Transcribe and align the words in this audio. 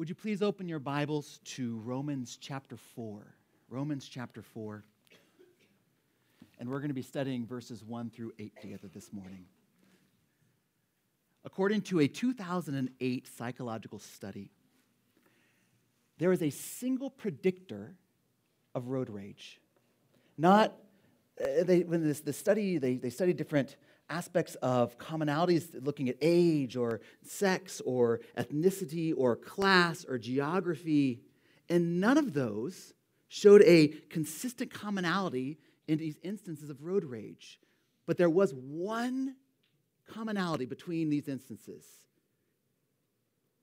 Would 0.00 0.08
you 0.08 0.14
please 0.14 0.40
open 0.40 0.66
your 0.66 0.78
Bibles 0.78 1.40
to 1.44 1.76
Romans 1.84 2.38
chapter 2.40 2.78
4? 2.78 3.34
Romans 3.68 4.08
chapter 4.08 4.40
4. 4.40 4.82
And 6.58 6.70
we're 6.70 6.78
going 6.78 6.88
to 6.88 6.94
be 6.94 7.02
studying 7.02 7.46
verses 7.46 7.84
1 7.84 8.08
through 8.08 8.32
8 8.38 8.58
together 8.62 8.88
this 8.94 9.12
morning. 9.12 9.44
According 11.44 11.82
to 11.82 12.00
a 12.00 12.08
2008 12.08 13.28
psychological 13.28 13.98
study, 13.98 14.50
there 16.16 16.32
is 16.32 16.40
a 16.40 16.48
single 16.48 17.10
predictor 17.10 17.94
of 18.74 18.88
road 18.88 19.10
rage. 19.10 19.60
Not, 20.38 20.72
uh, 21.38 21.62
they, 21.64 21.80
when 21.80 22.08
this, 22.08 22.20
the 22.20 22.32
study, 22.32 22.78
they, 22.78 22.94
they 22.94 23.10
studied 23.10 23.36
different 23.36 23.76
aspects 24.10 24.56
of 24.56 24.98
commonalities, 24.98 25.68
looking 25.84 26.08
at 26.08 26.16
age 26.20 26.76
or 26.76 27.00
sex 27.22 27.80
or 27.86 28.20
ethnicity 28.36 29.14
or 29.16 29.36
class 29.36 30.04
or 30.06 30.18
geography, 30.18 31.20
and 31.68 32.00
none 32.00 32.18
of 32.18 32.34
those 32.34 32.92
showed 33.28 33.62
a 33.62 33.88
consistent 34.10 34.70
commonality 34.70 35.56
in 35.86 35.98
these 35.98 36.18
instances 36.22 36.68
of 36.68 36.82
road 36.82 37.04
rage. 37.04 37.60
But 38.06 38.18
there 38.18 38.28
was 38.28 38.52
one 38.52 39.36
commonality 40.12 40.66
between 40.66 41.08
these 41.08 41.28
instances 41.28 41.86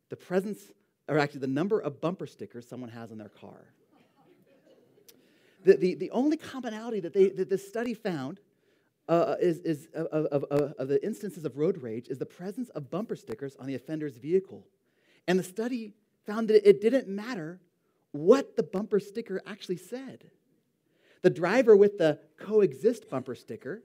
the 0.10 0.16
presence, 0.16 0.72
or 1.10 1.20
actually 1.20 1.42
the 1.42 1.48
number 1.48 1.80
of 1.82 2.00
bumper 2.00 2.26
stickers 2.26 2.66
someone 2.66 2.90
has 2.90 3.12
on 3.12 3.18
their 3.18 3.28
car. 3.28 3.66
The, 5.66 5.76
the, 5.76 5.96
the 5.96 6.12
only 6.12 6.38
commonality 6.38 7.02
that, 7.02 7.14
they, 7.14 7.28
that 7.28 7.50
this 7.50 7.68
study 7.68 7.94
found 7.94 8.40
uh, 9.08 9.36
is, 9.40 9.60
is 9.60 9.88
of, 9.94 10.26
of, 10.26 10.44
of, 10.46 10.74
of 10.78 10.88
the 10.88 11.04
instances 11.06 11.46
of 11.46 11.58
road 11.58 11.82
rage 11.82 12.08
is 12.10 12.18
the 12.18 12.26
presence 12.26 12.70
of 12.70 12.90
bumper 12.90 13.16
stickers 13.16 13.56
on 13.58 13.66
the 13.66 13.76
offender's 13.76 14.18
vehicle. 14.18 14.66
And 15.28 15.40
the 15.40 15.44
study 15.44 15.94
found 16.26 16.50
that 16.50 16.68
it 16.68 16.82
didn't 16.82 17.08
matter 17.08 17.60
what 18.12 18.56
the 18.56 18.64
bumper 18.64 19.00
sticker 19.00 19.42
actually 19.46 19.78
said. 19.78 20.30
The 21.22 21.30
driver 21.30 21.76
with 21.76 21.98
the 21.98 22.20
coexist 22.38 23.10
bumper 23.10 23.36
sticker 23.36 23.82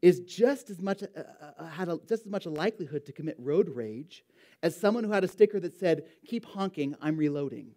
is 0.00 0.20
just 0.20 0.70
as 0.70 0.80
much 0.80 1.02
uh, 1.02 1.06
uh, 1.16 1.50
uh 1.58 1.66
had 1.66 1.88
a, 1.88 1.98
just 2.08 2.24
as 2.24 2.30
much 2.30 2.46
a 2.46 2.50
likelihood 2.50 3.04
to 3.06 3.12
commit 3.12 3.36
road 3.38 3.68
rage 3.68 4.24
as 4.62 4.78
someone 4.78 5.02
who 5.02 5.10
had 5.10 5.24
a 5.24 5.28
sticker 5.28 5.58
that 5.58 5.74
said 5.76 6.04
"Keep 6.26 6.44
honking, 6.46 6.94
I'm 7.00 7.16
reloading." 7.16 7.72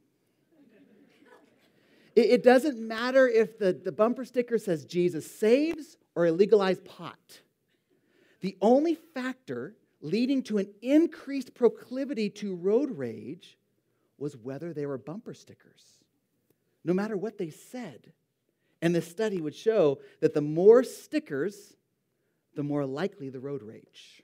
it, 2.16 2.30
it 2.30 2.44
doesn't 2.44 2.78
matter 2.78 3.28
if 3.28 3.58
the, 3.58 3.74
the 3.74 3.92
bumper 3.92 4.24
sticker 4.24 4.60
says 4.60 4.86
Jesus 4.86 5.30
saves 5.30 5.98
or 6.16 6.26
a 6.26 6.32
legalized 6.32 6.86
pot. 6.86 7.42
The 8.42 8.58
only 8.62 8.96
factor 8.96 9.76
leading 10.02 10.44
to 10.44 10.58
an 10.58 10.68
increased 10.82 11.54
proclivity 11.54 12.30
to 12.30 12.56
road 12.56 12.98
rage 12.98 13.58
was 14.18 14.36
whether 14.36 14.74
they 14.74 14.86
were 14.86 14.98
bumper 14.98 15.34
stickers, 15.34 15.84
no 16.84 16.94
matter 16.94 17.18
what 17.18 17.38
they 17.38 17.50
said. 17.50 18.12
And 18.82 18.96
the 18.96 19.02
study 19.02 19.40
would 19.40 19.56
show 19.56 20.00
that 20.22 20.34
the 20.34 20.42
more 20.42 20.84
stickers, 20.84 21.76
the 22.56 22.64
more 22.64 22.86
likely 22.86 23.30
the 23.30 23.40
road 23.40 23.62
rage. 23.62 24.24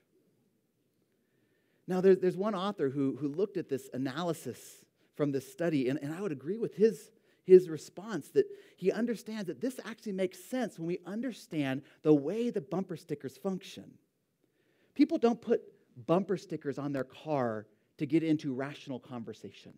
Now, 1.87 2.01
there's, 2.01 2.35
one 2.35 2.53
author 2.53 2.89
who, 2.89 3.15
who 3.15 3.29
looked 3.29 3.55
at 3.55 3.69
this 3.69 3.89
analysis 3.93 4.59
from 5.15 5.31
this 5.31 5.49
study, 5.49 5.87
and, 5.87 5.97
and 6.01 6.13
I 6.13 6.21
would 6.21 6.33
agree 6.33 6.57
with 6.57 6.75
his 6.75 7.11
his 7.47 7.69
response 7.69 8.27
that 8.29 8.45
he 8.75 8.91
understands 8.91 9.47
that 9.47 9.61
this 9.61 9.79
actually 9.85 10.11
makes 10.11 10.43
sense 10.43 10.77
when 10.77 10.85
we 10.85 10.99
understand 11.05 11.81
the 12.03 12.13
way 12.13 12.49
the 12.49 12.61
bumper 12.61 12.97
stickers 12.97 13.37
function. 13.37 13.89
People 14.93 15.17
don't 15.17 15.41
put 15.41 15.61
bumper 16.05 16.35
stickers 16.35 16.77
on 16.77 16.91
their 16.91 17.05
car 17.05 17.65
to 17.97 18.05
get 18.05 18.21
into 18.21 18.53
rational 18.53 18.99
conversation. 18.99 19.73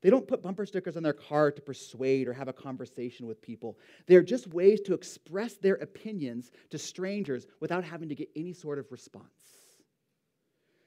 They 0.00 0.10
don't 0.10 0.26
put 0.26 0.42
bumper 0.42 0.66
stickers 0.66 0.96
on 0.96 1.04
their 1.04 1.12
car 1.12 1.52
to 1.52 1.62
persuade 1.62 2.26
or 2.26 2.32
have 2.32 2.48
a 2.48 2.52
conversation 2.52 3.28
with 3.28 3.40
people. 3.40 3.78
They're 4.08 4.20
just 4.20 4.48
ways 4.48 4.80
to 4.80 4.94
express 4.94 5.54
their 5.54 5.76
opinions 5.76 6.50
to 6.70 6.78
strangers 6.78 7.46
without 7.60 7.84
having 7.84 8.08
to 8.08 8.16
get 8.16 8.28
any 8.34 8.52
sort 8.52 8.80
of 8.80 8.90
response. 8.90 9.24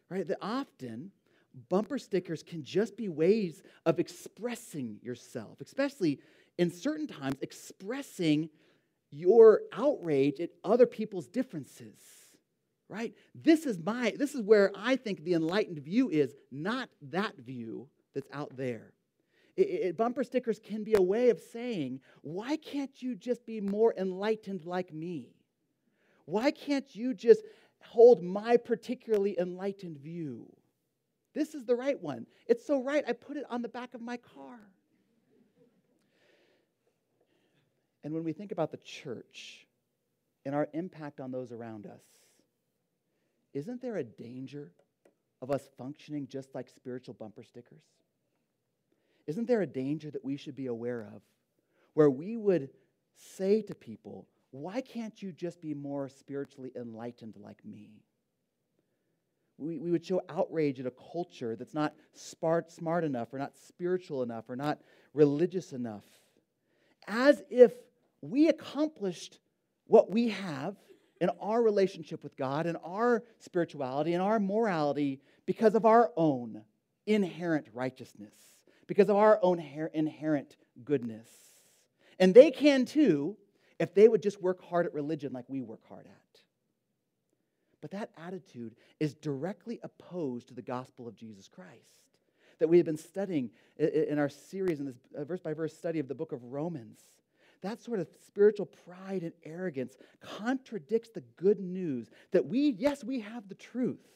Right? 0.10 0.28
That 0.28 0.40
often 0.42 1.12
bumper 1.70 1.98
stickers 1.98 2.44
can 2.44 2.64
just 2.64 2.98
be 2.98 3.08
ways 3.08 3.64
of 3.86 4.00
expressing 4.00 5.00
yourself, 5.02 5.62
especially 5.62 6.20
in 6.58 6.72
certain 6.72 7.08
times, 7.08 7.38
expressing 7.42 8.50
your 9.12 9.62
outrage 9.74 10.40
at 10.40 10.50
other 10.64 10.86
people's 10.86 11.28
differences. 11.28 12.00
Right? 12.88 13.16
This 13.34 13.66
is 13.66 13.80
my 13.80 14.14
this 14.18 14.36
is 14.36 14.42
where 14.42 14.72
I 14.76 14.96
think 14.96 15.24
the 15.24 15.34
enlightened 15.34 15.80
view 15.80 16.10
is, 16.10 16.36
not 16.52 16.90
that 17.02 17.36
view 17.38 17.90
that's 18.14 18.30
out 18.32 18.56
there. 18.56 18.94
It, 19.58 19.62
it, 19.62 19.98
bumper 19.98 20.24
stickers 20.24 20.60
can 20.60 20.84
be 20.84 20.94
a 20.94 21.02
way 21.02 21.30
of 21.30 21.40
saying, 21.40 22.02
why 22.22 22.58
can't 22.58 23.02
you 23.02 23.16
just 23.16 23.46
be 23.46 23.60
more 23.60 23.94
enlightened 23.98 24.66
like 24.66 24.94
me? 24.94 25.30
Why 26.26 26.52
can't 26.52 26.94
you 26.96 27.14
just 27.14 27.42
hold 27.82 28.22
my 28.22 28.58
particularly 28.58 29.40
enlightened 29.40 29.98
view? 29.98 30.52
This 31.36 31.54
is 31.54 31.66
the 31.66 31.76
right 31.76 32.02
one. 32.02 32.26
It's 32.48 32.66
so 32.66 32.82
right, 32.82 33.04
I 33.08 33.12
put 33.12 33.38
it 33.38 33.44
on 33.50 33.62
the 33.62 33.70
back 33.70 33.94
of 33.94 34.02
my 34.02 34.18
car. 34.18 34.58
And 38.04 38.14
when 38.14 38.24
we 38.24 38.34
think 38.34 38.52
about 38.52 38.72
the 38.72 38.78
church 38.78 39.68
and 40.46 40.56
our 40.56 40.70
impact 40.74 41.20
on 41.20 41.32
those 41.32 41.52
around 41.52 41.86
us, 41.86 42.04
isn't 43.54 43.82
there 43.82 43.98
a 43.98 44.04
danger 44.04 44.72
of 45.42 45.52
us 45.52 45.68
functioning 45.78 46.28
just 46.28 46.56
like 46.56 46.70
spiritual 46.70 47.16
bumper 47.16 47.44
stickers? 47.44 47.84
Isn't 49.28 49.48
there 49.48 49.62
a 49.62 49.68
danger 49.68 50.10
that 50.12 50.24
we 50.24 50.38
should 50.38 50.56
be 50.56 50.68
aware 50.68 51.02
of 51.14 51.22
where 51.96 52.10
we 52.10 52.38
would 52.38 52.70
say 53.16 53.62
to 53.64 53.76
people, 53.76 54.28
why 54.52 54.80
can't 54.82 55.22
you 55.22 55.34
just 55.34 55.62
be 55.62 55.74
more 55.74 56.08
spiritually 56.08 56.72
enlightened 56.76 57.36
like 57.38 57.66
me? 57.66 58.04
We, 59.58 59.80
we 59.80 59.92
would 59.92 60.06
show 60.06 60.22
outrage 60.30 60.80
at 60.80 60.86
a 60.86 60.94
culture 61.12 61.56
that's 61.56 61.74
not 61.74 61.94
smart, 62.14 62.72
smart 62.72 63.04
enough 63.04 63.34
or 63.34 63.40
not 63.40 63.54
spiritual 63.68 64.24
enough 64.24 64.50
or 64.50 64.56
not 64.56 64.80
religious 65.14 65.72
enough. 65.72 66.04
As 67.08 67.42
if 67.50 67.74
we 68.22 68.50
accomplished 68.50 69.40
what 69.88 70.12
we 70.12 70.30
have 70.30 70.76
in 71.22 71.30
our 71.40 71.62
relationship 71.62 72.24
with 72.24 72.36
God 72.36 72.66
and 72.66 72.78
our 72.84 73.24
spirituality 73.40 74.14
and 74.14 74.22
our 74.22 74.40
morality 74.40 75.22
because 75.46 75.76
of 75.76 75.86
our 75.86 76.12
own 76.18 76.64
inherent 77.06 77.68
righteousness, 77.74 78.34
because 78.88 79.10
of 79.10 79.16
our 79.16 79.40
own 79.42 79.60
inherent 79.94 80.58
goodness. 80.84 81.30
And 82.20 82.34
they 82.34 82.52
can 82.52 82.86
too 82.86 83.38
if 83.80 83.94
they 83.94 84.08
would 84.08 84.22
just 84.22 84.42
work 84.42 84.64
hard 84.64 84.86
at 84.86 84.94
religion 84.94 85.34
like 85.34 85.46
we 85.48 85.62
work 85.62 85.82
hard 85.88 86.06
at. 86.08 86.25
But 87.86 87.92
that 87.92 88.10
attitude 88.18 88.74
is 89.00 89.14
directly 89.14 89.80
opposed 89.84 90.48
to 90.48 90.56
the 90.56 90.64
gospel 90.64 91.08
of 91.08 91.16
Jesus 91.16 91.48
Christ 91.48 92.02
that 92.58 92.68
we 92.68 92.78
have 92.78 92.86
been 92.88 92.98
studying 92.98 93.52
in 93.78 94.18
our 94.18 94.28
series 94.28 94.80
in 94.80 94.88
this 94.88 94.96
uh, 95.16 95.24
verse 95.24 95.40
by 95.40 95.54
verse 95.54 95.78
study 95.78 96.00
of 96.00 96.08
the 96.08 96.16
book 96.16 96.32
of 96.32 96.44
Romans. 96.46 97.02
That 97.62 97.80
sort 97.80 98.00
of 98.00 98.08
spiritual 98.26 98.66
pride 98.66 99.22
and 99.22 99.34
arrogance 99.44 99.98
contradicts 100.20 101.10
the 101.12 101.22
good 101.36 101.60
news 101.60 102.10
that 102.32 102.48
we, 102.48 102.72
yes, 102.72 103.04
we 103.04 103.20
have 103.20 103.48
the 103.48 103.54
truth. 103.54 104.08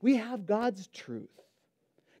We 0.00 0.14
have 0.18 0.46
God's 0.46 0.86
truth, 0.86 1.42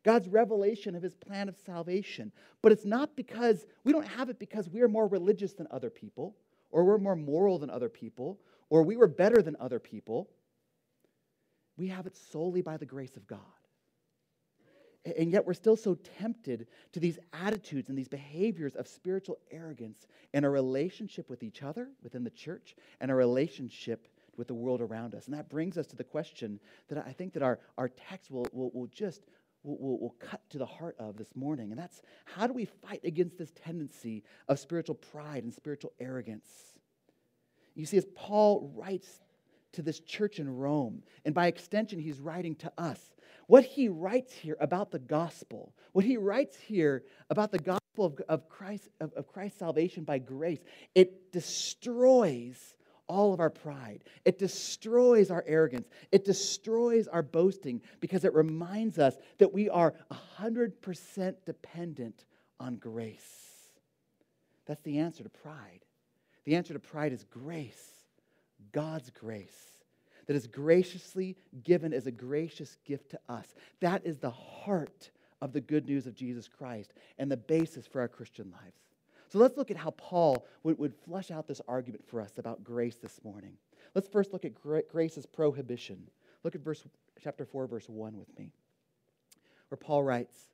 God's 0.02 0.26
revelation 0.26 0.96
of 0.96 1.02
his 1.04 1.14
plan 1.14 1.48
of 1.48 1.54
salvation. 1.64 2.32
But 2.60 2.72
it's 2.72 2.84
not 2.84 3.14
because 3.14 3.66
we 3.84 3.92
don't 3.92 4.08
have 4.08 4.30
it 4.30 4.40
because 4.40 4.68
we 4.68 4.80
are 4.80 4.88
more 4.88 5.06
religious 5.06 5.52
than 5.52 5.68
other 5.70 5.90
people, 5.90 6.34
or 6.72 6.82
we're 6.82 6.98
more 6.98 7.14
moral 7.14 7.56
than 7.60 7.70
other 7.70 7.88
people, 7.88 8.40
or 8.68 8.82
we 8.82 8.96
were 8.96 9.06
better 9.06 9.42
than 9.42 9.56
other 9.60 9.78
people. 9.78 10.28
We 11.76 11.88
have 11.88 12.06
it 12.06 12.16
solely 12.16 12.62
by 12.62 12.76
the 12.76 12.86
grace 12.86 13.16
of 13.16 13.26
God. 13.26 13.40
And 15.16 15.30
yet 15.30 15.46
we're 15.46 15.54
still 15.54 15.76
so 15.76 15.94
tempted 16.18 16.66
to 16.92 17.00
these 17.00 17.18
attitudes 17.32 17.88
and 17.88 17.96
these 17.96 18.08
behaviors 18.08 18.74
of 18.74 18.88
spiritual 18.88 19.38
arrogance 19.52 20.06
in 20.34 20.44
our 20.44 20.50
relationship 20.50 21.30
with 21.30 21.44
each 21.44 21.62
other 21.62 21.88
within 22.02 22.24
the 22.24 22.30
church 22.30 22.74
and 23.00 23.10
our 23.10 23.16
relationship 23.16 24.08
with 24.36 24.48
the 24.48 24.54
world 24.54 24.80
around 24.80 25.14
us. 25.14 25.26
And 25.26 25.34
that 25.34 25.48
brings 25.48 25.78
us 25.78 25.86
to 25.88 25.96
the 25.96 26.04
question 26.04 26.58
that 26.88 26.98
I 27.06 27.12
think 27.12 27.34
that 27.34 27.42
our, 27.42 27.60
our 27.78 27.88
text 27.88 28.30
will, 28.30 28.48
will, 28.52 28.70
will 28.74 28.88
just 28.88 29.22
will, 29.62 29.78
will, 29.78 30.00
will 30.00 30.16
cut 30.18 30.40
to 30.50 30.58
the 30.58 30.66
heart 30.66 30.96
of 30.98 31.16
this 31.16 31.34
morning. 31.36 31.70
And 31.70 31.80
that's 31.80 32.02
how 32.24 32.48
do 32.48 32.52
we 32.52 32.64
fight 32.64 33.00
against 33.04 33.38
this 33.38 33.52
tendency 33.64 34.24
of 34.48 34.58
spiritual 34.58 34.96
pride 34.96 35.44
and 35.44 35.52
spiritual 35.52 35.92
arrogance? 36.00 36.48
You 37.74 37.86
see, 37.86 37.98
as 37.98 38.06
Paul 38.14 38.72
writes 38.74 39.20
to 39.76 39.82
this 39.82 40.00
church 40.00 40.38
in 40.38 40.48
Rome. 40.48 41.02
And 41.24 41.34
by 41.34 41.46
extension, 41.46 41.98
he's 41.98 42.20
writing 42.20 42.54
to 42.56 42.72
us. 42.76 43.00
What 43.46 43.64
he 43.64 43.88
writes 43.88 44.32
here 44.32 44.56
about 44.60 44.90
the 44.90 44.98
gospel, 44.98 45.72
what 45.92 46.04
he 46.04 46.16
writes 46.16 46.56
here 46.58 47.04
about 47.30 47.52
the 47.52 47.58
gospel 47.58 48.06
of, 48.06 48.20
of, 48.28 48.48
Christ, 48.48 48.88
of, 49.00 49.12
of 49.14 49.28
Christ's 49.28 49.60
salvation 49.60 50.04
by 50.04 50.18
grace, 50.18 50.60
it 50.94 51.32
destroys 51.32 52.76
all 53.08 53.32
of 53.32 53.40
our 53.40 53.50
pride. 53.50 54.04
It 54.24 54.38
destroys 54.38 55.30
our 55.30 55.44
arrogance. 55.46 55.88
It 56.10 56.24
destroys 56.24 57.06
our 57.06 57.22
boasting 57.22 57.82
because 58.00 58.24
it 58.24 58.34
reminds 58.34 58.98
us 58.98 59.16
that 59.38 59.52
we 59.52 59.70
are 59.70 59.94
100% 60.40 61.34
dependent 61.44 62.24
on 62.58 62.76
grace. 62.76 63.46
That's 64.66 64.82
the 64.82 64.98
answer 64.98 65.22
to 65.22 65.28
pride. 65.28 65.84
The 66.44 66.56
answer 66.56 66.72
to 66.72 66.80
pride 66.80 67.12
is 67.12 67.24
grace, 67.24 67.90
God's 68.72 69.10
grace 69.10 69.76
that 70.26 70.36
is 70.36 70.46
graciously 70.46 71.36
given 71.62 71.92
as 71.92 72.06
a 72.06 72.12
gracious 72.12 72.76
gift 72.84 73.10
to 73.10 73.20
us. 73.28 73.54
That 73.80 74.04
is 74.04 74.18
the 74.18 74.30
heart 74.30 75.10
of 75.40 75.52
the 75.52 75.60
good 75.60 75.86
news 75.86 76.06
of 76.06 76.14
Jesus 76.14 76.48
Christ 76.48 76.92
and 77.18 77.30
the 77.30 77.36
basis 77.36 77.86
for 77.86 78.00
our 78.00 78.08
Christian 78.08 78.50
lives. 78.50 78.80
So 79.28 79.38
let's 79.38 79.56
look 79.56 79.70
at 79.70 79.76
how 79.76 79.90
Paul 79.90 80.46
would, 80.62 80.78
would 80.78 80.94
flush 80.94 81.30
out 81.30 81.46
this 81.46 81.60
argument 81.68 82.04
for 82.06 82.20
us 82.20 82.38
about 82.38 82.64
grace 82.64 82.96
this 82.96 83.20
morning. 83.24 83.56
Let's 83.94 84.08
first 84.08 84.32
look 84.32 84.44
at 84.44 84.54
grace's 84.88 85.26
prohibition. 85.26 86.08
Look 86.44 86.54
at 86.54 86.60
verse 86.60 86.84
chapter 87.22 87.44
4 87.44 87.66
verse 87.66 87.88
1 87.88 88.16
with 88.16 88.38
me. 88.38 88.52
Where 89.68 89.78
Paul 89.78 90.04
writes, 90.04 90.50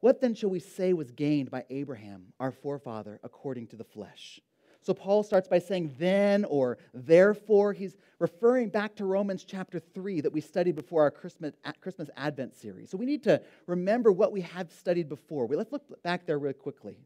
"What 0.00 0.20
then 0.20 0.34
shall 0.34 0.50
we 0.50 0.58
say 0.58 0.92
was 0.92 1.12
gained 1.12 1.50
by 1.50 1.64
Abraham, 1.70 2.32
our 2.40 2.50
forefather, 2.50 3.20
according 3.22 3.68
to 3.68 3.76
the 3.76 3.84
flesh?" 3.84 4.40
So 4.86 4.94
Paul 4.94 5.24
starts 5.24 5.48
by 5.48 5.58
saying 5.58 5.96
then 5.98 6.44
or 6.44 6.78
therefore. 6.94 7.72
He's 7.72 7.96
referring 8.20 8.68
back 8.68 8.94
to 8.94 9.04
Romans 9.04 9.42
chapter 9.44 9.80
3 9.80 10.20
that 10.20 10.32
we 10.32 10.40
studied 10.40 10.76
before 10.76 11.02
our 11.02 11.10
Christmas, 11.10 11.54
Christmas 11.80 12.08
Advent 12.16 12.54
series. 12.54 12.88
So 12.88 12.96
we 12.96 13.04
need 13.04 13.24
to 13.24 13.42
remember 13.66 14.12
what 14.12 14.30
we 14.30 14.42
have 14.42 14.70
studied 14.70 15.08
before. 15.08 15.48
Let's 15.48 15.72
look 15.72 16.00
back 16.04 16.24
there 16.24 16.38
really 16.38 16.54
quickly. 16.54 16.98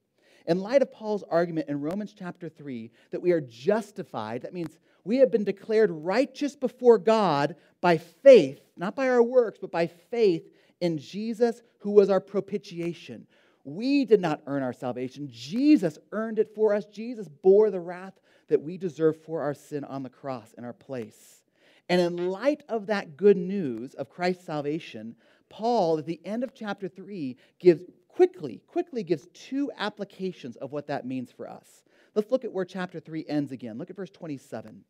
In 0.47 0.61
light 0.61 0.83
of 0.83 0.93
Paul's 0.93 1.25
argument 1.31 1.71
in 1.71 1.81
Romans 1.81 2.15
chapter 2.15 2.51
3 2.51 2.91
that 3.13 3.23
we 3.23 3.33
are 3.33 3.41
justified, 3.41 4.43
that 4.43 4.53
means 4.53 4.79
we 5.05 5.17
have 5.17 5.31
been 5.31 5.45
declared 5.45 5.91
righteous 5.91 6.57
before 6.57 6.99
God 6.99 7.57
by 7.81 7.97
faith, 7.97 8.61
not 8.77 8.95
by 8.95 9.09
our 9.09 9.23
works, 9.23 9.59
but 9.59 9.73
by 9.73 9.87
faith 9.87 10.47
in 10.83 10.99
Jesus 10.99 11.63
who 11.79 11.93
was 11.93 12.11
our 12.11 12.21
propitiation. 12.21 13.27
We 13.65 14.05
did 14.05 14.21
not 14.21 14.43
earn 14.47 14.63
our 14.63 14.73
salvation. 14.73 15.29
Jesus 15.31 15.99
earned 16.13 16.39
it 16.39 16.55
for 16.55 16.75
us. 16.75 16.87
Jesus 16.87 17.29
bore 17.29 17.71
the 17.71 17.81
wrath 17.81 18.19
that 18.49 18.63
we 18.63 18.79
deserve 18.79 19.23
for 19.23 19.43
our 19.43 19.55
sin 19.55 19.85
on 19.85 20.03
the 20.03 20.09
cross 20.09 20.55
in 20.57 20.65
our 20.65 20.73
place. 20.73 21.43
And 21.89 22.01
in 22.01 22.31
light 22.31 22.63
of 22.69 22.87
that 22.87 23.17
good 23.17 23.37
news 23.37 23.95
of 23.95 24.09
Christ's 24.09 24.47
salvation, 24.47 25.17
Paul, 25.49 25.99
at 25.99 26.07
the 26.07 26.21
end 26.25 26.45
of 26.45 26.55
chapter 26.55 26.89
3, 26.89 27.37
gives 27.59 27.83
quickly, 28.09 28.63
quickly 28.67 29.03
gives 29.03 29.29
two 29.35 29.71
applications 29.77 30.57
of 30.57 30.73
what 30.73 30.87
that 30.87 31.07
means 31.07 31.31
for 31.33 31.49
us. 31.49 31.83
Let's 32.15 32.31
look 32.31 32.45
at 32.45 32.53
where 32.53 32.65
chapter 32.65 33.01
3 33.01 33.25
ends 33.29 33.53
again. 33.53 33.79
Look 33.79 33.91
at 33.91 33.97
verse 33.97 34.11
27, 34.11 34.85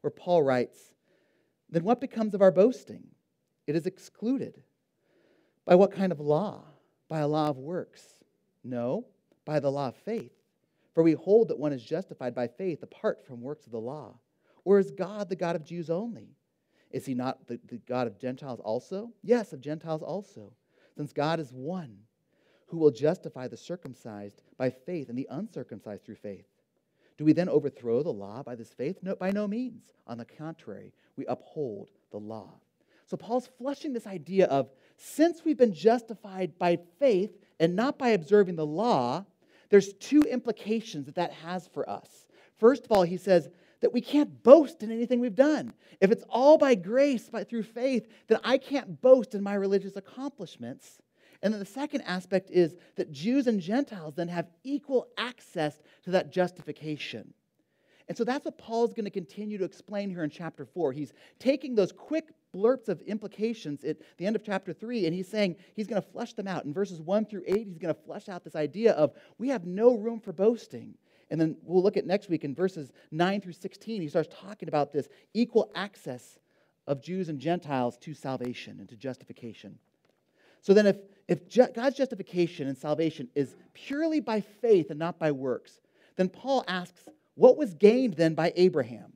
where 0.00 0.10
Paul 0.10 0.42
writes, 0.42 0.78
Then 1.70 1.84
what 1.84 2.00
becomes 2.00 2.34
of 2.34 2.42
our 2.42 2.50
boasting? 2.50 3.08
It 3.66 3.76
is 3.76 3.86
excluded. 3.86 4.62
By 5.66 5.74
what 5.74 5.92
kind 5.92 6.12
of 6.12 6.20
law? 6.20 6.64
By 7.08 7.20
a 7.20 7.28
law 7.28 7.48
of 7.48 7.58
works? 7.58 8.02
No, 8.64 9.06
by 9.44 9.60
the 9.60 9.70
law 9.70 9.88
of 9.88 9.96
faith. 9.96 10.32
For 10.94 11.02
we 11.02 11.12
hold 11.12 11.48
that 11.48 11.58
one 11.58 11.72
is 11.72 11.82
justified 11.82 12.34
by 12.34 12.48
faith 12.48 12.82
apart 12.82 13.24
from 13.26 13.40
works 13.40 13.66
of 13.66 13.72
the 13.72 13.80
law. 13.80 14.18
Or 14.64 14.78
is 14.78 14.90
God 14.90 15.28
the 15.28 15.36
God 15.36 15.56
of 15.56 15.64
Jews 15.64 15.90
only? 15.90 16.36
Is 16.90 17.06
he 17.06 17.14
not 17.14 17.46
the, 17.46 17.60
the 17.68 17.78
God 17.78 18.06
of 18.06 18.18
Gentiles 18.18 18.60
also? 18.60 19.12
Yes, 19.22 19.52
of 19.52 19.60
Gentiles 19.60 20.02
also. 20.02 20.52
Since 20.96 21.12
God 21.12 21.40
is 21.40 21.52
one 21.52 21.98
who 22.66 22.78
will 22.78 22.90
justify 22.90 23.48
the 23.48 23.56
circumcised 23.56 24.42
by 24.56 24.70
faith 24.70 25.08
and 25.08 25.16
the 25.16 25.26
uncircumcised 25.30 26.04
through 26.04 26.16
faith. 26.16 26.46
Do 27.16 27.24
we 27.24 27.32
then 27.32 27.48
overthrow 27.48 28.02
the 28.02 28.12
law 28.12 28.42
by 28.42 28.54
this 28.54 28.72
faith? 28.72 28.98
No, 29.02 29.16
by 29.16 29.30
no 29.30 29.48
means. 29.48 29.92
On 30.06 30.18
the 30.18 30.24
contrary, 30.24 30.92
we 31.16 31.26
uphold 31.26 31.90
the 32.10 32.18
law. 32.18 32.52
So 33.06 33.16
Paul's 33.16 33.48
flushing 33.58 33.92
this 33.92 34.06
idea 34.06 34.46
of 34.46 34.70
since 34.98 35.44
we've 35.44 35.56
been 35.56 35.72
justified 35.72 36.58
by 36.58 36.78
faith 36.98 37.38
and 37.60 37.74
not 37.74 37.98
by 37.98 38.10
observing 38.10 38.56
the 38.56 38.66
law, 38.66 39.24
there's 39.70 39.92
two 39.94 40.22
implications 40.22 41.06
that 41.06 41.14
that 41.14 41.32
has 41.32 41.68
for 41.68 41.88
us. 41.88 42.26
First 42.58 42.84
of 42.84 42.92
all, 42.92 43.04
he 43.04 43.16
says 43.16 43.48
that 43.80 43.92
we 43.92 44.00
can't 44.00 44.42
boast 44.42 44.82
in 44.82 44.90
anything 44.90 45.20
we've 45.20 45.34
done. 45.34 45.72
If 46.00 46.10
it's 46.10 46.24
all 46.28 46.58
by 46.58 46.74
grace, 46.74 47.28
by, 47.28 47.44
through 47.44 47.62
faith, 47.62 48.08
then 48.26 48.40
I 48.42 48.58
can't 48.58 49.00
boast 49.00 49.34
in 49.34 49.42
my 49.42 49.54
religious 49.54 49.96
accomplishments. 49.96 51.00
And 51.42 51.52
then 51.52 51.60
the 51.60 51.66
second 51.66 52.02
aspect 52.02 52.50
is 52.50 52.74
that 52.96 53.12
Jews 53.12 53.46
and 53.46 53.60
Gentiles 53.60 54.14
then 54.16 54.26
have 54.26 54.48
equal 54.64 55.06
access 55.16 55.80
to 56.04 56.10
that 56.10 56.32
justification. 56.32 57.32
And 58.08 58.16
so 58.16 58.24
that's 58.24 58.44
what 58.44 58.58
Paul's 58.58 58.94
going 58.94 59.04
to 59.04 59.10
continue 59.10 59.58
to 59.58 59.64
explain 59.64 60.10
here 60.10 60.24
in 60.24 60.30
chapter 60.30 60.64
4. 60.64 60.92
He's 60.92 61.12
taking 61.38 61.74
those 61.74 61.92
quick 61.92 62.30
blurts 62.52 62.88
of 62.88 63.00
implications 63.02 63.84
at 63.84 63.98
the 64.16 64.26
end 64.26 64.36
of 64.36 64.42
chapter 64.42 64.72
3, 64.72 65.06
and 65.06 65.14
he's 65.14 65.28
saying 65.28 65.56
he's 65.74 65.86
going 65.86 66.00
to 66.00 66.08
flesh 66.08 66.34
them 66.34 66.48
out. 66.48 66.64
In 66.64 66.72
verses 66.72 67.00
1 67.00 67.26
through 67.26 67.44
8, 67.46 67.66
he's 67.66 67.78
going 67.78 67.94
to 67.94 68.00
flesh 68.02 68.28
out 68.28 68.44
this 68.44 68.56
idea 68.56 68.92
of 68.92 69.12
we 69.38 69.48
have 69.48 69.66
no 69.66 69.96
room 69.96 70.20
for 70.20 70.32
boasting. 70.32 70.94
And 71.30 71.40
then 71.40 71.56
we'll 71.62 71.82
look 71.82 71.96
at 71.96 72.06
next 72.06 72.28
week 72.28 72.44
in 72.44 72.54
verses 72.54 72.90
9 73.10 73.40
through 73.40 73.52
16, 73.52 74.00
he 74.00 74.08
starts 74.08 74.34
talking 74.34 74.68
about 74.68 74.92
this 74.92 75.08
equal 75.34 75.70
access 75.74 76.38
of 76.86 77.02
Jews 77.02 77.28
and 77.28 77.38
Gentiles 77.38 77.98
to 77.98 78.14
salvation 78.14 78.78
and 78.80 78.88
to 78.88 78.96
justification. 78.96 79.78
So 80.62 80.72
then, 80.72 80.86
if, 80.86 80.96
if 81.28 81.48
ju- 81.48 81.68
God's 81.74 81.96
justification 81.96 82.66
and 82.66 82.76
salvation 82.76 83.28
is 83.34 83.56
purely 83.74 84.20
by 84.20 84.40
faith 84.40 84.90
and 84.90 84.98
not 84.98 85.18
by 85.18 85.32
works, 85.32 85.80
then 86.16 86.28
Paul 86.28 86.64
asks, 86.66 87.04
what 87.34 87.56
was 87.56 87.74
gained 87.74 88.14
then 88.14 88.34
by 88.34 88.52
Abraham? 88.56 89.12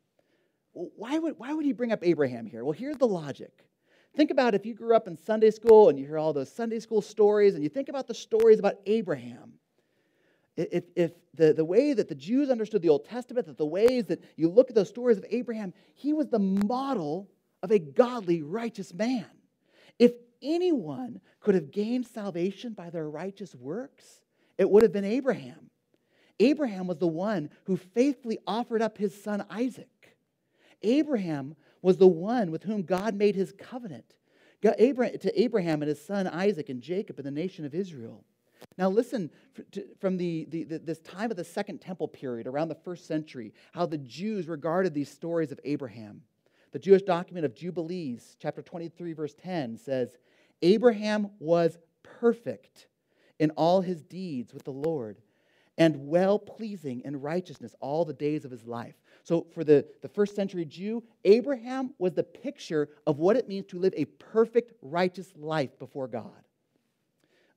Why 0.72 1.18
would, 1.18 1.38
why 1.38 1.52
would 1.52 1.64
he 1.64 1.72
bring 1.72 1.92
up 1.92 2.00
Abraham 2.02 2.46
here? 2.46 2.64
Well, 2.64 2.72
here's 2.72 2.96
the 2.96 3.06
logic. 3.06 3.66
Think 4.16 4.30
about 4.30 4.54
if 4.54 4.66
you 4.66 4.74
grew 4.74 4.94
up 4.94 5.06
in 5.06 5.16
Sunday 5.16 5.50
school 5.50 5.88
and 5.88 5.98
you 5.98 6.06
hear 6.06 6.18
all 6.18 6.32
those 6.32 6.52
Sunday 6.52 6.80
school 6.80 7.02
stories 7.02 7.54
and 7.54 7.62
you 7.62 7.68
think 7.68 7.88
about 7.88 8.06
the 8.06 8.14
stories 8.14 8.58
about 8.58 8.76
Abraham. 8.86 9.54
If, 10.56 10.84
if 10.94 11.12
the, 11.34 11.54
the 11.54 11.64
way 11.64 11.94
that 11.94 12.08
the 12.08 12.14
Jews 12.14 12.50
understood 12.50 12.82
the 12.82 12.90
Old 12.90 13.06
Testament, 13.06 13.46
that 13.46 13.56
the 13.56 13.64
ways 13.64 14.04
that 14.06 14.22
you 14.36 14.50
look 14.50 14.68
at 14.68 14.74
those 14.74 14.90
stories 14.90 15.16
of 15.16 15.24
Abraham, 15.30 15.72
he 15.94 16.12
was 16.12 16.28
the 16.28 16.38
model 16.38 17.30
of 17.62 17.70
a 17.70 17.78
godly, 17.78 18.42
righteous 18.42 18.92
man. 18.92 19.26
If 19.98 20.12
anyone 20.42 21.20
could 21.40 21.54
have 21.54 21.70
gained 21.70 22.06
salvation 22.06 22.74
by 22.74 22.90
their 22.90 23.08
righteous 23.08 23.54
works, 23.54 24.20
it 24.58 24.68
would 24.68 24.82
have 24.82 24.92
been 24.92 25.04
Abraham. 25.04 25.70
Abraham 26.38 26.86
was 26.86 26.98
the 26.98 27.06
one 27.06 27.48
who 27.64 27.76
faithfully 27.76 28.38
offered 28.46 28.82
up 28.82 28.98
his 28.98 29.22
son 29.22 29.44
Isaac. 29.48 29.88
Abraham 30.82 31.54
was 31.80 31.96
the 31.96 32.08
one 32.08 32.50
with 32.50 32.64
whom 32.64 32.82
God 32.82 33.14
made 33.14 33.34
his 33.34 33.52
covenant 33.52 34.14
to 34.62 35.40
Abraham 35.40 35.82
and 35.82 35.88
his 35.88 36.04
son 36.04 36.26
Isaac 36.26 36.68
and 36.68 36.80
Jacob 36.80 37.18
and 37.18 37.26
the 37.26 37.32
nation 37.32 37.64
of 37.64 37.74
Israel. 37.74 38.24
Now, 38.78 38.88
listen 38.88 39.30
from 40.00 40.16
the, 40.16 40.46
the, 40.48 40.64
this 40.78 41.00
time 41.00 41.30
of 41.30 41.36
the 41.36 41.44
Second 41.44 41.80
Temple 41.80 42.06
period, 42.08 42.46
around 42.46 42.68
the 42.68 42.76
first 42.76 43.06
century, 43.06 43.52
how 43.72 43.86
the 43.86 43.98
Jews 43.98 44.46
regarded 44.46 44.94
these 44.94 45.10
stories 45.10 45.50
of 45.50 45.60
Abraham. 45.64 46.22
The 46.70 46.78
Jewish 46.78 47.02
document 47.02 47.44
of 47.44 47.54
Jubilees, 47.54 48.36
chapter 48.40 48.62
23, 48.62 49.12
verse 49.12 49.34
10, 49.34 49.76
says, 49.78 50.16
Abraham 50.62 51.30
was 51.40 51.78
perfect 52.02 52.86
in 53.38 53.50
all 53.50 53.80
his 53.80 54.02
deeds 54.02 54.54
with 54.54 54.64
the 54.64 54.70
Lord 54.70 55.18
and 55.78 56.06
well 56.06 56.38
pleasing 56.38 57.02
in 57.04 57.20
righteousness 57.20 57.74
all 57.80 58.04
the 58.04 58.12
days 58.12 58.44
of 58.44 58.50
his 58.50 58.66
life. 58.66 58.94
So, 59.24 59.46
for 59.54 59.64
the, 59.64 59.86
the 60.02 60.08
first 60.08 60.34
century 60.34 60.64
Jew, 60.64 61.02
Abraham 61.24 61.94
was 61.98 62.12
the 62.12 62.24
picture 62.24 62.88
of 63.06 63.18
what 63.18 63.36
it 63.36 63.48
means 63.48 63.66
to 63.66 63.78
live 63.78 63.94
a 63.96 64.04
perfect, 64.04 64.72
righteous 64.82 65.32
life 65.36 65.78
before 65.78 66.08
God. 66.08 66.30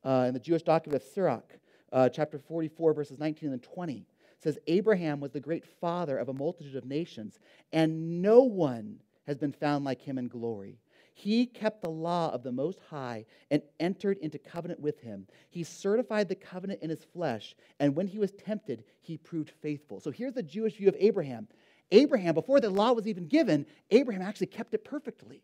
Uh, 0.04 0.26
in 0.28 0.34
the 0.34 0.40
Jewish 0.40 0.62
document 0.62 1.02
of 1.02 1.10
Sirach, 1.10 1.58
uh, 1.92 2.10
chapter 2.10 2.38
44, 2.38 2.94
verses 2.94 3.18
19 3.18 3.52
and 3.52 3.64
20, 3.64 4.06
says, 4.38 4.60
Abraham 4.68 5.20
was 5.20 5.32
the 5.32 5.40
great 5.40 5.66
father 5.66 6.18
of 6.18 6.30
a 6.30 6.34
multitude 6.34 6.76
of 6.76 6.86
nations, 6.86 7.40
and 7.74 8.22
no 8.22 8.42
one 8.42 9.02
has 9.26 9.38
been 9.38 9.52
found 9.52 9.84
like 9.84 10.02
him 10.02 10.20
in 10.20 10.28
glory. 10.28 10.78
He 11.18 11.46
kept 11.46 11.82
the 11.82 11.90
law 11.90 12.30
of 12.32 12.44
the 12.44 12.52
Most 12.52 12.80
High 12.90 13.26
and 13.50 13.62
entered 13.80 14.18
into 14.18 14.38
covenant 14.38 14.82
with 14.82 15.00
him. 15.00 15.28
He 15.50 15.64
certified 15.64 16.28
the 16.28 16.36
covenant 16.36 16.82
in 16.82 16.90
his 16.90 17.06
flesh, 17.06 17.56
and 17.80 17.96
when 17.96 18.06
he 18.06 18.20
was 18.20 18.34
tempted, 18.34 18.84
he 19.00 19.18
proved 19.18 19.50
faithful. 19.62 20.02
So 20.02 20.12
here's 20.12 20.34
the 20.34 20.44
Jewish 20.44 20.76
view 20.76 20.90
of 20.90 20.96
Abraham. 21.00 21.48
Abraham, 21.92 22.34
before 22.34 22.60
the 22.60 22.70
law 22.70 22.92
was 22.92 23.08
even 23.08 23.28
given, 23.28 23.66
Abraham 23.92 24.22
actually 24.22 24.48
kept 24.48 24.74
it 24.74 24.84
perfectly. 24.84 25.42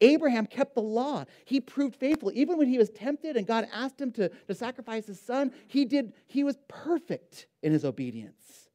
Abraham 0.00 0.44
kept 0.44 0.74
the 0.74 0.82
law. 0.82 1.24
He 1.44 1.60
proved 1.60 1.94
faithful. 1.94 2.32
Even 2.34 2.58
when 2.58 2.68
he 2.68 2.76
was 2.76 2.90
tempted 2.90 3.36
and 3.36 3.46
God 3.46 3.68
asked 3.72 4.00
him 4.00 4.10
to, 4.12 4.28
to 4.28 4.54
sacrifice 4.56 5.06
his 5.06 5.20
son, 5.20 5.52
he 5.68 5.84
did, 5.84 6.14
he 6.26 6.42
was 6.42 6.58
perfect 6.66 7.46
in 7.62 7.72
his 7.72 7.84
obedience. 7.84 8.68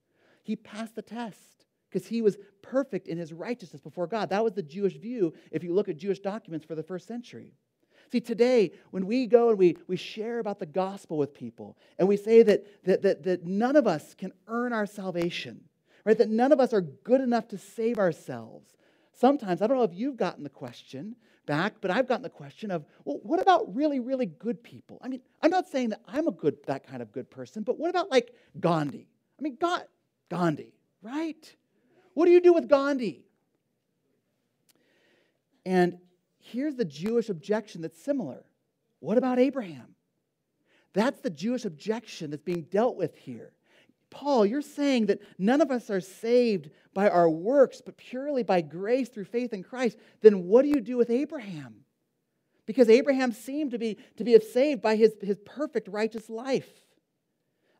He 0.43 0.55
passed 0.55 0.95
the 0.95 1.01
test 1.01 1.60
because 1.91 2.07
he 2.07 2.21
was 2.21 2.37
perfect 2.61 3.07
in 3.07 3.17
his 3.17 3.33
righteousness 3.33 3.81
before 3.81 4.07
God. 4.07 4.29
That 4.29 4.43
was 4.43 4.53
the 4.53 4.63
Jewish 4.63 4.97
view 4.97 5.33
if 5.51 5.63
you 5.63 5.73
look 5.73 5.89
at 5.89 5.97
Jewish 5.97 6.19
documents 6.19 6.65
for 6.65 6.75
the 6.75 6.83
first 6.83 7.07
century. 7.07 7.53
See, 8.11 8.19
today, 8.19 8.71
when 8.91 9.05
we 9.05 9.25
go 9.25 9.49
and 9.49 9.57
we, 9.57 9.77
we 9.87 9.95
share 9.95 10.39
about 10.39 10.59
the 10.59 10.65
gospel 10.65 11.17
with 11.17 11.33
people, 11.33 11.77
and 11.97 12.07
we 12.07 12.17
say 12.17 12.43
that, 12.43 12.83
that, 12.83 13.01
that, 13.03 13.23
that 13.23 13.45
none 13.45 13.75
of 13.75 13.87
us 13.87 14.13
can 14.13 14.33
earn 14.47 14.73
our 14.73 14.85
salvation, 14.85 15.61
right? 16.05 16.17
That 16.17 16.29
none 16.29 16.51
of 16.51 16.59
us 16.59 16.73
are 16.73 16.81
good 16.81 17.21
enough 17.21 17.47
to 17.49 17.57
save 17.57 17.99
ourselves. 17.99 18.75
Sometimes, 19.13 19.61
I 19.61 19.67
don't 19.67 19.77
know 19.77 19.83
if 19.83 19.93
you've 19.93 20.17
gotten 20.17 20.43
the 20.43 20.49
question 20.49 21.15
back, 21.45 21.75
but 21.79 21.89
I've 21.89 22.07
gotten 22.07 22.23
the 22.23 22.29
question 22.29 22.69
of, 22.69 22.85
well, 23.05 23.19
what 23.23 23.41
about 23.41 23.73
really, 23.73 23.99
really 23.99 24.25
good 24.25 24.61
people? 24.61 24.99
I 25.01 25.07
mean, 25.07 25.21
I'm 25.41 25.51
not 25.51 25.67
saying 25.67 25.89
that 25.89 26.01
I'm 26.07 26.27
a 26.27 26.31
good, 26.31 26.57
that 26.67 26.85
kind 26.85 27.01
of 27.01 27.11
good 27.11 27.29
person, 27.29 27.63
but 27.63 27.79
what 27.79 27.89
about 27.89 28.11
like 28.11 28.33
Gandhi? 28.59 29.07
I 29.39 29.41
mean, 29.41 29.57
God, 29.59 29.83
Gandhi, 30.29 30.73
right? 31.01 31.55
What 32.13 32.25
do 32.25 32.31
you 32.31 32.41
do 32.41 32.53
with 32.53 32.67
Gandhi? 32.67 33.23
And 35.65 35.97
here's 36.39 36.75
the 36.75 36.85
Jewish 36.85 37.29
objection 37.29 37.81
that's 37.81 38.01
similar. 38.01 38.43
What 38.99 39.17
about 39.17 39.39
Abraham? 39.39 39.95
That's 40.93 41.21
the 41.21 41.29
Jewish 41.29 41.65
objection 41.65 42.31
that's 42.31 42.43
being 42.43 42.63
dealt 42.63 42.97
with 42.97 43.15
here. 43.15 43.53
Paul, 44.09 44.45
you're 44.45 44.61
saying 44.61 45.05
that 45.05 45.21
none 45.37 45.61
of 45.61 45.71
us 45.71 45.89
are 45.89 46.01
saved 46.01 46.69
by 46.93 47.09
our 47.09 47.29
works, 47.29 47.81
but 47.83 47.95
purely 47.95 48.43
by 48.43 48.59
grace 48.61 49.07
through 49.07 49.25
faith 49.25 49.53
in 49.53 49.63
Christ. 49.63 49.97
Then 50.21 50.47
what 50.47 50.63
do 50.63 50.67
you 50.67 50.81
do 50.81 50.97
with 50.97 51.09
Abraham? 51.09 51.85
Because 52.65 52.89
Abraham 52.89 53.31
seemed 53.31 53.71
to 53.71 53.77
be, 53.77 53.97
to 54.17 54.23
be 54.23 54.37
saved 54.39 54.81
by 54.81 54.97
his, 54.97 55.13
his 55.21 55.39
perfect 55.45 55.87
righteous 55.87 56.29
life. 56.29 56.69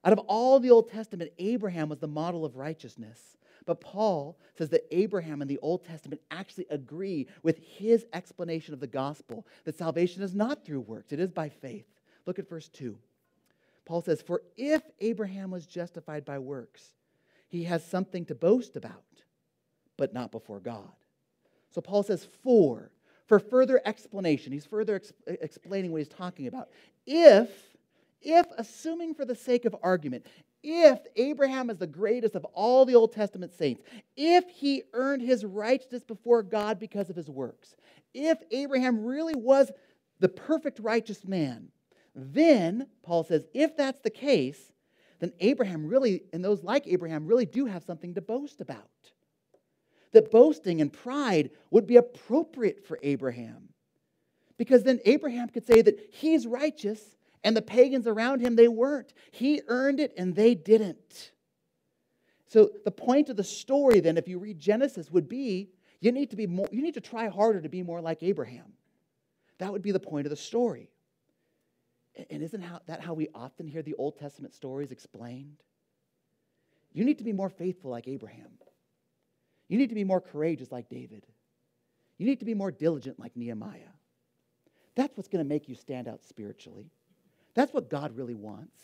Out 0.04 0.14
of 0.14 0.20
all 0.20 0.60
the 0.60 0.72
Old 0.72 0.90
Testament, 0.90 1.32
Abraham 1.38 1.90
was 1.90 2.00
the 2.00 2.08
model 2.08 2.46
of 2.46 2.56
righteousness. 2.56 3.38
But 3.66 3.82
Paul 3.82 4.38
says 4.58 4.70
that 4.70 4.88
Abraham 4.92 5.42
and 5.42 5.50
the 5.50 5.60
Old 5.60 5.86
Testament 5.86 6.22
actually 6.32 6.66
agree 6.70 7.28
with 7.44 7.58
his 7.60 8.06
explanation 8.14 8.74
of 8.74 8.80
the 8.80 8.88
gospel 8.88 9.46
that 9.66 9.78
salvation 9.78 10.24
is 10.24 10.34
not 10.34 10.66
through 10.66 10.82
works, 10.82 11.12
it 11.12 11.20
is 11.20 11.32
by 11.32 11.50
faith. 11.50 11.86
Look 12.26 12.40
at 12.40 12.50
verse 12.50 12.70
2. 12.70 12.98
Paul 13.86 14.02
says, 14.02 14.22
For 14.22 14.42
if 14.58 14.82
Abraham 15.00 15.52
was 15.52 15.66
justified 15.66 16.26
by 16.26 16.40
works, 16.40 16.94
he 17.48 17.64
has 17.66 17.86
something 17.86 18.26
to 18.26 18.36
boast 18.36 18.76
about, 18.76 19.04
but 19.98 20.14
not 20.14 20.32
before 20.32 20.60
God. 20.60 20.92
So 21.72 21.82
Paul 21.82 22.04
says, 22.04 22.28
For, 22.44 22.92
for 23.28 23.40
further 23.40 23.82
explanation, 23.86 24.54
he's 24.54 24.66
further 24.66 24.96
ex- 24.96 25.14
explaining 25.28 25.92
what 25.92 26.00
he's 26.00 26.10
talking 26.10 26.48
about. 26.48 26.70
If, 27.06 27.50
if, 28.22 28.46
assuming 28.58 29.16
for 29.16 29.26
the 29.26 29.36
sake 29.36 29.66
of 29.66 29.76
argument, 29.82 30.26
if 30.64 31.00
Abraham 31.16 31.70
is 31.70 31.78
the 31.78 31.88
greatest 31.88 32.36
of 32.36 32.46
all 32.46 32.86
the 32.86 32.96
Old 32.96 33.14
Testament 33.14 33.54
saints, 33.54 33.84
if 34.16 34.48
he 34.50 34.84
earned 34.94 35.22
his 35.22 35.44
righteousness 35.44 36.04
before 36.04 36.44
God 36.44 36.80
because 36.80 37.10
of 37.10 37.16
his 37.16 37.30
works, 37.30 37.76
if 38.14 38.38
Abraham 38.52 39.04
really 39.04 39.36
was 39.36 39.72
the 40.20 40.30
perfect 40.30 40.80
righteous 40.80 41.26
man, 41.26 41.70
then, 42.14 42.88
Paul 43.04 43.24
says, 43.24 43.46
if 43.54 43.76
that's 43.78 44.02
the 44.02 44.10
case, 44.10 44.72
then 45.20 45.32
Abraham 45.40 45.88
really, 45.88 46.24
and 46.34 46.44
those 46.44 46.64
like 46.64 46.88
Abraham, 46.88 47.26
really 47.26 47.46
do 47.46 47.66
have 47.66 47.84
something 47.84 48.14
to 48.16 48.22
boast 48.22 48.60
about. 48.60 48.90
That 50.12 50.30
boasting 50.30 50.82
and 50.82 50.92
pride 50.92 51.52
would 51.70 51.88
be 51.88 51.96
appropriate 51.96 52.86
for 52.86 53.00
Abraham. 53.02 53.70
Because 54.58 54.84
then 54.84 55.00
Abraham 55.06 55.48
could 55.48 55.66
say 55.66 55.82
that 55.82 56.10
he's 56.12 56.46
righteous 56.46 57.16
and 57.44 57.56
the 57.56 57.62
pagans 57.62 58.08
around 58.08 58.42
him, 58.42 58.56
they 58.56 58.68
weren't. 58.68 59.14
He 59.32 59.62
earned 59.68 60.00
it 60.00 60.14
and 60.18 60.36
they 60.36 60.56
didn't. 60.56 61.32
So 62.48 62.70
the 62.84 62.92
point 62.92 63.30
of 63.30 63.38
the 63.38 63.44
story 63.44 64.00
then, 64.00 64.18
if 64.18 64.28
you 64.28 64.38
read 64.38 64.60
Genesis, 64.60 65.10
would 65.10 65.30
be 65.30 65.70
you 66.02 66.12
need 66.12 66.32
to 66.32 66.36
be 66.36 66.48
more, 66.48 66.68
you 66.72 66.82
need 66.82 66.96
to 66.96 67.02
try 67.02 67.28
harder 67.28 67.62
to 67.62 67.70
be 67.70 67.84
more 67.84 68.02
like 68.02 68.24
Abraham. 68.24 68.74
That 69.60 69.72
would 69.72 69.82
be 69.82 69.92
the 69.92 70.00
point 70.00 70.26
of 70.26 70.32
the 70.32 70.36
story. 70.36 70.90
And 72.30 72.44
isn't 72.44 72.64
that 72.88 73.02
how 73.02 73.14
we 73.14 73.30
often 73.34 73.68
hear 73.68 73.82
the 73.82 73.94
Old 73.94 74.18
Testament 74.18 74.54
stories 74.54 74.92
explained? 74.92 75.64
You 76.94 77.06
need 77.06 77.20
to 77.20 77.24
be 77.24 77.32
more 77.32 77.50
faithful 77.50 77.90
like 77.90 78.08
Abraham. 78.08 78.50
You 79.70 79.78
need 79.78 79.90
to 79.90 79.96
be 79.96 80.04
more 80.04 80.20
courageous 80.20 80.72
like 80.72 80.90
David. 80.90 81.26
You 82.18 82.26
need 82.26 82.40
to 82.40 82.46
be 82.46 82.54
more 82.54 82.72
diligent 82.72 83.20
like 83.20 83.38
Nehemiah. 83.38 83.94
That's 84.96 85.16
what's 85.16 85.30
going 85.30 85.44
to 85.44 85.48
make 85.48 85.70
you 85.70 85.76
stand 85.76 86.10
out 86.10 86.22
spiritually. 86.26 86.92
That's 87.54 87.74
what 87.74 87.90
God 87.90 88.16
really 88.16 88.36
wants. 88.36 88.82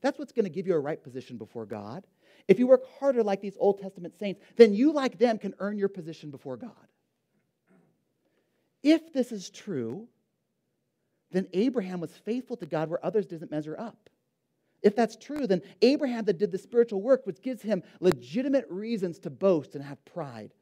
That's 0.00 0.18
what's 0.18 0.32
going 0.32 0.44
to 0.44 0.50
give 0.50 0.66
you 0.66 0.74
a 0.74 0.80
right 0.80 1.02
position 1.02 1.36
before 1.36 1.66
God. 1.66 2.06
If 2.48 2.58
you 2.58 2.66
work 2.66 2.84
harder 2.98 3.22
like 3.22 3.40
these 3.40 3.56
Old 3.58 3.80
Testament 3.80 4.18
saints, 4.18 4.40
then 4.56 4.72
you, 4.72 4.92
like 4.92 5.18
them, 5.18 5.38
can 5.38 5.54
earn 5.58 5.78
your 5.78 5.88
position 5.88 6.30
before 6.30 6.56
God. 6.56 6.72
If 8.82 9.12
this 9.12 9.30
is 9.30 9.50
true, 9.50 10.08
then 11.30 11.46
Abraham 11.52 12.00
was 12.00 12.10
faithful 12.10 12.56
to 12.56 12.66
God 12.66 12.88
where 12.88 13.04
others 13.04 13.26
didn't 13.26 13.50
measure 13.50 13.78
up. 13.78 14.08
If 14.82 14.96
that's 14.96 15.16
true, 15.16 15.46
then 15.46 15.60
Abraham 15.82 16.24
that 16.24 16.38
did 16.38 16.50
the 16.50 16.58
spiritual 16.58 17.02
work, 17.02 17.26
which 17.26 17.42
gives 17.42 17.60
him 17.60 17.82
legitimate 18.00 18.66
reasons 18.70 19.18
to 19.20 19.30
boast 19.30 19.74
and 19.74 19.84
have 19.84 20.02
pride 20.06 20.54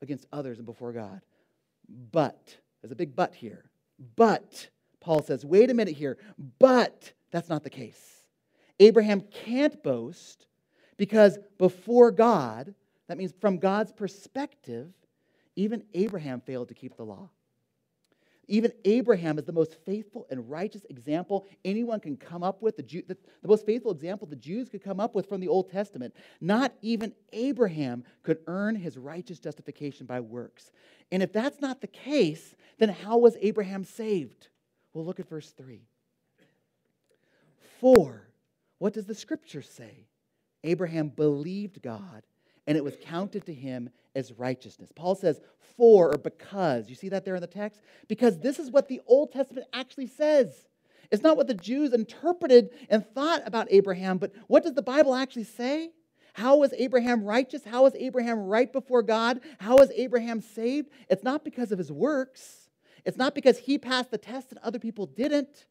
against 0.00 0.26
others 0.32 0.58
and 0.58 0.66
before 0.66 0.92
God. 0.92 1.20
But, 2.10 2.56
there's 2.80 2.92
a 2.92 2.96
big 2.96 3.14
but 3.14 3.34
here. 3.34 3.70
But, 4.16 4.68
Paul 5.08 5.22
says, 5.22 5.42
wait 5.42 5.70
a 5.70 5.74
minute 5.74 5.96
here, 5.96 6.18
but 6.58 7.14
that's 7.30 7.48
not 7.48 7.64
the 7.64 7.70
case. 7.70 8.26
Abraham 8.78 9.22
can't 9.22 9.82
boast 9.82 10.44
because 10.98 11.38
before 11.56 12.10
God, 12.10 12.74
that 13.06 13.16
means 13.16 13.32
from 13.40 13.56
God's 13.56 13.90
perspective, 13.90 14.92
even 15.56 15.82
Abraham 15.94 16.42
failed 16.42 16.68
to 16.68 16.74
keep 16.74 16.98
the 16.98 17.06
law. 17.06 17.30
Even 18.48 18.70
Abraham 18.84 19.38
is 19.38 19.46
the 19.46 19.52
most 19.52 19.76
faithful 19.86 20.26
and 20.28 20.50
righteous 20.50 20.84
example 20.90 21.46
anyone 21.64 22.00
can 22.00 22.18
come 22.18 22.42
up 22.42 22.60
with, 22.60 22.76
the, 22.76 22.82
Jew, 22.82 23.02
the, 23.08 23.16
the, 23.40 23.48
most 23.48 23.64
faithful 23.64 23.92
example 23.92 24.26
the 24.26 24.36
Jews 24.36 24.68
could 24.68 24.84
come 24.84 25.00
up 25.00 25.14
with 25.14 25.26
from 25.26 25.40
the 25.40 25.48
Old 25.48 25.70
Testament. 25.70 26.14
Not 26.42 26.74
even 26.82 27.14
Abraham 27.32 28.04
could 28.22 28.40
earn 28.46 28.76
his 28.76 28.98
righteous 28.98 29.38
justification 29.38 30.04
by 30.04 30.20
works. 30.20 30.70
And 31.10 31.22
if 31.22 31.32
that's 31.32 31.62
not 31.62 31.80
the 31.80 31.86
case, 31.86 32.54
then 32.78 32.90
how 32.90 33.16
was 33.16 33.38
Abraham 33.40 33.84
saved? 33.84 34.48
Well, 34.92 35.04
look 35.04 35.20
at 35.20 35.28
verse 35.28 35.50
3. 35.50 35.82
For, 37.80 38.28
what 38.78 38.94
does 38.94 39.06
the 39.06 39.14
scripture 39.14 39.62
say? 39.62 40.06
Abraham 40.64 41.08
believed 41.08 41.82
God, 41.82 42.22
and 42.66 42.76
it 42.76 42.84
was 42.84 42.96
counted 43.02 43.46
to 43.46 43.54
him 43.54 43.90
as 44.14 44.32
righteousness. 44.32 44.90
Paul 44.94 45.14
says, 45.14 45.40
for 45.76 46.12
or 46.12 46.18
because. 46.18 46.88
You 46.88 46.96
see 46.96 47.08
that 47.10 47.24
there 47.24 47.36
in 47.36 47.40
the 47.40 47.46
text? 47.46 47.80
Because 48.08 48.38
this 48.40 48.58
is 48.58 48.70
what 48.70 48.88
the 48.88 49.00
Old 49.06 49.32
Testament 49.32 49.66
actually 49.72 50.08
says. 50.08 50.66
It's 51.10 51.22
not 51.22 51.36
what 51.36 51.46
the 51.46 51.54
Jews 51.54 51.94
interpreted 51.94 52.70
and 52.90 53.06
thought 53.06 53.42
about 53.46 53.68
Abraham, 53.70 54.18
but 54.18 54.32
what 54.48 54.64
does 54.64 54.74
the 54.74 54.82
Bible 54.82 55.14
actually 55.14 55.44
say? 55.44 55.90
How 56.34 56.56
was 56.58 56.72
Abraham 56.76 57.24
righteous? 57.24 57.64
How 57.64 57.84
was 57.84 57.94
Abraham 57.94 58.40
right 58.40 58.72
before 58.72 59.02
God? 59.02 59.40
How 59.58 59.78
was 59.78 59.90
Abraham 59.92 60.40
saved? 60.40 60.90
It's 61.08 61.24
not 61.24 61.44
because 61.44 61.72
of 61.72 61.78
his 61.78 61.90
works. 61.90 62.67
It's 63.04 63.16
not 63.16 63.34
because 63.34 63.58
he 63.58 63.78
passed 63.78 64.10
the 64.10 64.18
test 64.18 64.50
and 64.50 64.58
other 64.60 64.78
people 64.78 65.06
didn't. 65.06 65.66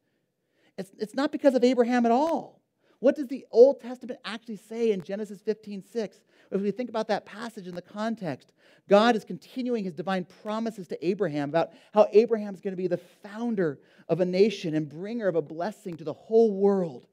It's, 0.76 0.90
it's 0.98 1.14
not 1.14 1.32
because 1.32 1.54
of 1.54 1.64
Abraham 1.64 2.06
at 2.06 2.12
all. 2.12 2.60
What 3.00 3.16
does 3.16 3.28
the 3.28 3.46
Old 3.50 3.80
Testament 3.80 4.18
actually 4.24 4.56
say 4.56 4.90
in 4.90 5.02
Genesis 5.02 5.40
15 5.40 5.84
6? 5.84 6.20
If 6.50 6.60
we 6.60 6.70
think 6.70 6.88
about 6.88 7.08
that 7.08 7.26
passage 7.26 7.66
in 7.66 7.74
the 7.74 7.82
context, 7.82 8.52
God 8.88 9.14
is 9.14 9.24
continuing 9.24 9.84
his 9.84 9.94
divine 9.94 10.26
promises 10.42 10.88
to 10.88 11.06
Abraham 11.06 11.50
about 11.50 11.70
how 11.92 12.08
Abraham 12.12 12.54
is 12.54 12.60
going 12.60 12.72
to 12.72 12.76
be 12.76 12.86
the 12.86 13.00
founder 13.22 13.78
of 14.08 14.20
a 14.20 14.24
nation 14.24 14.74
and 14.74 14.88
bringer 14.88 15.28
of 15.28 15.36
a 15.36 15.42
blessing 15.42 15.96
to 15.98 16.04
the 16.04 16.12
whole 16.12 16.52
world. 16.52 17.06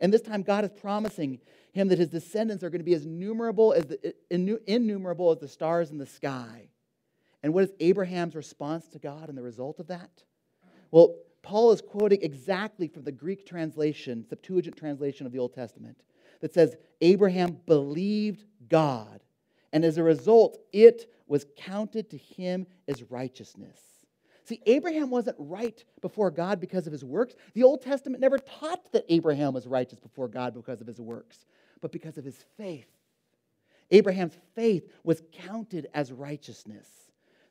And 0.00 0.12
this 0.12 0.22
time, 0.22 0.42
God 0.42 0.64
is 0.64 0.70
promising 0.70 1.40
him 1.72 1.88
that 1.88 1.98
his 1.98 2.08
descendants 2.08 2.64
are 2.64 2.70
going 2.70 2.80
to 2.80 2.84
be 2.84 2.94
as 2.94 3.02
as 3.04 3.86
the, 3.86 4.14
innumerable 4.66 5.30
as 5.30 5.38
the 5.38 5.48
stars 5.48 5.90
in 5.90 5.98
the 5.98 6.06
sky. 6.06 6.69
And 7.42 7.54
what 7.54 7.64
is 7.64 7.72
Abraham's 7.80 8.34
response 8.34 8.86
to 8.88 8.98
God 8.98 9.28
and 9.28 9.36
the 9.36 9.42
result 9.42 9.80
of 9.80 9.86
that? 9.88 10.10
Well, 10.90 11.16
Paul 11.42 11.72
is 11.72 11.80
quoting 11.80 12.20
exactly 12.22 12.86
from 12.88 13.04
the 13.04 13.12
Greek 13.12 13.46
translation, 13.46 14.26
Septuagint 14.28 14.76
translation 14.76 15.26
of 15.26 15.32
the 15.32 15.38
Old 15.38 15.54
Testament, 15.54 15.96
that 16.40 16.52
says, 16.52 16.76
Abraham 17.00 17.58
believed 17.66 18.44
God, 18.68 19.20
and 19.72 19.84
as 19.84 19.98
a 19.98 20.02
result, 20.02 20.58
it 20.72 21.12
was 21.26 21.46
counted 21.56 22.10
to 22.10 22.18
him 22.18 22.66
as 22.88 23.04
righteousness. 23.10 23.80
See, 24.44 24.60
Abraham 24.66 25.10
wasn't 25.10 25.36
right 25.38 25.82
before 26.00 26.30
God 26.30 26.60
because 26.60 26.86
of 26.86 26.92
his 26.92 27.04
works. 27.04 27.34
The 27.54 27.62
Old 27.62 27.82
Testament 27.82 28.20
never 28.20 28.38
taught 28.38 28.90
that 28.92 29.04
Abraham 29.08 29.54
was 29.54 29.66
righteous 29.66 30.00
before 30.00 30.28
God 30.28 30.54
because 30.54 30.80
of 30.80 30.88
his 30.88 31.00
works, 31.00 31.46
but 31.80 31.92
because 31.92 32.18
of 32.18 32.24
his 32.24 32.44
faith. 32.56 32.90
Abraham's 33.92 34.36
faith 34.54 34.90
was 35.04 35.22
counted 35.32 35.88
as 35.94 36.12
righteousness. 36.12 36.88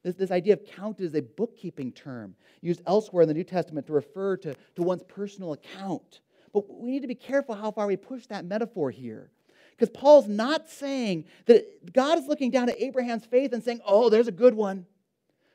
This, 0.04 0.16
this 0.16 0.32
idea 0.32 0.54
of 0.54 0.66
counted 0.66 1.06
is 1.06 1.16
a 1.16 1.22
bookkeeping 1.22 1.92
term 1.92 2.36
used 2.62 2.82
elsewhere 2.88 3.24
in 3.24 3.28
the 3.28 3.34
New 3.34 3.44
Testament 3.44 3.88
to 3.88 3.94
refer 3.94 4.38
to, 4.38 4.56
to 4.76 4.82
one's 4.82 5.04
personal 5.04 5.54
account. 5.54 6.22
But 6.54 6.70
we 6.70 6.92
need 6.92 7.02
to 7.02 7.08
be 7.08 7.16
careful 7.16 7.56
how 7.56 7.72
far 7.72 7.88
we 7.88 7.98
push 7.98 8.26
that 8.28 8.46
metaphor 8.46 8.92
here. 8.92 9.30
Because 9.72 9.90
Paul's 9.90 10.28
not 10.28 10.70
saying 10.70 11.26
that 11.46 11.94
God 11.94 12.18
is 12.18 12.28
looking 12.28 12.52
down 12.52 12.70
at 12.70 12.82
Abraham's 12.82 13.26
faith 13.26 13.54
and 13.54 13.64
saying, 13.64 13.82
oh, 13.86 14.10
there's 14.10 14.28
a 14.28 14.32
good 14.32 14.54
one. 14.54 14.86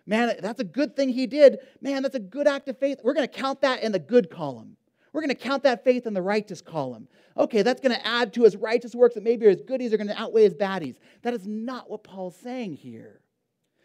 Man, 0.07 0.35
that's 0.41 0.61
a 0.61 0.65
good 0.65 0.97
thing 0.97 1.11
he 1.11 1.27
did. 1.27 1.59
Man, 1.81 2.03
that's 2.03 2.15
a 2.15 2.21
good 2.21 2.47
act 2.47 2.69
of 2.69 2.79
faith. 2.79 3.01
We're 3.03 3.15
going 3.15 3.29
to 3.29 3.35
count 3.35 3.63
that 3.63 3.83
in 3.83 3.93
the 3.93 3.99
good 3.99 4.31
column. 4.31 4.77
We're 5.13 5.21
going 5.21 5.29
to 5.31 5.35
count 5.35 5.63
that 5.63 5.85
faith 5.85 6.07
in 6.07 6.15
the 6.15 6.23
righteous 6.23 6.61
column. 6.61 7.09
Okay, 7.37 7.63
that's 7.63 7.81
going 7.81 7.95
to 7.95 8.07
add 8.07 8.33
to 8.35 8.45
his 8.45 8.57
righteous 8.57 8.95
works 8.95 9.15
that 9.15 9.25
maybe 9.25 9.47
his 9.47 9.61
goodies 9.61 9.93
are 9.93 9.97
going 9.97 10.09
to 10.09 10.21
outweigh 10.21 10.45
his 10.45 10.55
baddies. 10.55 10.97
That 11.23 11.35
is 11.35 11.47
not 11.47 11.91
what 11.91 12.05
Paul's 12.05 12.37
saying 12.37 12.75
here. 12.75 13.21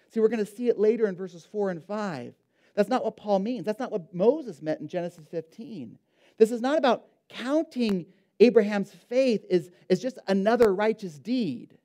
See, 0.09 0.19
we're 0.19 0.27
going 0.27 0.45
to 0.45 0.51
see 0.51 0.69
it 0.69 0.79
later 0.79 1.07
in 1.07 1.15
verses 1.15 1.47
4 1.51 1.71
and 1.71 1.83
5. 1.83 2.33
That's 2.75 2.89
not 2.89 3.03
what 3.03 3.17
Paul 3.17 3.39
means. 3.39 3.65
That's 3.65 3.79
not 3.79 3.91
what 3.91 4.13
Moses 4.13 4.61
meant 4.61 4.79
in 4.79 4.87
Genesis 4.87 5.25
15. 5.29 5.97
This 6.37 6.51
is 6.51 6.61
not 6.61 6.77
about 6.77 7.05
counting 7.27 8.05
Abraham's 8.39 8.91
faith 8.91 9.45
is, 9.49 9.69
is 9.89 10.01
just 10.01 10.17
another 10.27 10.73
righteous 10.73 11.19
deed. 11.19 11.77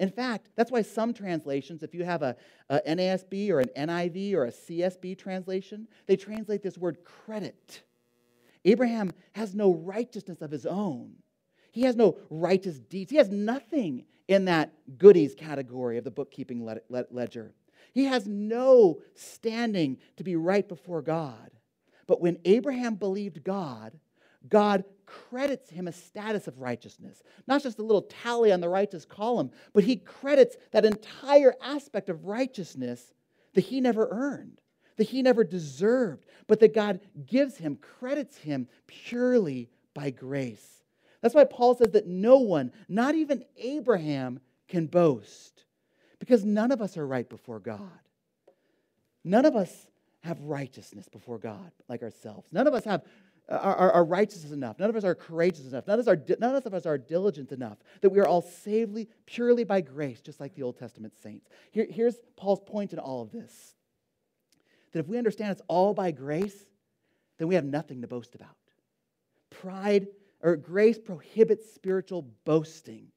In 0.00 0.10
fact, 0.10 0.48
that's 0.56 0.70
why 0.72 0.82
some 0.82 1.14
translations, 1.14 1.82
if 1.82 1.94
you 1.94 2.02
have 2.02 2.22
a, 2.22 2.34
a, 2.68 2.80
NASB 2.80 3.50
or 3.50 3.60
an 3.60 3.68
NIV 3.76 4.34
or 4.34 4.46
a 4.46 4.50
CSB 4.50 5.16
translation, 5.16 5.86
they 6.06 6.16
translate 6.16 6.62
this 6.62 6.78
word 6.78 7.04
credit. 7.04 7.82
Abraham 8.64 9.12
has 9.32 9.54
no 9.54 9.74
righteousness 9.74 10.40
of 10.40 10.50
his 10.50 10.66
own. 10.66 11.12
He 11.72 11.82
has 11.82 11.94
no 11.94 12.16
righteous 12.30 12.78
deeds. 12.78 13.10
He 13.10 13.16
has 13.16 13.30
nothing 13.30 14.04
in 14.32 14.46
that 14.46 14.72
goodies 14.98 15.34
category 15.34 15.98
of 15.98 16.04
the 16.04 16.10
bookkeeping 16.10 16.68
ledger. 16.88 17.54
He 17.92 18.04
has 18.04 18.26
no 18.26 19.00
standing 19.14 19.98
to 20.16 20.24
be 20.24 20.36
right 20.36 20.66
before 20.66 21.02
God. 21.02 21.50
But 22.06 22.20
when 22.20 22.38
Abraham 22.44 22.94
believed 22.94 23.44
God, 23.44 23.98
God 24.48 24.84
credits 25.06 25.70
him 25.70 25.88
a 25.88 25.92
status 25.92 26.48
of 26.48 26.60
righteousness. 26.60 27.22
Not 27.46 27.62
just 27.62 27.78
a 27.78 27.82
little 27.82 28.02
tally 28.02 28.50
on 28.50 28.60
the 28.60 28.68
righteous 28.68 29.04
column, 29.04 29.50
but 29.72 29.84
he 29.84 29.96
credits 29.96 30.56
that 30.72 30.84
entire 30.84 31.54
aspect 31.62 32.08
of 32.08 32.24
righteousness 32.24 33.12
that 33.54 33.60
he 33.62 33.80
never 33.80 34.08
earned, 34.10 34.60
that 34.96 35.08
he 35.08 35.22
never 35.22 35.44
deserved, 35.44 36.24
but 36.46 36.60
that 36.60 36.74
God 36.74 37.00
gives 37.26 37.56
him, 37.56 37.76
credits 37.76 38.38
him 38.38 38.68
purely 38.86 39.70
by 39.94 40.10
grace. 40.10 40.81
That's 41.22 41.34
why 41.34 41.44
Paul 41.44 41.76
says 41.76 41.92
that 41.92 42.06
no 42.06 42.38
one, 42.38 42.72
not 42.88 43.14
even 43.14 43.44
Abraham, 43.56 44.40
can 44.68 44.86
boast 44.86 45.64
because 46.18 46.44
none 46.44 46.72
of 46.72 46.82
us 46.82 46.96
are 46.96 47.06
right 47.06 47.28
before 47.28 47.60
God. 47.60 47.80
None 49.24 49.44
of 49.44 49.54
us 49.54 49.86
have 50.22 50.40
righteousness 50.40 51.08
before 51.08 51.38
God 51.38 51.72
like 51.88 52.02
ourselves. 52.02 52.48
None 52.52 52.66
of 52.66 52.74
us 52.74 52.84
have 52.84 53.02
are, 53.48 53.92
are, 53.92 54.04
righteous 54.04 54.50
enough. 54.50 54.78
None 54.78 54.88
of 54.88 54.96
us 54.96 55.04
are 55.04 55.14
courageous 55.14 55.66
enough. 55.66 55.86
None 55.86 55.98
of, 55.98 56.06
us 56.06 56.08
are, 56.08 56.36
none 56.38 56.54
of 56.54 56.74
us 56.74 56.86
are 56.86 56.96
diligent 56.96 57.52
enough 57.52 57.78
that 58.00 58.10
we 58.10 58.20
are 58.20 58.26
all 58.26 58.40
saved 58.40 59.06
purely 59.26 59.64
by 59.64 59.80
grace, 59.80 60.20
just 60.20 60.40
like 60.40 60.54
the 60.54 60.62
Old 60.62 60.78
Testament 60.78 61.14
saints. 61.22 61.48
Here, 61.72 61.86
here's 61.90 62.16
Paul's 62.36 62.60
point 62.64 62.92
in 62.92 62.98
all 62.98 63.20
of 63.20 63.30
this 63.30 63.74
that 64.92 65.00
if 65.00 65.08
we 65.08 65.18
understand 65.18 65.50
it's 65.52 65.62
all 65.68 65.94
by 65.94 66.10
grace, 66.10 66.66
then 67.38 67.48
we 67.48 67.54
have 67.54 67.64
nothing 67.64 68.02
to 68.02 68.06
boast 68.06 68.34
about. 68.34 68.56
Pride 69.50 70.06
or 70.42 70.56
grace 70.56 70.98
prohibits 70.98 71.72
spiritual 71.72 72.26
boasting. 72.44 73.08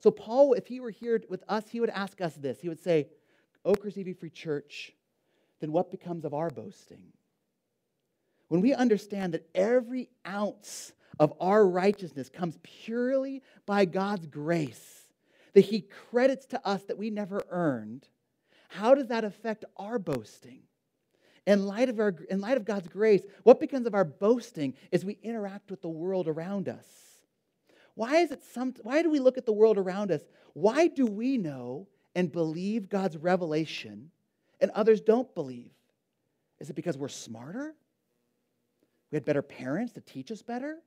So, 0.00 0.10
Paul, 0.10 0.54
if 0.54 0.66
he 0.66 0.80
were 0.80 0.90
here 0.90 1.22
with 1.28 1.44
us, 1.48 1.68
he 1.68 1.80
would 1.80 1.90
ask 1.90 2.20
us 2.20 2.34
this. 2.34 2.60
He 2.60 2.68
would 2.68 2.82
say, 2.82 3.08
oh, 3.64 3.70
Oak 3.70 3.84
Ridge 3.84 4.18
Free 4.18 4.30
Church, 4.30 4.92
then 5.60 5.70
what 5.70 5.90
becomes 5.90 6.24
of 6.24 6.34
our 6.34 6.50
boasting? 6.50 7.12
when 8.52 8.60
we 8.60 8.74
understand 8.74 9.32
that 9.32 9.48
every 9.54 10.10
ounce 10.28 10.92
of 11.18 11.32
our 11.40 11.66
righteousness 11.66 12.28
comes 12.28 12.58
purely 12.62 13.42
by 13.64 13.86
God's 13.86 14.26
grace, 14.26 15.04
that 15.54 15.64
He 15.64 15.80
credits 16.10 16.44
to 16.48 16.60
us 16.62 16.82
that 16.82 16.98
we 16.98 17.08
never 17.08 17.42
earned, 17.48 18.06
how 18.68 18.94
does 18.94 19.06
that 19.06 19.24
affect 19.24 19.64
our 19.78 19.98
boasting? 19.98 20.64
In 21.46 21.66
light, 21.66 21.88
of 21.88 21.98
our, 21.98 22.14
in 22.30 22.40
light 22.40 22.56
of 22.56 22.64
God's 22.64 22.86
grace, 22.86 23.22
what 23.42 23.58
becomes 23.58 23.86
of 23.86 23.94
our 23.94 24.04
boasting 24.04 24.74
as 24.92 25.04
we 25.04 25.18
interact 25.22 25.70
with 25.70 25.82
the 25.82 25.88
world 25.88 26.28
around 26.28 26.68
us? 26.68 26.86
Why 27.94 28.18
is 28.18 28.30
it 28.30 28.42
some, 28.44 28.74
why 28.82 29.02
do 29.02 29.10
we 29.10 29.18
look 29.18 29.36
at 29.36 29.46
the 29.46 29.52
world 29.52 29.76
around 29.76 30.12
us? 30.12 30.22
Why 30.54 30.86
do 30.86 31.04
we 31.06 31.38
know 31.38 31.88
and 32.14 32.30
believe 32.30 32.88
God's 32.88 33.16
revelation 33.16 34.10
and 34.60 34.70
others 34.70 35.00
don't 35.00 35.34
believe? 35.34 35.72
Is 36.60 36.70
it 36.70 36.76
because 36.76 36.96
we're 36.96 37.08
smarter? 37.08 37.74
We 39.10 39.16
had 39.16 39.24
better 39.24 39.42
parents 39.42 39.92
to 39.94 40.00
teach 40.00 40.30
us 40.30 40.42
better? 40.42 40.78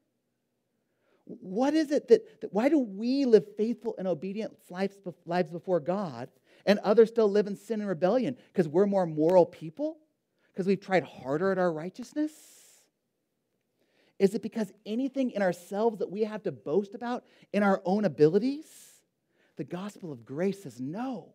What 1.25 1.73
is 1.73 1.91
it 1.91 2.07
that, 2.07 2.41
that 2.41 2.53
why 2.53 2.69
do 2.69 2.79
we 2.79 3.25
live 3.25 3.45
faithful 3.57 3.95
and 3.97 4.07
obedient 4.07 4.55
lives, 4.69 4.95
lives 5.25 5.51
before 5.51 5.79
God 5.79 6.29
and 6.65 6.79
others 6.79 7.09
still 7.09 7.29
live 7.29 7.47
in 7.47 7.55
sin 7.55 7.81
and 7.81 7.89
rebellion? 7.89 8.37
Because 8.53 8.67
we're 8.67 8.85
more 8.85 9.05
moral 9.05 9.45
people? 9.45 9.97
Because 10.55 10.67
we've 10.67 10.79
tried 10.79 11.03
harder 11.03 11.51
at 11.51 11.57
our 11.57 11.71
righteousness? 11.71 12.31
Is 14.17 14.33
it 14.33 14.41
because 14.41 14.71
anything 14.85 15.31
in 15.31 15.41
ourselves 15.41 15.99
that 15.99 16.09
we 16.09 16.23
have 16.23 16.43
to 16.43 16.51
boast 16.53 16.95
about 16.95 17.25
in 17.51 17.61
our 17.61 17.81
own 17.83 18.05
abilities? 18.05 18.65
The 19.57 19.65
gospel 19.65 20.13
of 20.13 20.23
grace 20.23 20.63
says 20.63 20.79
no. 20.79 21.33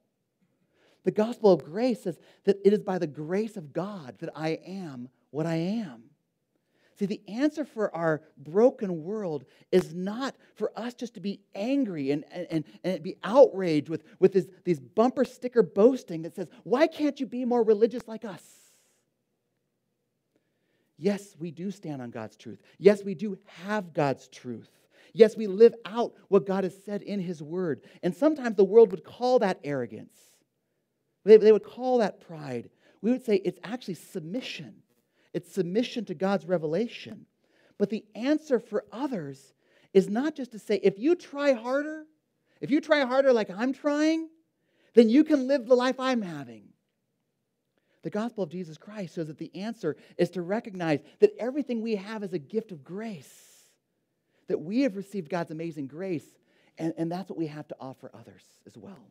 The 1.05 1.11
gospel 1.11 1.53
of 1.53 1.65
grace 1.65 2.03
says 2.05 2.19
that 2.45 2.59
it 2.65 2.73
is 2.73 2.81
by 2.81 2.99
the 2.99 3.07
grace 3.07 3.59
of 3.59 3.75
God 3.75 4.17
that 4.21 4.31
I 4.35 4.59
am 4.67 5.11
what 5.31 5.45
I 5.45 5.57
am. 5.57 6.05
See, 6.99 7.07
the 7.07 7.21
answer 7.29 7.65
for 7.65 7.95
our 7.95 8.23
broken 8.39 9.03
world 9.05 9.45
is 9.73 9.95
not 9.95 10.35
for 10.55 10.71
us 10.77 10.95
just 10.95 11.15
to 11.15 11.21
be 11.21 11.41
angry 11.55 12.11
and, 12.11 12.25
and, 12.31 12.65
and 12.85 13.03
be 13.03 13.17
outraged 13.25 13.89
with, 13.89 14.05
with 14.19 14.33
this, 14.33 14.47
these 14.65 14.81
bumper 14.81 15.25
sticker 15.25 15.63
boasting 15.63 16.23
that 16.23 16.37
says, 16.37 16.49
Why 16.65 16.87
can't 16.87 17.19
you 17.19 17.27
be 17.27 17.45
more 17.47 17.63
religious 17.63 18.07
like 18.07 18.25
us? 18.27 18.60
Yes, 21.01 21.35
we 21.39 21.51
do 21.51 21.71
stand 21.71 22.03
on 22.03 22.11
God's 22.11 22.37
truth. 22.37 22.61
Yes, 22.79 23.03
we 23.03 23.15
do 23.15 23.39
have 23.65 23.93
God's 23.93 24.29
truth. 24.29 24.71
Yes, 25.13 25.37
we 25.37 25.47
live 25.47 25.75
out 25.87 26.13
what 26.29 26.47
God 26.47 26.63
has 26.65 26.77
said 26.85 27.03
in 27.03 27.19
His 27.19 27.43
Word. 27.43 27.81
And 28.03 28.15
sometimes 28.15 28.57
the 28.57 28.65
world 28.65 28.91
would 28.93 29.03
call 29.03 29.41
that 29.41 29.59
arrogance, 29.65 30.15
they, 31.25 31.37
they 31.37 31.53
would 31.53 31.65
call 31.65 31.99
that 31.99 32.21
pride. 32.21 32.71
We 33.03 33.11
would 33.11 33.25
say 33.25 33.37
it's 33.37 33.59
actually 33.65 33.95
submission 33.95 34.75
it's 35.33 35.53
submission 35.53 36.05
to 36.07 36.15
God's 36.15 36.47
revelation. 36.47 37.27
But 37.79 37.91
the 37.91 38.05
answer 38.15 38.59
for 38.59 38.85
others 38.93 39.53
is 39.93 40.09
not 40.09 40.35
just 40.35 40.53
to 40.53 40.59
say, 40.59 40.81
if 40.83 40.99
you 40.99 41.15
try 41.15 41.53
harder, 41.53 42.05
if 42.61 42.71
you 42.71 42.81
try 42.81 43.05
harder 43.05 43.33
like 43.33 43.51
I'm 43.51 43.73
trying, 43.73 44.29
then 44.95 45.09
you 45.09 45.25
can 45.25 45.47
live 45.47 45.67
the 45.67 45.75
life 45.75 45.99
I'm 45.99 46.23
having. 46.23 46.65
The 48.03 48.11
gospel 48.11 48.43
of 48.43 48.51
Jesus 48.51 48.79
Christ 48.79 49.15
says 49.15 49.27
that 49.27 49.39
the 49.39 49.55
answer 49.55 49.97
is 50.17 50.31
to 50.31 50.43
recognize 50.43 51.01
that 51.19 51.35
everything 51.39 51.83
we 51.83 51.97
have 51.97 52.23
is 52.23 52.33
a 52.33 52.39
gift 52.39 52.73
of 52.73 52.83
grace, 52.83 53.69
that 54.49 54.61
we 54.61 54.83
have 54.83 54.97
received 54.97 55.29
God's 55.29 55.51
amazing 55.51 55.87
grace, 55.87 56.25
and, 56.79 56.95
and 56.97 57.13
that's 57.13 57.29
what 57.29 57.39
we 57.39 57.47
have 57.47 57.69
to 57.69 57.77
offer 57.79 58.11
others 58.15 58.45
as 58.67 58.77
well. 58.77 59.11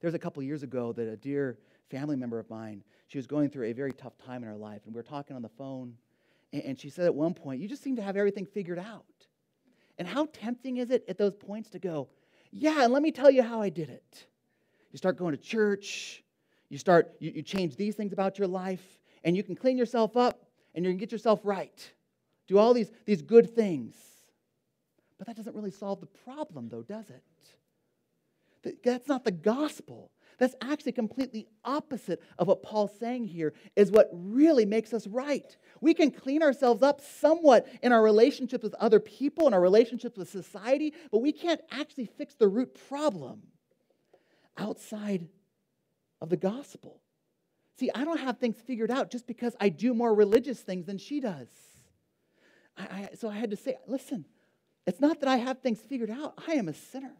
There's 0.00 0.14
a 0.14 0.18
couple 0.18 0.42
years 0.42 0.62
ago 0.62 0.92
that 0.92 1.08
a 1.08 1.16
dear 1.16 1.58
family 1.90 2.16
member 2.16 2.38
of 2.38 2.48
mine 2.48 2.84
she 3.10 3.18
was 3.18 3.26
going 3.26 3.50
through 3.50 3.66
a 3.66 3.72
very 3.72 3.92
tough 3.92 4.16
time 4.24 4.44
in 4.44 4.48
her 4.48 4.56
life. 4.56 4.82
And 4.84 4.94
we 4.94 4.98
were 4.98 5.02
talking 5.02 5.34
on 5.34 5.42
the 5.42 5.48
phone, 5.48 5.94
and 6.52 6.78
she 6.78 6.90
said 6.90 7.06
at 7.06 7.14
one 7.14 7.34
point, 7.34 7.60
You 7.60 7.66
just 7.66 7.82
seem 7.82 7.96
to 7.96 8.02
have 8.02 8.16
everything 8.16 8.46
figured 8.46 8.78
out. 8.78 9.04
And 9.98 10.06
how 10.06 10.26
tempting 10.32 10.76
is 10.76 10.90
it 10.90 11.04
at 11.08 11.18
those 11.18 11.34
points 11.34 11.70
to 11.70 11.80
go, 11.80 12.08
Yeah, 12.52 12.84
and 12.84 12.92
let 12.92 13.02
me 13.02 13.10
tell 13.10 13.28
you 13.28 13.42
how 13.42 13.60
I 13.60 13.68
did 13.68 13.90
it. 13.90 14.26
You 14.92 14.96
start 14.96 15.16
going 15.16 15.32
to 15.32 15.42
church, 15.42 16.22
you 16.70 16.78
start, 16.78 17.12
you, 17.18 17.32
you 17.34 17.42
change 17.42 17.76
these 17.76 17.94
things 17.94 18.14
about 18.14 18.38
your 18.38 18.48
life, 18.48 18.98
and 19.24 19.36
you 19.36 19.42
can 19.42 19.54
clean 19.54 19.76
yourself 19.76 20.16
up 20.16 20.46
and 20.74 20.84
you 20.84 20.90
can 20.90 20.98
get 20.98 21.12
yourself 21.12 21.40
right. 21.44 21.92
Do 22.48 22.56
all 22.58 22.72
these, 22.72 22.90
these 23.04 23.20
good 23.22 23.54
things. 23.54 23.94
But 25.18 25.26
that 25.26 25.36
doesn't 25.36 25.54
really 25.54 25.70
solve 25.70 26.00
the 26.00 26.06
problem, 26.06 26.68
though, 26.70 26.82
does 26.82 27.10
it? 27.10 28.82
That's 28.82 29.08
not 29.08 29.24
the 29.24 29.32
gospel. 29.32 30.10
That's 30.38 30.54
actually 30.62 30.92
completely 30.92 31.46
opposite 31.64 32.22
of 32.38 32.46
what 32.46 32.62
Paul's 32.62 32.98
saying 32.98 33.26
here, 33.26 33.52
is 33.76 33.90
what 33.90 34.08
really 34.12 34.64
makes 34.64 34.94
us 34.94 35.06
right. 35.06 35.54
We 35.82 35.92
can 35.92 36.10
clean 36.10 36.42
ourselves 36.42 36.82
up 36.82 37.02
somewhat 37.02 37.66
in 37.82 37.92
our 37.92 38.02
relationships 38.02 38.62
with 38.62 38.74
other 38.74 39.00
people, 39.00 39.46
in 39.46 39.52
our 39.54 39.60
relationships 39.60 40.16
with 40.16 40.30
society, 40.30 40.94
but 41.10 41.18
we 41.18 41.32
can't 41.32 41.60
actually 41.70 42.06
fix 42.06 42.34
the 42.34 42.48
root 42.48 42.78
problem 42.88 43.42
outside 44.56 45.28
of 46.20 46.28
the 46.28 46.36
gospel. 46.36 47.00
See, 47.78 47.90
I 47.94 48.04
don't 48.04 48.20
have 48.20 48.38
things 48.38 48.56
figured 48.56 48.90
out 48.90 49.10
just 49.10 49.26
because 49.26 49.56
I 49.60 49.68
do 49.70 49.94
more 49.94 50.14
religious 50.14 50.60
things 50.60 50.86
than 50.86 50.98
she 50.98 51.20
does. 51.20 51.48
I, 52.76 52.82
I, 52.82 53.08
so 53.14 53.28
I 53.28 53.34
had 53.34 53.50
to 53.50 53.56
say, 53.56 53.76
listen, 53.86 54.26
it's 54.86 55.00
not 55.00 55.20
that 55.20 55.28
I 55.28 55.36
have 55.36 55.60
things 55.60 55.80
figured 55.80 56.10
out, 56.10 56.34
I 56.46 56.52
am 56.52 56.68
a 56.68 56.74
sinner 56.74 57.16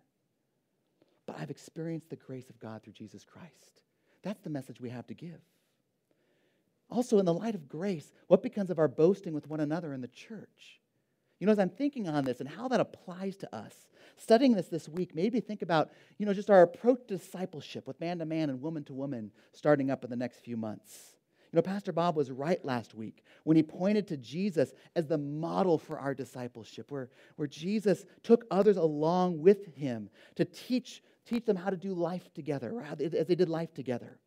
but 1.30 1.40
I've 1.40 1.50
experienced 1.50 2.10
the 2.10 2.16
grace 2.16 2.50
of 2.50 2.58
God 2.58 2.82
through 2.82 2.94
Jesus 2.94 3.22
Christ. 3.22 3.82
That's 4.24 4.40
the 4.40 4.50
message 4.50 4.80
we 4.80 4.90
have 4.90 5.06
to 5.06 5.14
give. 5.14 5.40
Also, 6.90 7.20
in 7.20 7.24
the 7.24 7.32
light 7.32 7.54
of 7.54 7.68
grace, 7.68 8.10
what 8.26 8.42
becomes 8.42 8.68
of 8.68 8.80
our 8.80 8.88
boasting 8.88 9.32
with 9.32 9.46
one 9.46 9.60
another 9.60 9.92
in 9.92 10.00
the 10.00 10.08
church? 10.08 10.79
You 11.40 11.46
know, 11.46 11.52
as 11.52 11.58
I'm 11.58 11.70
thinking 11.70 12.06
on 12.06 12.24
this 12.24 12.40
and 12.40 12.48
how 12.48 12.68
that 12.68 12.80
applies 12.80 13.36
to 13.38 13.56
us, 13.56 13.74
studying 14.18 14.54
this 14.54 14.68
this 14.68 14.88
week, 14.88 15.14
maybe 15.14 15.40
think 15.40 15.62
about, 15.62 15.90
you 16.18 16.26
know, 16.26 16.34
just 16.34 16.50
our 16.50 16.62
approach 16.62 17.00
to 17.08 17.16
discipleship 17.16 17.86
with 17.86 17.98
man 17.98 18.18
to 18.18 18.26
man 18.26 18.50
and 18.50 18.60
woman 18.60 18.84
to 18.84 18.94
woman 18.94 19.32
starting 19.52 19.90
up 19.90 20.04
in 20.04 20.10
the 20.10 20.16
next 20.16 20.40
few 20.40 20.58
months. 20.58 21.16
You 21.50 21.56
know, 21.56 21.62
Pastor 21.62 21.92
Bob 21.92 22.14
was 22.14 22.30
right 22.30 22.64
last 22.64 22.94
week 22.94 23.24
when 23.42 23.56
he 23.56 23.62
pointed 23.62 24.06
to 24.08 24.16
Jesus 24.16 24.72
as 24.94 25.06
the 25.06 25.18
model 25.18 25.78
for 25.78 25.98
our 25.98 26.14
discipleship, 26.14 26.92
where, 26.92 27.08
where 27.36 27.48
Jesus 27.48 28.04
took 28.22 28.44
others 28.50 28.76
along 28.76 29.40
with 29.40 29.74
him 29.74 30.10
to 30.36 30.44
teach, 30.44 31.02
teach 31.26 31.46
them 31.46 31.56
how 31.56 31.70
to 31.70 31.76
do 31.76 31.92
life 31.92 32.32
together, 32.34 32.84
as 33.00 33.26
they 33.26 33.34
did 33.34 33.48
life 33.48 33.74
together. 33.74 34.18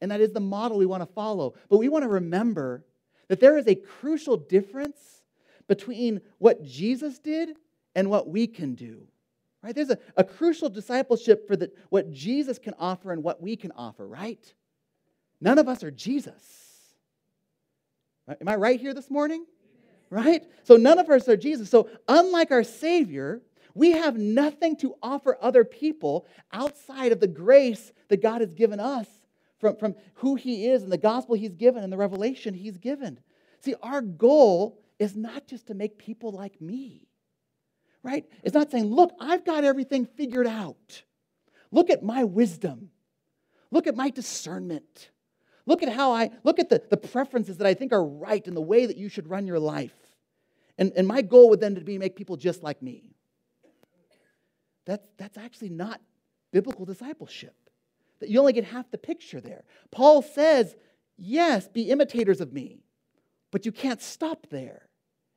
And 0.00 0.10
that 0.12 0.20
is 0.20 0.32
the 0.32 0.40
model 0.40 0.78
we 0.78 0.86
want 0.86 1.02
to 1.02 1.12
follow. 1.12 1.54
But 1.68 1.78
we 1.78 1.88
want 1.88 2.04
to 2.04 2.08
remember 2.08 2.84
that 3.26 3.40
there 3.40 3.58
is 3.58 3.66
a 3.66 3.74
crucial 3.74 4.36
difference 4.36 5.17
between 5.68 6.20
what 6.38 6.62
Jesus 6.64 7.18
did 7.18 7.56
and 7.94 8.10
what 8.10 8.28
we 8.28 8.46
can 8.46 8.74
do. 8.74 9.06
Right? 9.62 9.74
There's 9.74 9.90
a, 9.90 9.98
a 10.16 10.24
crucial 10.24 10.68
discipleship 10.68 11.46
for 11.46 11.56
the, 11.56 11.70
what 11.90 12.10
Jesus 12.10 12.58
can 12.58 12.74
offer 12.78 13.12
and 13.12 13.22
what 13.22 13.42
we 13.42 13.56
can 13.56 13.72
offer, 13.72 14.06
right? 14.06 14.52
None 15.40 15.58
of 15.58 15.68
us 15.68 15.82
are 15.82 15.90
Jesus. 15.90 16.42
Am 18.28 18.48
I 18.48 18.56
right 18.56 18.80
here 18.80 18.94
this 18.94 19.10
morning? 19.10 19.46
Right? 20.10 20.44
So 20.64 20.76
none 20.76 20.98
of 20.98 21.08
us 21.10 21.28
are 21.28 21.36
Jesus. 21.36 21.70
So, 21.70 21.88
unlike 22.08 22.50
our 22.50 22.64
Savior, 22.64 23.42
we 23.74 23.92
have 23.92 24.16
nothing 24.16 24.76
to 24.78 24.94
offer 25.02 25.36
other 25.40 25.64
people 25.64 26.26
outside 26.52 27.12
of 27.12 27.20
the 27.20 27.26
grace 27.26 27.92
that 28.08 28.22
God 28.22 28.40
has 28.40 28.54
given 28.54 28.80
us 28.80 29.06
from, 29.58 29.76
from 29.76 29.94
who 30.14 30.34
He 30.34 30.66
is 30.66 30.82
and 30.82 30.90
the 30.90 30.98
gospel 30.98 31.34
He's 31.34 31.54
given 31.54 31.82
and 31.82 31.92
the 31.92 31.96
revelation 31.96 32.54
He's 32.54 32.78
given. 32.78 33.20
See, 33.60 33.74
our 33.82 34.00
goal 34.00 34.80
is 34.98 35.16
not 35.16 35.46
just 35.46 35.68
to 35.68 35.74
make 35.74 35.98
people 35.98 36.32
like 36.32 36.60
me, 36.60 37.08
right? 38.02 38.24
It's 38.42 38.54
not 38.54 38.70
saying, 38.70 38.86
look, 38.86 39.12
I've 39.20 39.44
got 39.44 39.64
everything 39.64 40.06
figured 40.06 40.46
out. 40.46 41.02
Look 41.70 41.90
at 41.90 42.02
my 42.02 42.24
wisdom. 42.24 42.90
Look 43.70 43.86
at 43.86 43.94
my 43.94 44.10
discernment. 44.10 45.10
Look 45.66 45.82
at 45.82 45.92
how 45.92 46.12
I, 46.12 46.30
look 46.44 46.58
at 46.58 46.70
the, 46.70 46.82
the 46.88 46.96
preferences 46.96 47.58
that 47.58 47.66
I 47.66 47.74
think 47.74 47.92
are 47.92 48.04
right 48.04 48.44
in 48.46 48.54
the 48.54 48.60
way 48.60 48.86
that 48.86 48.96
you 48.96 49.08
should 49.08 49.28
run 49.28 49.46
your 49.46 49.58
life. 49.58 49.94
And, 50.78 50.92
and 50.96 51.06
my 51.06 51.22
goal 51.22 51.50
would 51.50 51.60
then 51.60 51.74
to 51.74 51.80
be 51.82 51.98
make 51.98 52.16
people 52.16 52.36
just 52.36 52.62
like 52.62 52.80
me. 52.80 53.10
That's, 54.86 55.06
that's 55.18 55.36
actually 55.36 55.68
not 55.68 56.00
biblical 56.50 56.86
discipleship. 56.86 57.54
That 58.20 58.30
you 58.30 58.40
only 58.40 58.54
get 58.54 58.64
half 58.64 58.90
the 58.90 58.98
picture 58.98 59.40
there. 59.40 59.64
Paul 59.90 60.22
says, 60.22 60.74
yes, 61.18 61.68
be 61.68 61.90
imitators 61.90 62.40
of 62.40 62.52
me, 62.52 62.80
but 63.50 63.66
you 63.66 63.72
can't 63.72 64.00
stop 64.00 64.46
there 64.50 64.87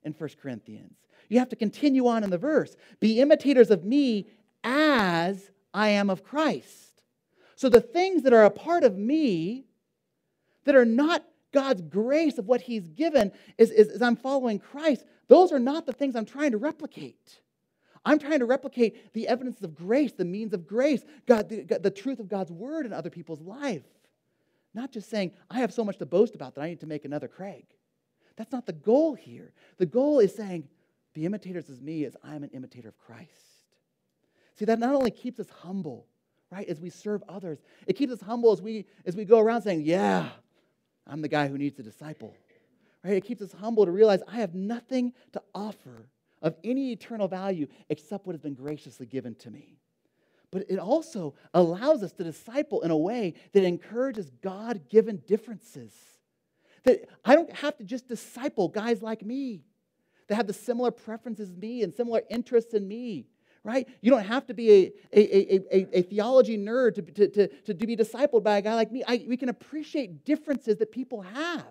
in 0.04 0.14
1 0.14 0.30
Corinthians. 0.42 0.96
You 1.30 1.40
have 1.40 1.50
to 1.50 1.56
continue 1.56 2.08
on 2.08 2.24
in 2.24 2.30
the 2.30 2.38
verse. 2.38 2.76
Be 3.00 3.20
imitators 3.20 3.72
of 3.72 3.86
me 3.86 4.28
as 4.64 5.52
I 5.74 5.90
am 5.90 6.10
of 6.10 6.24
Christ. 6.24 7.04
So 7.56 7.70
the 7.70 7.82
things 7.82 8.24
that 8.24 8.34
are 8.34 8.46
a 8.46 8.50
part 8.50 8.84
of 8.84 8.98
me 8.98 9.66
that 10.66 10.76
are 10.76 10.86
not 10.86 11.24
God's 11.54 11.82
grace 11.82 12.38
of 12.38 12.48
what 12.48 12.62
He's 12.62 12.88
given 12.88 13.32
is, 13.58 13.72
is, 13.72 13.90
is 13.90 14.02
I'm 14.02 14.16
following 14.16 14.60
Christ, 14.60 15.06
those 15.28 15.52
are 15.52 15.60
not 15.60 15.86
the 15.86 15.94
things 15.94 16.16
I'm 16.16 16.26
trying 16.26 16.52
to 16.52 16.58
replicate. 16.58 17.42
I'm 18.04 18.20
trying 18.20 18.40
to 18.40 18.46
replicate 18.46 19.14
the 19.14 19.28
evidence 19.28 19.62
of 19.62 19.76
grace, 19.76 20.12
the 20.14 20.26
means 20.26 20.54
of 20.54 20.66
grace, 20.66 21.04
God, 21.28 21.50
the, 21.50 21.80
the 21.82 21.92
truth 21.92 22.20
of 22.20 22.28
God's 22.28 22.52
word 22.52 22.86
in 22.86 22.94
other 22.94 23.10
people's 23.10 23.42
life. 23.42 23.86
Not 24.74 24.92
just 24.92 25.10
saying, 25.10 25.32
I 25.50 25.60
have 25.60 25.74
so 25.74 25.84
much 25.84 25.98
to 25.98 26.06
boast 26.06 26.34
about 26.34 26.56
that 26.56 26.62
I 26.62 26.70
need 26.70 26.80
to 26.80 26.88
make 26.88 27.06
another 27.06 27.28
Craig. 27.28 27.66
That's 28.36 28.52
not 28.52 28.66
the 28.66 28.74
goal 28.74 29.14
here. 29.14 29.54
The 29.78 29.86
goal 29.86 30.20
is 30.20 30.34
saying, 30.34 30.68
be 31.14 31.26
imitators 31.26 31.70
of 31.70 31.82
me 31.82 32.06
as 32.06 32.16
I 32.24 32.36
am 32.36 32.44
an 32.44 32.50
imitator 32.54 32.90
of 32.90 32.98
Christ. 32.98 33.30
See, 34.56 34.66
that 34.66 34.80
not 34.80 34.96
only 34.96 35.12
keeps 35.12 35.40
us 35.40 35.50
humble, 35.50 36.08
right, 36.52 36.68
as 36.68 36.80
we 36.80 36.90
serve 36.90 37.24
others, 37.28 37.60
it 37.88 37.94
keeps 37.94 38.14
us 38.14 38.22
humble 38.22 38.52
as 38.52 38.62
we, 38.62 38.86
as 39.06 39.16
we 39.16 39.26
go 39.26 39.40
around 39.40 39.64
saying, 39.64 39.82
yeah, 39.82 40.30
I'm 41.08 41.22
the 41.22 41.28
guy 41.28 41.48
who 41.48 41.58
needs 41.58 41.80
a 41.80 41.84
disciple. 41.84 42.36
Right? 43.04 43.16
It 43.16 43.26
keeps 43.26 43.42
us 43.42 43.52
humble 43.52 43.86
to 43.86 43.92
realize 43.92 44.22
I 44.28 44.38
have 44.38 44.54
nothing 44.54 45.14
to 45.34 45.42
offer 45.54 46.08
of 46.42 46.56
any 46.64 46.92
eternal 46.92 47.28
value 47.28 47.68
except 47.90 48.26
what 48.26 48.34
has 48.34 48.42
been 48.42 48.54
graciously 48.54 49.06
given 49.06 49.36
to 49.36 49.52
me. 49.52 49.78
But 50.52 50.66
it 50.70 50.80
also 50.80 51.34
allows 51.54 52.04
us 52.04 52.12
to 52.14 52.24
disciple 52.24 52.82
in 52.82 52.92
a 52.92 52.98
way 52.98 53.36
that 53.54 53.64
encourages 53.64 54.30
God 54.42 54.90
given 54.90 55.24
differences. 55.26 55.94
That 56.84 57.08
I 57.24 57.36
don't 57.36 57.52
have 57.58 57.78
to 57.78 57.84
just 57.84 58.08
disciple 58.08 58.68
guys 58.68 59.02
like 59.02 59.24
me 59.24 59.64
that 60.28 60.36
have 60.36 60.48
the 60.48 60.54
similar 60.54 60.92
preferences 60.92 61.50
as 61.50 61.58
me 61.58 61.84
and 61.84 61.94
similar 61.94 62.22
interests 62.30 62.74
in 62.74 62.88
me 62.88 63.28
right? 63.64 63.88
You 64.02 64.12
don't 64.12 64.24
have 64.24 64.48
to 64.48 64.54
be 64.54 64.72
a, 64.72 64.92
a, 65.14 65.76
a, 65.76 66.00
a, 66.00 66.02
theology 66.02 66.58
nerd 66.58 66.96
to, 66.96 67.02
to, 67.02 67.48
to, 67.48 67.74
to 67.74 67.86
be 67.86 67.96
discipled 67.96 68.44
by 68.44 68.58
a 68.58 68.62
guy 68.62 68.74
like 68.74 68.92
me. 68.92 69.04
I, 69.08 69.24
we 69.28 69.38
can 69.38 69.50
appreciate 69.50 70.26
differences 70.26 70.78
that 70.78 70.92
people 70.92 71.22
have, 71.22 71.66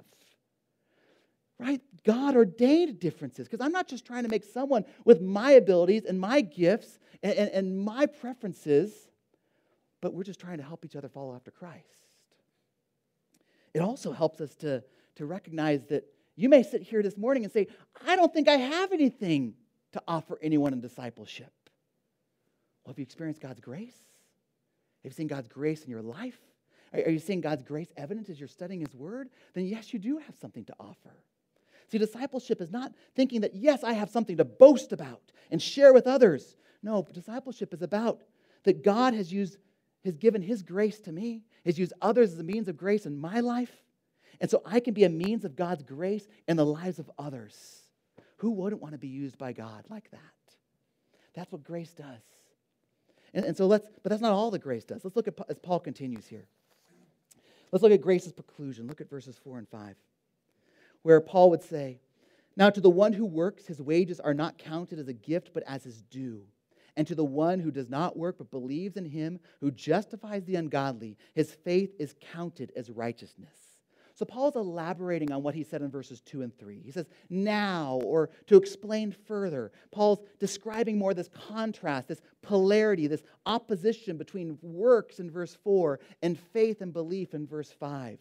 right? 1.59 1.81
God 2.05 2.37
ordained 2.37 3.01
differences 3.01 3.49
because 3.49 3.65
I'm 3.65 3.73
not 3.73 3.89
just 3.89 4.07
trying 4.07 4.23
to 4.23 4.29
make 4.29 4.45
someone 4.45 4.85
with 5.05 5.21
my 5.21 5.53
abilities 5.53 6.05
and 6.05 6.21
my 6.21 6.41
gifts 6.41 6.99
and, 7.23 7.35
and, 7.35 7.51
and 7.51 7.79
my 7.79 8.07
preferences, 8.07 8.93
but 10.01 10.15
we're 10.15 10.23
just 10.23 10.41
trying 10.41 10.59
to 10.59 10.65
help 10.65 10.85
each 10.85 10.97
other 10.97 11.09
follow 11.09 11.35
after 11.35 11.51
Christ. 11.51 12.07
It 13.75 13.81
also 13.81 14.13
helps 14.13 14.41
us 14.41 14.55
to, 14.57 14.83
to 15.17 15.27
recognize 15.27 15.85
that 15.87 16.05
you 16.37 16.49
may 16.49 16.63
sit 16.63 16.83
here 16.83 17.03
this 17.03 17.19
morning 17.19 17.45
and 17.45 17.53
say, 17.53 17.67
I 18.07 18.17
don't 18.17 18.33
think 18.33 18.49
I 18.49 18.57
have 18.57 18.93
anything 18.93 19.55
to 19.93 20.03
offer 20.07 20.39
anyone 20.41 20.73
in 20.73 20.81
discipleship. 20.81 21.53
Well, 22.85 22.93
have 22.93 22.99
you 22.99 23.03
experienced 23.03 23.41
God's 23.41 23.61
grace? 23.61 23.97
Have 25.03 25.13
you 25.13 25.15
seen 25.15 25.27
God's 25.27 25.49
grace 25.49 25.85
in 25.85 25.91
your 25.91 26.03
life? 26.03 26.39
Are 26.93 27.11
you 27.11 27.19
seeing 27.19 27.41
God's 27.41 27.63
grace 27.63 27.93
evident 27.97 28.29
as 28.29 28.41
you're 28.41 28.49
studying 28.49 28.81
His 28.81 28.95
Word? 28.95 29.31
Then, 29.55 29.67
yes, 29.67 29.93
you 29.93 29.99
do 29.99 30.19
have 30.19 30.35
something 30.41 30.65
to 30.65 30.75
offer. 30.81 31.23
See, 31.89 31.99
discipleship 31.99 32.61
is 32.61 32.71
not 32.71 32.93
thinking 33.15 33.41
that, 33.43 33.55
yes, 33.55 33.85
I 33.85 33.93
have 33.93 34.11
something 34.11 34.37
to 34.37 34.45
boast 34.45 34.93
about 34.93 35.33
and 35.51 35.61
share 35.61 35.93
with 35.93 36.07
others. 36.07 36.57
No, 36.83 37.07
discipleship 37.13 37.75
is 37.75 37.83
about 37.83 38.23
that 38.65 38.83
God 38.83 39.15
has 39.15 39.33
used, 39.33 39.57
has 40.05 40.17
given 40.17 40.43
His 40.43 40.63
grace 40.63 41.01
to 41.01 41.13
me, 41.13 41.43
has 41.65 41.79
used 41.79 41.93
others 42.01 42.33
as 42.33 42.39
a 42.39 42.45
means 42.45 42.69
of 42.69 42.77
grace 42.77 43.07
in 43.07 43.17
my 43.17 43.41
life. 43.41 43.73
And 44.41 44.51
so 44.51 44.63
I 44.65 44.81
can 44.81 44.95
be 44.95 45.05
a 45.05 45.09
means 45.09 45.45
of 45.45 45.57
God's 45.57 45.83
grace 45.83 46.27
in 46.47 46.57
the 46.57 46.67
lives 46.67 46.99
of 46.99 47.11
others. 47.19 47.83
Who 48.39 48.51
wouldn't 48.53 48.81
want 48.81 48.93
to 48.93 48.99
be 48.99 49.09
used 49.09 49.37
by 49.37 49.53
God 49.53 49.85
like 49.91 50.11
that? 50.13 50.21
That's 51.35 51.51
what 51.53 51.63
grace 51.63 51.93
does. 51.93 52.23
And, 53.35 53.45
and 53.45 53.57
so 53.57 53.67
let's, 53.67 53.87
but 54.03 54.11
that's 54.11 54.23
not 54.23 54.33
all 54.33 54.51
that 54.51 54.61
grace 54.61 54.85
does. 54.85 55.05
Let's 55.05 55.17
look 55.17 55.29
at, 55.29 55.35
as 55.49 55.59
Paul 55.59 55.81
continues 55.81 56.27
here. 56.27 56.47
Let's 57.71 57.83
look 57.83 57.93
at 57.93 58.01
grace's 58.01 58.33
preclusion. 58.33 58.89
Look 58.89 59.01
at 59.01 59.11
verses 59.11 59.39
4 59.43 59.59
and 59.59 59.69
5, 59.69 59.95
where 61.03 61.21
Paul 61.21 61.51
would 61.51 61.63
say, 61.63 62.01
Now 62.57 62.71
to 62.71 62.81
the 62.81 62.91
one 62.91 63.13
who 63.13 63.25
works, 63.25 63.67
his 63.67 63.81
wages 63.81 64.19
are 64.19 64.35
not 64.35 64.59
counted 64.59 64.99
as 64.99 65.09
a 65.09 65.13
gift, 65.13 65.51
but 65.55 65.63
as 65.67 65.85
his 65.85 66.03
due. 66.03 66.43
And 66.97 67.07
to 67.07 67.15
the 67.15 67.25
one 67.25 67.61
who 67.61 67.71
does 67.71 67.89
not 67.89 68.17
work, 68.17 68.39
but 68.39 68.51
believes 68.51 68.97
in 68.97 69.05
him 69.05 69.39
who 69.61 69.71
justifies 69.71 70.45
the 70.45 70.57
ungodly, 70.57 71.17
his 71.35 71.53
faith 71.53 71.95
is 71.99 72.15
counted 72.33 72.73
as 72.75 72.91
righteousness. 72.91 73.55
So 74.15 74.25
Paul's 74.25 74.57
elaborating 74.57 75.33
on 75.33 75.43
what 75.43 75.55
he 75.55 75.63
said 75.63 75.83
in 75.83 75.91
verses 75.91 76.21
2 76.21 76.43
and 76.43 76.57
3. 76.59 76.83
He 76.85 76.91
says, 76.91 77.07
now, 77.29 78.01
or 78.05 78.31
to 78.47 78.57
explain 78.57 79.15
further. 79.27 79.73
Paul's 79.91 80.21
describing 80.39 80.99
more 80.99 81.15
this 81.15 81.31
contrast, 81.49 82.09
this 82.09 82.21
polarity, 82.43 83.07
this 83.07 83.23
opposition 83.47 84.17
between 84.17 84.59
works 84.63 85.21
in 85.21 85.31
verse 85.31 85.57
4 85.63 86.01
and 86.23 86.39
faith 86.39 86.81
and 86.81 86.93
belief 86.93 87.35
in 87.35 87.47
verse 87.47 87.71
5. 87.71 88.19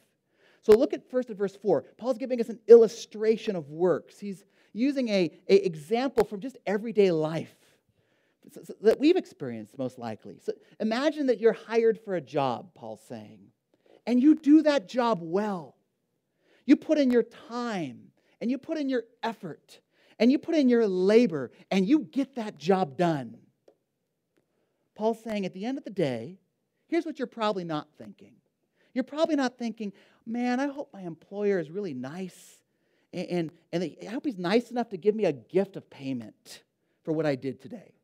So 0.62 0.74
look 0.74 0.94
at 0.94 1.10
first 1.10 1.30
at 1.30 1.38
verse 1.38 1.56
4. 1.56 1.84
Paul's 1.98 2.18
giving 2.18 2.40
us 2.40 2.50
an 2.50 2.60
illustration 2.68 3.56
of 3.56 3.70
works. 3.70 4.20
He's 4.20 4.44
using 4.74 5.10
a, 5.10 5.32
a 5.48 5.66
example 5.66 6.26
from 6.26 6.40
just 6.42 6.58
everyday 6.66 7.12
life 7.12 7.56
that 8.82 9.00
we've 9.00 9.16
experienced 9.16 9.78
most 9.78 10.00
likely. 10.00 10.40
So 10.42 10.54
imagine 10.80 11.28
that 11.28 11.40
you're 11.40 11.54
hired 11.54 12.00
for 12.00 12.16
a 12.16 12.22
job, 12.22 12.74
Paul's 12.74 13.02
saying, 13.08 13.40
and 14.08 14.22
you 14.22 14.36
do 14.36 14.64
that 14.64 14.88
job 14.90 15.20
well. 15.22 15.76
You 16.70 16.76
put 16.76 17.00
in 17.00 17.10
your 17.10 17.24
time 17.24 18.12
and 18.40 18.52
you 18.52 18.60
put 18.60 18.78
in 18.78 18.90
your 18.90 19.06
effort 19.24 19.80
and 20.20 20.32
you 20.32 20.38
put 20.38 20.54
in 20.54 20.70
your 20.70 20.86
labor 20.86 21.50
and 21.72 21.88
you 21.88 22.02
get 22.02 22.36
that 22.36 22.60
job 22.60 22.96
done. 22.96 23.40
Paul's 24.94 25.24
saying 25.24 25.48
at 25.48 25.54
the 25.56 25.66
end 25.66 25.80
of 25.80 25.84
the 25.84 25.90
day, 25.90 26.38
here's 26.86 27.08
what 27.08 27.18
you're 27.18 27.26
probably 27.26 27.64
not 27.64 27.88
thinking. 27.98 28.34
You're 28.94 29.04
probably 29.04 29.36
not 29.36 29.58
thinking, 29.58 29.94
man, 30.28 30.60
I 30.60 30.68
hope 30.68 30.92
my 30.94 31.02
employer 31.02 31.58
is 31.58 31.72
really 31.72 31.96
nice 31.96 32.62
and, 33.14 33.28
and, 33.30 33.52
and 33.74 33.82
they, 33.82 33.98
I 34.04 34.12
hope 34.12 34.28
he's 34.28 34.38
nice 34.38 34.70
enough 34.70 34.90
to 34.90 34.98
give 34.98 35.16
me 35.16 35.26
a 35.26 35.34
gift 35.34 35.76
of 35.76 35.90
payment 35.90 36.62
for 37.04 37.14
what 37.14 37.26
I 37.26 37.34
did 37.34 37.60
today. 37.60 37.96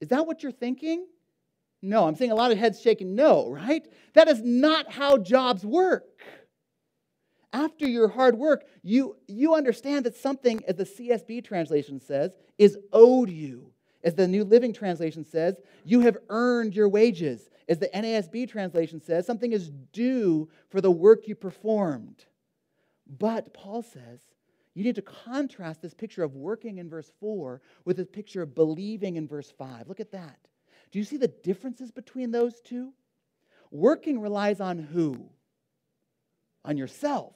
Is 0.00 0.08
that 0.08 0.26
what 0.26 0.42
you're 0.42 0.50
thinking? 0.50 1.06
No, 1.82 2.08
I'm 2.08 2.16
seeing 2.16 2.32
a 2.32 2.34
lot 2.34 2.50
of 2.50 2.58
heads 2.58 2.80
shaking 2.80 3.14
no, 3.14 3.48
right? 3.48 3.86
That 4.14 4.26
is 4.26 4.42
not 4.42 4.90
how 4.90 5.18
jobs 5.18 5.64
work 5.64 6.20
after 7.52 7.88
your 7.88 8.08
hard 8.08 8.36
work, 8.36 8.64
you, 8.82 9.16
you 9.26 9.54
understand 9.54 10.04
that 10.04 10.16
something, 10.16 10.62
as 10.66 10.76
the 10.76 10.84
CSB 10.84 11.44
translation 11.44 12.00
says, 12.00 12.32
is 12.58 12.76
owed 12.92 13.30
you. 13.30 13.72
as 14.04 14.14
the 14.14 14.28
New 14.28 14.44
Living 14.44 14.72
Translation 14.72 15.24
says, 15.24 15.56
you 15.84 16.00
have 16.00 16.18
earned 16.28 16.74
your 16.74 16.88
wages. 16.88 17.50
As 17.68 17.78
the 17.78 17.88
NASB 17.88 18.48
translation 18.48 19.00
says, 19.00 19.26
something 19.26 19.52
is 19.52 19.70
due 19.92 20.48
for 20.70 20.80
the 20.80 20.90
work 20.90 21.26
you 21.26 21.34
performed. 21.34 22.24
But 23.06 23.52
Paul 23.52 23.82
says, 23.82 24.20
you 24.74 24.84
need 24.84 24.94
to 24.94 25.02
contrast 25.02 25.82
this 25.82 25.94
picture 25.94 26.22
of 26.22 26.36
working 26.36 26.78
in 26.78 26.88
verse 26.88 27.10
4 27.20 27.60
with 27.84 27.96
this 27.96 28.08
picture 28.08 28.42
of 28.42 28.54
believing 28.54 29.16
in 29.16 29.26
verse 29.26 29.50
5. 29.50 29.88
Look 29.88 30.00
at 30.00 30.12
that. 30.12 30.38
Do 30.92 30.98
you 30.98 31.04
see 31.04 31.16
the 31.16 31.28
differences 31.28 31.90
between 31.90 32.30
those 32.30 32.60
two? 32.60 32.92
Working 33.70 34.20
relies 34.20 34.60
on 34.60 34.78
who? 34.78 35.28
On 36.64 36.76
yourself, 36.76 37.34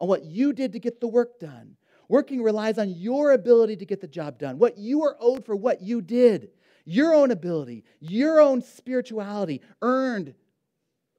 on 0.00 0.08
what 0.08 0.24
you 0.24 0.52
did 0.52 0.72
to 0.72 0.80
get 0.80 1.00
the 1.00 1.08
work 1.08 1.38
done. 1.38 1.76
Working 2.08 2.42
relies 2.42 2.78
on 2.78 2.90
your 2.90 3.32
ability 3.32 3.76
to 3.76 3.86
get 3.86 4.00
the 4.00 4.08
job 4.08 4.38
done, 4.38 4.58
what 4.58 4.76
you 4.76 5.04
are 5.04 5.16
owed 5.20 5.44
for 5.44 5.54
what 5.54 5.80
you 5.80 6.02
did, 6.02 6.50
your 6.84 7.14
own 7.14 7.30
ability, 7.30 7.84
your 8.00 8.40
own 8.40 8.62
spirituality 8.62 9.60
earned 9.80 10.34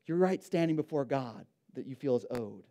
your 0.06 0.18
right 0.18 0.44
standing 0.44 0.76
before 0.76 1.06
God 1.06 1.46
that 1.76 1.86
you 1.86 1.96
feel 1.96 2.18
is 2.18 2.26
owed. 2.30 2.66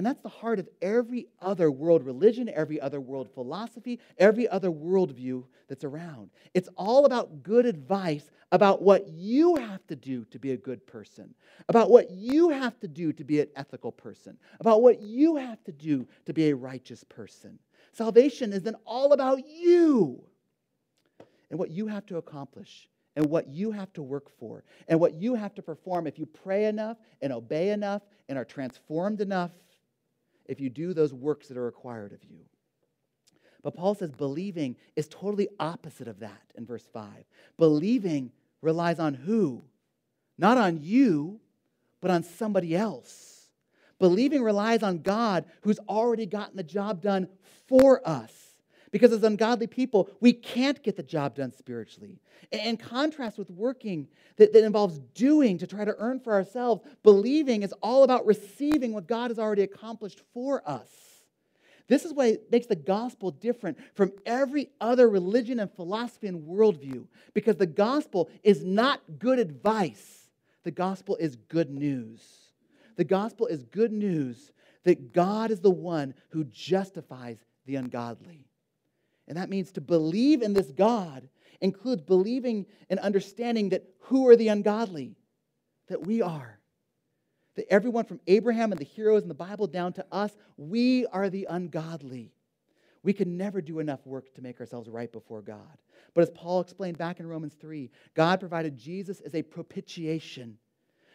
And 0.00 0.06
that's 0.06 0.22
the 0.22 0.30
heart 0.30 0.58
of 0.58 0.66
every 0.80 1.26
other 1.42 1.70
world 1.70 2.06
religion, 2.06 2.48
every 2.48 2.80
other 2.80 3.02
world 3.02 3.28
philosophy, 3.34 4.00
every 4.16 4.48
other 4.48 4.70
worldview 4.70 5.44
that's 5.68 5.84
around. 5.84 6.30
It's 6.54 6.70
all 6.78 7.04
about 7.04 7.42
good 7.42 7.66
advice 7.66 8.30
about 8.50 8.80
what 8.80 9.08
you 9.08 9.56
have 9.56 9.86
to 9.88 9.96
do 9.96 10.24
to 10.30 10.38
be 10.38 10.52
a 10.52 10.56
good 10.56 10.86
person, 10.86 11.34
about 11.68 11.90
what 11.90 12.10
you 12.10 12.48
have 12.48 12.80
to 12.80 12.88
do 12.88 13.12
to 13.12 13.24
be 13.24 13.40
an 13.40 13.48
ethical 13.56 13.92
person, 13.92 14.38
about 14.58 14.80
what 14.80 15.02
you 15.02 15.36
have 15.36 15.62
to 15.64 15.72
do 15.72 16.08
to 16.24 16.32
be 16.32 16.48
a 16.48 16.56
righteous 16.56 17.04
person. 17.04 17.58
Salvation 17.92 18.54
is 18.54 18.62
then 18.62 18.76
all 18.86 19.12
about 19.12 19.46
you 19.46 20.24
and 21.50 21.58
what 21.58 21.70
you 21.70 21.86
have 21.88 22.06
to 22.06 22.16
accomplish 22.16 22.88
and 23.16 23.26
what 23.26 23.48
you 23.48 23.70
have 23.70 23.92
to 23.92 24.02
work 24.02 24.30
for 24.38 24.64
and 24.88 24.98
what 24.98 25.12
you 25.12 25.34
have 25.34 25.54
to 25.56 25.60
perform 25.60 26.06
if 26.06 26.18
you 26.18 26.24
pray 26.24 26.64
enough 26.64 26.96
and 27.20 27.34
obey 27.34 27.68
enough 27.68 28.00
and 28.30 28.38
are 28.38 28.46
transformed 28.46 29.20
enough 29.20 29.50
if 30.50 30.60
you 30.60 30.68
do 30.68 30.92
those 30.92 31.14
works 31.14 31.46
that 31.48 31.56
are 31.56 31.64
required 31.64 32.12
of 32.12 32.24
you. 32.24 32.40
But 33.62 33.74
Paul 33.74 33.94
says 33.94 34.10
believing 34.10 34.74
is 34.96 35.06
totally 35.06 35.48
opposite 35.60 36.08
of 36.08 36.18
that 36.20 36.42
in 36.56 36.66
verse 36.66 36.84
5. 36.92 37.08
Believing 37.56 38.32
relies 38.60 38.98
on 38.98 39.14
who? 39.14 39.62
Not 40.36 40.58
on 40.58 40.82
you, 40.82 41.40
but 42.00 42.10
on 42.10 42.24
somebody 42.24 42.74
else. 42.74 43.48
Believing 44.00 44.42
relies 44.42 44.82
on 44.82 44.98
God 44.98 45.44
who's 45.60 45.78
already 45.88 46.26
gotten 46.26 46.56
the 46.56 46.62
job 46.64 47.00
done 47.00 47.28
for 47.68 48.06
us. 48.08 48.32
Because 48.90 49.12
as 49.12 49.22
ungodly 49.22 49.66
people, 49.66 50.10
we 50.20 50.32
can't 50.32 50.82
get 50.82 50.96
the 50.96 51.02
job 51.02 51.36
done 51.36 51.52
spiritually. 51.52 52.18
In 52.50 52.76
contrast 52.76 53.38
with 53.38 53.50
working 53.50 54.08
that, 54.36 54.52
that 54.52 54.64
involves 54.64 54.98
doing 55.14 55.58
to 55.58 55.66
try 55.66 55.84
to 55.84 55.94
earn 55.98 56.18
for 56.18 56.32
ourselves, 56.32 56.82
believing 57.02 57.62
is 57.62 57.72
all 57.82 58.02
about 58.02 58.26
receiving 58.26 58.92
what 58.92 59.06
God 59.06 59.30
has 59.30 59.38
already 59.38 59.62
accomplished 59.62 60.22
for 60.34 60.68
us. 60.68 60.88
This 61.86 62.04
is 62.04 62.12
what 62.12 62.50
makes 62.50 62.66
the 62.66 62.76
gospel 62.76 63.32
different 63.32 63.78
from 63.94 64.12
every 64.24 64.70
other 64.80 65.08
religion 65.08 65.58
and 65.58 65.72
philosophy 65.72 66.28
and 66.28 66.46
worldview, 66.46 67.06
because 67.34 67.56
the 67.56 67.66
gospel 67.66 68.30
is 68.42 68.64
not 68.64 69.00
good 69.18 69.38
advice, 69.38 70.28
the 70.62 70.70
gospel 70.70 71.16
is 71.16 71.36
good 71.36 71.70
news. 71.70 72.22
The 72.96 73.04
gospel 73.04 73.46
is 73.46 73.64
good 73.64 73.92
news 73.92 74.52
that 74.84 75.12
God 75.12 75.50
is 75.50 75.60
the 75.60 75.70
one 75.70 76.14
who 76.30 76.44
justifies 76.44 77.38
the 77.66 77.76
ungodly. 77.76 78.46
And 79.28 79.36
that 79.36 79.50
means 79.50 79.72
to 79.72 79.80
believe 79.80 80.42
in 80.42 80.52
this 80.52 80.70
God 80.72 81.28
includes 81.60 82.02
believing 82.02 82.66
and 82.88 82.98
understanding 83.00 83.68
that 83.70 83.84
who 84.00 84.28
are 84.28 84.36
the 84.36 84.48
ungodly? 84.48 85.16
That 85.88 86.06
we 86.06 86.22
are. 86.22 86.58
That 87.56 87.72
everyone 87.72 88.04
from 88.04 88.20
Abraham 88.26 88.72
and 88.72 88.80
the 88.80 88.84
heroes 88.84 89.22
in 89.22 89.28
the 89.28 89.34
Bible 89.34 89.66
down 89.66 89.92
to 89.94 90.06
us, 90.10 90.32
we 90.56 91.06
are 91.06 91.28
the 91.28 91.46
ungodly. 91.50 92.32
We 93.02 93.12
can 93.12 93.36
never 93.36 93.60
do 93.60 93.78
enough 93.78 94.06
work 94.06 94.34
to 94.34 94.42
make 94.42 94.60
ourselves 94.60 94.88
right 94.88 95.10
before 95.10 95.42
God. 95.42 95.78
But 96.14 96.22
as 96.22 96.30
Paul 96.30 96.60
explained 96.60 96.98
back 96.98 97.18
in 97.18 97.26
Romans 97.26 97.54
3, 97.60 97.90
God 98.14 98.40
provided 98.40 98.76
Jesus 98.76 99.20
as 99.20 99.34
a 99.34 99.42
propitiation. 99.42 100.58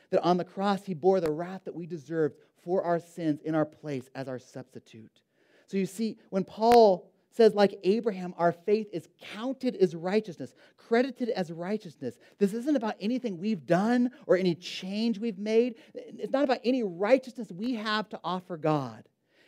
That 0.10 0.22
on 0.22 0.38
the 0.38 0.46
cross, 0.46 0.86
he 0.86 0.94
bore 0.94 1.20
the 1.20 1.32
wrath 1.32 1.62
that 1.66 1.76
we 1.76 1.86
deserved 1.86 2.38
for 2.64 2.84
our 2.84 3.00
sins 3.00 3.42
in 3.42 3.56
our 3.56 3.66
place 3.66 4.10
as 4.16 4.28
our 4.28 4.40
substitute. 4.40 5.22
So 5.68 5.78
you 5.78 5.86
see, 5.86 6.18
when 6.30 6.44
Paul 6.44 7.12
says, 7.36 7.54
like 7.54 7.78
Abraham, 7.84 8.34
our 8.38 8.52
faith 8.52 8.88
is 8.94 9.10
counted 9.34 9.76
as 9.76 9.94
righteousness, 9.96 10.54
credited 10.78 11.30
as 11.30 11.52
righteousness. 11.52 12.18
This 12.40 12.54
isn't 12.54 12.78
about 12.78 12.96
anything 13.02 13.38
we've 13.38 13.66
done 13.66 14.12
or 14.26 14.38
any 14.38 14.56
change 14.56 15.20
we've 15.20 15.38
made. 15.38 15.76
It's 15.94 16.32
not 16.32 16.46
about 16.46 16.62
any 16.64 16.84
righteousness 16.84 17.52
we 17.52 17.74
have 17.76 18.08
to 18.10 18.20
offer 18.24 18.56
God. 18.56 19.04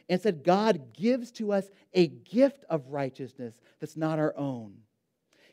Instead, 0.10 0.44
God 0.44 0.94
gives 0.94 1.32
to 1.34 1.52
us 1.52 1.70
a 1.94 2.08
gift 2.08 2.66
of 2.70 2.88
righteousness 2.88 3.54
that's 3.80 3.98
not 3.98 4.20
our 4.20 4.36
own. 4.38 4.74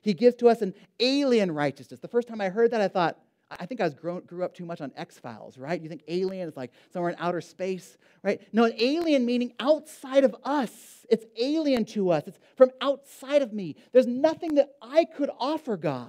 He 0.02 0.12
gives 0.12 0.36
to 0.36 0.48
us 0.48 0.60
an 0.60 0.74
alien 1.00 1.52
righteousness. 1.52 2.00
The 2.00 2.08
first 2.08 2.28
time 2.28 2.40
I 2.40 2.48
heard 2.48 2.72
that, 2.72 2.80
I 2.80 2.88
thought, 2.88 3.18
I 3.50 3.66
think 3.66 3.80
I 3.80 3.84
was 3.84 3.94
grown, 3.94 4.22
grew 4.24 4.44
up 4.44 4.54
too 4.54 4.64
much 4.64 4.80
on 4.80 4.92
X 4.96 5.18
Files, 5.18 5.58
right? 5.58 5.80
You 5.80 5.88
think 5.88 6.02
alien 6.08 6.48
is 6.48 6.56
like 6.56 6.72
somewhere 6.92 7.10
in 7.10 7.16
outer 7.18 7.40
space, 7.40 7.96
right? 8.22 8.40
No, 8.52 8.64
an 8.64 8.72
alien 8.78 9.26
meaning 9.26 9.52
outside 9.60 10.24
of 10.24 10.34
us. 10.44 11.06
It's 11.10 11.26
alien 11.38 11.84
to 11.86 12.10
us. 12.10 12.24
It's 12.26 12.38
from 12.56 12.70
outside 12.80 13.42
of 13.42 13.52
me. 13.52 13.76
There's 13.92 14.06
nothing 14.06 14.54
that 14.54 14.70
I 14.80 15.04
could 15.04 15.30
offer 15.38 15.76
God 15.76 16.08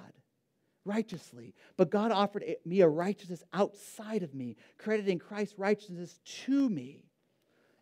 righteously, 0.85 1.53
but 1.77 1.89
God 1.89 2.11
offered 2.11 2.43
me 2.65 2.81
a 2.81 2.87
righteousness 2.87 3.43
outside 3.53 4.23
of 4.23 4.33
me, 4.33 4.55
crediting 4.77 5.19
Christ's 5.19 5.59
righteousness 5.59 6.19
to 6.45 6.69
me 6.69 7.05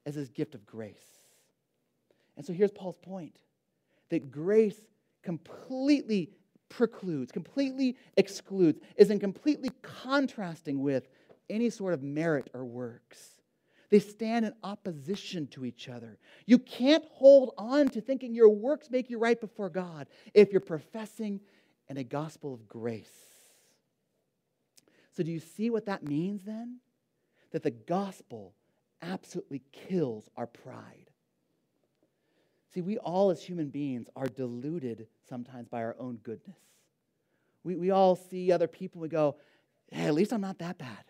as 0.05 0.15
his 0.15 0.29
gift 0.29 0.55
of 0.55 0.65
grace. 0.65 0.95
And 2.35 2.45
so 2.45 2.53
here's 2.53 2.71
Paul's 2.71 2.97
point 2.97 3.37
that 4.09 4.31
grace 4.31 4.79
completely 5.21 6.31
precludes, 6.75 7.31
completely 7.31 7.95
excludes, 8.17 8.79
is 8.97 9.11
in 9.11 9.19
completely 9.19 9.69
contrasting 9.81 10.81
with 10.81 11.07
any 11.49 11.69
sort 11.69 11.93
of 11.93 12.01
merit 12.01 12.49
or 12.53 12.65
works. 12.65 13.33
They 13.89 13.99
stand 13.99 14.45
in 14.45 14.53
opposition 14.63 15.45
to 15.47 15.65
each 15.65 15.87
other. 15.87 16.17
You 16.47 16.57
can't 16.57 17.05
hold 17.11 17.53
on 17.59 17.89
to 17.89 18.01
thinking 18.01 18.33
your 18.33 18.49
works 18.49 18.89
make 18.89 19.09
you 19.09 19.19
right 19.19 19.39
before 19.39 19.69
God 19.69 20.07
if 20.33 20.51
you're 20.51 20.61
professing 20.61 21.39
in 21.89 21.97
a 21.97 22.03
gospel 22.03 22.53
of 22.55 22.67
grace. 22.67 23.07
So, 25.15 25.21
do 25.21 25.31
you 25.31 25.39
see 25.39 25.69
what 25.69 25.85
that 25.85 26.03
means 26.03 26.43
then? 26.43 26.79
That 27.51 27.61
the 27.61 27.69
gospel 27.69 28.55
absolutely 29.03 29.61
kills 29.71 30.27
our 30.35 30.47
pride. 30.47 31.11
See, 32.73 32.81
we 32.81 32.97
all 32.97 33.29
as 33.29 33.43
human 33.43 33.69
beings 33.69 34.07
are 34.15 34.27
deluded 34.27 35.07
sometimes 35.29 35.67
by 35.67 35.83
our 35.83 35.95
own 35.99 36.17
goodness. 36.23 36.57
We, 37.63 37.75
we 37.75 37.91
all 37.91 38.15
see 38.15 38.51
other 38.51 38.67
people, 38.67 38.99
we 38.99 39.09
go, 39.09 39.35
hey, 39.91 40.05
at 40.05 40.13
least 40.13 40.33
I'm 40.33 40.41
not 40.41 40.59
that 40.59 40.77
bad, 40.77 41.05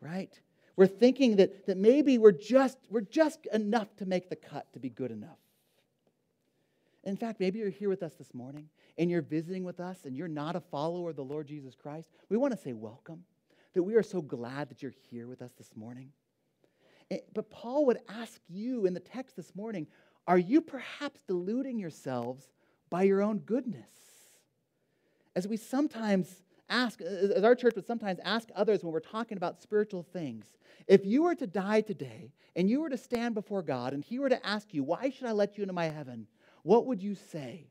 right? 0.00 0.38
We're 0.74 0.86
thinking 0.86 1.36
that, 1.36 1.66
that 1.66 1.76
maybe 1.76 2.18
we're 2.18 2.32
just, 2.32 2.78
we're 2.90 3.00
just 3.00 3.46
enough 3.52 3.94
to 3.96 4.06
make 4.06 4.28
the 4.28 4.36
cut 4.36 4.70
to 4.74 4.80
be 4.80 4.90
good 4.90 5.10
enough. 5.10 5.38
In 7.04 7.16
fact, 7.16 7.38
maybe 7.38 7.60
you're 7.60 7.70
here 7.70 7.88
with 7.88 8.02
us 8.02 8.14
this 8.14 8.34
morning 8.34 8.68
and 8.98 9.08
you're 9.08 9.22
visiting 9.22 9.62
with 9.62 9.78
us 9.78 9.98
and 10.04 10.16
you're 10.16 10.26
not 10.26 10.56
a 10.56 10.60
follower 10.60 11.10
of 11.10 11.16
the 11.16 11.24
Lord 11.24 11.46
Jesus 11.46 11.76
Christ. 11.76 12.08
We 12.28 12.36
want 12.36 12.52
to 12.52 12.58
say 12.58 12.72
welcome, 12.72 13.22
that 13.74 13.82
we 13.82 13.94
are 13.94 14.02
so 14.02 14.20
glad 14.20 14.68
that 14.68 14.82
you're 14.82 14.92
here 15.10 15.28
with 15.28 15.40
us 15.40 15.52
this 15.56 15.70
morning. 15.76 16.10
Eh, 17.10 17.18
but 17.32 17.48
Paul 17.48 17.86
would 17.86 17.98
ask 18.08 18.40
you 18.48 18.86
in 18.86 18.94
the 18.94 19.00
text 19.00 19.36
this 19.36 19.54
morning 19.54 19.86
are 20.26 20.38
you 20.38 20.60
perhaps 20.60 21.20
deluding 21.26 21.78
yourselves 21.78 22.48
by 22.90 23.04
your 23.04 23.22
own 23.22 23.38
goodness? 23.38 23.90
As 25.34 25.46
we 25.46 25.56
sometimes 25.56 26.42
ask, 26.68 27.00
as 27.00 27.44
our 27.44 27.54
church 27.54 27.74
would 27.76 27.86
sometimes 27.86 28.18
ask 28.24 28.48
others 28.54 28.82
when 28.82 28.92
we're 28.92 29.00
talking 29.00 29.36
about 29.36 29.60
spiritual 29.60 30.02
things, 30.02 30.46
if 30.86 31.04
you 31.04 31.22
were 31.22 31.34
to 31.34 31.46
die 31.46 31.80
today 31.80 32.32
and 32.54 32.68
you 32.68 32.80
were 32.80 32.88
to 32.88 32.96
stand 32.96 33.34
before 33.34 33.62
God 33.62 33.92
and 33.92 34.04
He 34.04 34.18
were 34.18 34.28
to 34.28 34.46
ask 34.46 34.72
you, 34.72 34.82
Why 34.82 35.10
should 35.10 35.28
I 35.28 35.32
let 35.32 35.56
you 35.56 35.62
into 35.62 35.74
my 35.74 35.86
heaven? 35.86 36.26
What 36.62 36.86
would 36.86 37.02
you 37.02 37.14
say? 37.14 37.68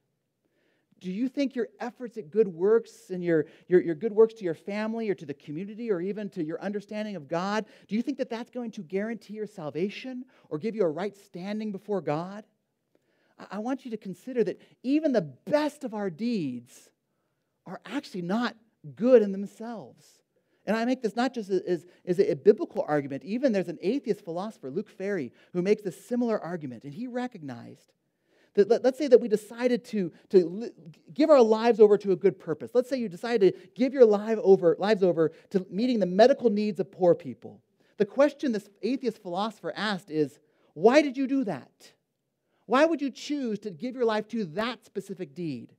Do 1.00 1.12
you 1.12 1.28
think 1.28 1.56
your 1.56 1.68
efforts 1.80 2.18
at 2.18 2.32
good 2.32 2.48
works 2.48 3.10
and 3.10 3.24
your, 3.24 3.46
your, 3.68 3.82
your 3.82 3.96
good 3.96 4.14
works 4.14 4.34
to 4.36 4.44
your 4.44 4.54
family 4.54 5.10
or 5.10 5.16
to 5.16 5.26
the 5.26 5.34
community 5.34 5.92
or 5.92 6.02
even 6.02 6.30
to 6.32 6.44
your 6.44 6.62
understanding 6.62 7.16
of 7.16 7.28
God, 7.28 7.66
do 7.88 7.96
you 7.96 8.02
think 8.02 8.18
that 8.18 8.30
that's 8.30 8.50
going 8.50 8.72
to 8.72 8.82
guarantee 8.82 9.34
your 9.34 9.48
salvation 9.48 10.26
or 10.50 10.58
give 10.58 10.76
you 10.76 10.84
a 10.84 10.90
right 10.90 11.16
standing 11.16 11.72
before 11.72 12.02
God? 12.02 12.46
I 13.52 13.60
want 13.60 13.84
you 13.84 13.92
to 13.92 13.98
consider 13.98 14.44
that 14.46 14.62
even 14.84 15.12
the 15.12 15.22
best 15.22 15.84
of 15.84 15.94
our 15.94 16.10
deeds 16.10 16.90
are 17.66 17.82
actually 17.86 18.22
not 18.22 18.56
good 18.96 19.22
in 19.22 19.32
themselves. 19.32 20.22
And 20.66 20.76
I 20.76 20.86
make 20.86 21.02
this 21.02 21.16
not 21.16 21.34
just 21.34 21.50
as, 21.50 21.86
as 22.06 22.20
a 22.20 22.34
biblical 22.34 22.86
argument. 22.88 23.24
Even 23.24 23.52
there's 23.52 23.68
an 23.68 23.78
atheist 23.82 24.24
philosopher, 24.24 24.72
Luc 24.72 24.90
Ferry, 24.90 25.32
who 25.54 25.62
makes 25.62 25.86
a 25.86 25.92
similar 25.92 26.40
argument. 26.40 26.84
And 26.84 26.94
he 26.94 27.08
recognized 27.08 27.92
that 28.56 28.70
let, 28.70 28.86
us 28.86 28.98
say 28.98 29.08
that 29.08 29.22
we 29.22 29.28
decided 29.28 29.86
to, 29.86 30.12
to 30.30 30.72
give 31.13 31.30
our 31.30 31.41
lives 31.41 31.80
over 31.80 31.98
to 31.98 32.12
a 32.12 32.15
good 32.15 32.39
purpose. 32.39 32.72
Let's 32.74 32.89
say 32.89 32.98
you 32.98 33.10
decided 33.10 33.54
to 33.54 33.70
give 33.76 33.94
your 33.94 34.06
life 34.06 34.39
over, 34.41 34.76
lives 34.80 35.04
over 35.04 35.32
to 35.52 35.65
meeting 35.70 36.00
the 36.00 36.06
medical 36.06 36.50
needs 36.50 36.80
of 36.80 36.91
poor 36.91 37.13
people. 37.13 37.62
The 37.98 38.06
question 38.06 38.52
this 38.52 38.70
atheist 38.82 39.22
philosopher 39.22 39.74
asked 39.76 40.10
is 40.10 40.39
why 40.74 41.02
did 41.02 41.15
you 41.15 41.28
do 41.28 41.44
that? 41.46 41.94
Why 42.65 42.86
would 42.86 43.02
you 43.02 43.12
choose 43.12 43.60
to 43.60 43.72
give 43.72 43.96
your 43.96 44.06
life 44.06 44.28
to 44.30 44.46
that 44.46 44.86
specific 44.86 45.36
deed? 45.36 45.74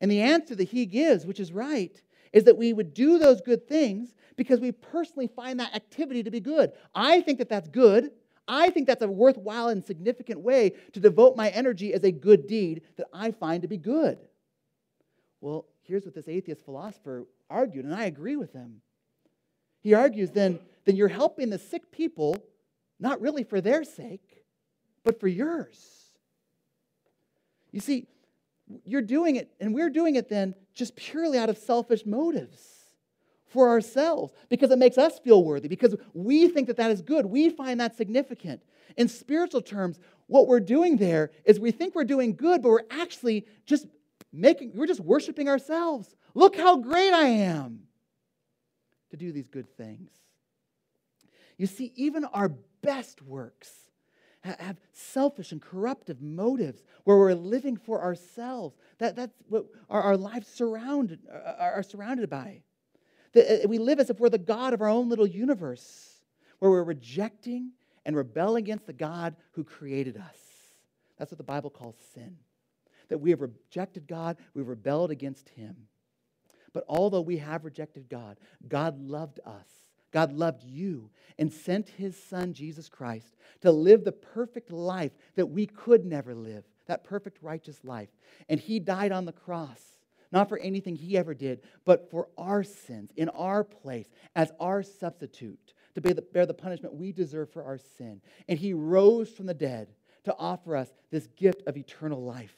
And 0.00 0.10
the 0.10 0.20
answer 0.20 0.54
that 0.54 0.68
he 0.68 0.86
gives, 0.86 1.26
which 1.26 1.40
is 1.40 1.52
right, 1.52 2.00
is 2.32 2.44
that 2.44 2.56
we 2.56 2.72
would 2.72 2.94
do 2.94 3.18
those 3.18 3.40
good 3.40 3.68
things 3.68 4.14
because 4.36 4.60
we 4.60 4.72
personally 4.72 5.26
find 5.26 5.60
that 5.60 5.74
activity 5.74 6.22
to 6.22 6.30
be 6.30 6.40
good. 6.40 6.72
I 6.94 7.20
think 7.20 7.38
that 7.38 7.48
that's 7.48 7.68
good. 7.68 8.10
I 8.48 8.70
think 8.70 8.86
that's 8.86 9.02
a 9.02 9.08
worthwhile 9.08 9.68
and 9.68 9.84
significant 9.84 10.40
way 10.40 10.74
to 10.92 11.00
devote 11.00 11.36
my 11.36 11.50
energy 11.50 11.94
as 11.94 12.02
a 12.04 12.10
good 12.10 12.46
deed 12.46 12.82
that 12.96 13.06
I 13.12 13.30
find 13.30 13.62
to 13.62 13.68
be 13.68 13.76
good. 13.76 14.18
Well, 15.40 15.66
here's 15.82 16.04
what 16.04 16.14
this 16.14 16.28
atheist 16.28 16.64
philosopher 16.64 17.26
argued, 17.48 17.84
and 17.84 17.94
I 17.94 18.04
agree 18.04 18.36
with 18.36 18.52
him. 18.52 18.80
He 19.80 19.94
argues 19.94 20.30
then, 20.30 20.58
then 20.84 20.96
you're 20.96 21.08
helping 21.08 21.50
the 21.50 21.58
sick 21.58 21.90
people 21.90 22.36
not 22.98 23.20
really 23.20 23.42
for 23.42 23.60
their 23.60 23.84
sake, 23.84 24.44
but 25.04 25.18
for 25.18 25.28
yours. 25.28 26.10
You 27.72 27.80
see, 27.80 28.06
you're 28.84 29.02
doing 29.02 29.36
it, 29.36 29.50
and 29.60 29.74
we're 29.74 29.90
doing 29.90 30.14
it 30.16 30.28
then 30.28 30.54
just 30.74 30.94
purely 30.94 31.38
out 31.38 31.50
of 31.50 31.58
selfish 31.58 32.06
motives 32.06 32.81
for 33.52 33.68
ourselves 33.68 34.32
because 34.48 34.70
it 34.70 34.78
makes 34.78 34.98
us 34.98 35.18
feel 35.18 35.44
worthy, 35.44 35.68
because 35.68 35.94
we 36.14 36.48
think 36.48 36.66
that 36.66 36.76
that 36.78 36.90
is 36.90 37.02
good. 37.02 37.26
We 37.26 37.50
find 37.50 37.80
that 37.80 37.96
significant. 37.96 38.62
In 38.96 39.08
spiritual 39.08 39.62
terms, 39.62 40.00
what 40.26 40.48
we're 40.48 40.60
doing 40.60 40.96
there 40.96 41.30
is 41.44 41.60
we 41.60 41.70
think 41.70 41.94
we're 41.94 42.04
doing 42.04 42.34
good, 42.34 42.62
but 42.62 42.70
we're 42.70 42.80
actually 42.90 43.46
just 43.66 43.86
making, 44.32 44.72
we're 44.74 44.86
just 44.86 45.00
worshiping 45.00 45.48
ourselves. 45.48 46.14
Look 46.34 46.56
how 46.56 46.78
great 46.78 47.12
I 47.12 47.26
am 47.26 47.80
to 49.10 49.16
do 49.16 49.32
these 49.32 49.48
good 49.48 49.68
things. 49.76 50.10
You 51.58 51.66
see, 51.66 51.92
even 51.96 52.24
our 52.24 52.48
best 52.82 53.22
works 53.22 53.70
have 54.42 54.80
selfish 54.92 55.52
and 55.52 55.62
corruptive 55.62 56.20
motives 56.20 56.82
where 57.04 57.16
we're 57.16 57.34
living 57.34 57.76
for 57.76 58.02
ourselves. 58.02 58.76
That, 58.98 59.14
that's 59.14 59.34
what 59.48 59.66
our, 59.88 60.02
our 60.02 60.16
lives 60.16 60.48
surrounded, 60.48 61.20
are, 61.30 61.74
are 61.74 61.82
surrounded 61.82 62.28
by. 62.28 62.62
That 63.34 63.64
uh, 63.64 63.68
we 63.68 63.78
live 63.78 64.00
as 64.00 64.10
if 64.10 64.20
we're 64.20 64.28
the 64.28 64.38
God 64.38 64.74
of 64.74 64.80
our 64.80 64.88
own 64.88 65.08
little 65.08 65.26
universe, 65.26 66.20
where 66.58 66.70
we're 66.70 66.84
rejecting 66.84 67.72
and 68.04 68.16
rebelling 68.16 68.64
against 68.64 68.86
the 68.86 68.92
God 68.92 69.36
who 69.52 69.64
created 69.64 70.16
us. 70.16 70.36
That's 71.18 71.30
what 71.30 71.38
the 71.38 71.44
Bible 71.44 71.70
calls 71.70 71.96
sin. 72.14 72.36
That 73.08 73.18
we 73.18 73.30
have 73.30 73.40
rejected 73.40 74.06
God, 74.06 74.38
we've 74.54 74.68
rebelled 74.68 75.10
against 75.10 75.48
Him. 75.50 75.76
But 76.72 76.84
although 76.88 77.20
we 77.20 77.38
have 77.38 77.64
rejected 77.64 78.08
God, 78.08 78.38
God 78.66 78.98
loved 78.98 79.40
us. 79.44 79.66
God 80.10 80.32
loved 80.32 80.62
you 80.62 81.10
and 81.38 81.52
sent 81.52 81.88
His 81.88 82.16
Son, 82.22 82.52
Jesus 82.52 82.88
Christ, 82.88 83.36
to 83.62 83.72
live 83.72 84.04
the 84.04 84.12
perfect 84.12 84.70
life 84.70 85.12
that 85.36 85.46
we 85.46 85.66
could 85.66 86.04
never 86.04 86.34
live, 86.34 86.64
that 86.86 87.04
perfect 87.04 87.38
righteous 87.42 87.82
life. 87.82 88.10
And 88.48 88.60
He 88.60 88.78
died 88.78 89.12
on 89.12 89.24
the 89.24 89.32
cross 89.32 89.80
not 90.32 90.48
for 90.48 90.58
anything 90.58 90.96
he 90.96 91.16
ever 91.16 91.34
did, 91.34 91.60
but 91.84 92.10
for 92.10 92.28
our 92.38 92.64
sins, 92.64 93.10
in 93.16 93.28
our 93.30 93.62
place, 93.62 94.08
as 94.34 94.50
our 94.58 94.82
substitute, 94.82 95.74
to 95.94 96.00
bear 96.00 96.14
the, 96.14 96.22
bear 96.22 96.46
the 96.46 96.54
punishment 96.54 96.94
we 96.94 97.12
deserve 97.12 97.52
for 97.52 97.62
our 97.62 97.78
sin. 97.78 98.20
And 98.48 98.58
he 98.58 98.72
rose 98.72 99.30
from 99.30 99.46
the 99.46 99.54
dead 99.54 99.88
to 100.24 100.34
offer 100.38 100.76
us 100.76 100.88
this 101.10 101.26
gift 101.36 101.62
of 101.66 101.76
eternal 101.76 102.24
life, 102.24 102.56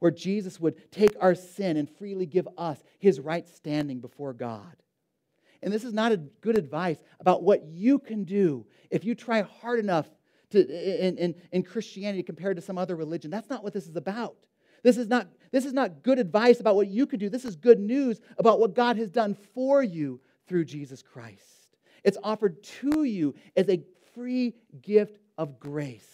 where 0.00 0.10
Jesus 0.10 0.58
would 0.58 0.90
take 0.90 1.16
our 1.20 1.34
sin 1.34 1.76
and 1.76 1.88
freely 1.88 2.26
give 2.26 2.48
us 2.58 2.82
his 2.98 3.20
right 3.20 3.48
standing 3.48 4.00
before 4.00 4.32
God. 4.32 4.74
And 5.62 5.72
this 5.72 5.84
is 5.84 5.94
not 5.94 6.12
a 6.12 6.18
good 6.18 6.58
advice 6.58 6.98
about 7.20 7.42
what 7.42 7.64
you 7.64 7.98
can 7.98 8.24
do 8.24 8.66
if 8.90 9.04
you 9.04 9.14
try 9.14 9.42
hard 9.42 9.78
enough 9.78 10.06
to, 10.50 11.06
in, 11.06 11.16
in, 11.16 11.34
in 11.52 11.62
Christianity 11.62 12.22
compared 12.22 12.56
to 12.56 12.62
some 12.62 12.76
other 12.76 12.96
religion. 12.96 13.30
That's 13.30 13.48
not 13.48 13.64
what 13.64 13.72
this 13.72 13.86
is 13.86 13.96
about. 13.96 14.36
This 14.84 14.96
is 14.96 15.08
not, 15.08 15.26
this 15.50 15.64
is 15.64 15.72
not 15.72 16.04
good 16.04 16.20
advice 16.20 16.60
about 16.60 16.76
what 16.76 16.86
you 16.86 17.06
could 17.06 17.18
do. 17.18 17.28
This 17.28 17.44
is 17.44 17.56
good 17.56 17.80
news 17.80 18.20
about 18.38 18.60
what 18.60 18.74
God 18.74 18.96
has 18.98 19.10
done 19.10 19.34
for 19.54 19.82
you 19.82 20.20
through 20.46 20.66
Jesus 20.66 21.02
Christ. 21.02 21.76
It's 22.04 22.18
offered 22.22 22.62
to 22.62 23.02
you 23.02 23.34
as 23.56 23.68
a 23.68 23.82
free 24.14 24.54
gift 24.82 25.18
of 25.38 25.58
grace. 25.58 26.06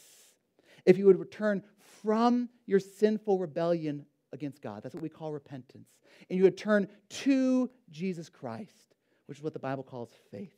If 0.86 0.96
you 0.96 1.06
would 1.06 1.18
return 1.18 1.62
from 2.02 2.48
your 2.64 2.80
sinful 2.80 3.38
rebellion 3.38 4.06
against 4.32 4.62
God, 4.62 4.82
that's 4.82 4.94
what 4.94 5.02
we 5.02 5.08
call 5.08 5.32
repentance, 5.32 5.88
and 6.28 6.38
you 6.38 6.44
would 6.44 6.56
turn 6.56 6.86
to 7.08 7.68
Jesus 7.90 8.28
Christ, 8.28 8.94
which 9.26 9.38
is 9.38 9.44
what 9.44 9.52
the 9.52 9.58
Bible 9.58 9.82
calls 9.82 10.10
faith, 10.30 10.54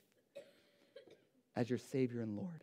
as 1.56 1.70
your 1.70 1.78
Savior 1.78 2.20
and 2.20 2.36
Lord. 2.36 2.62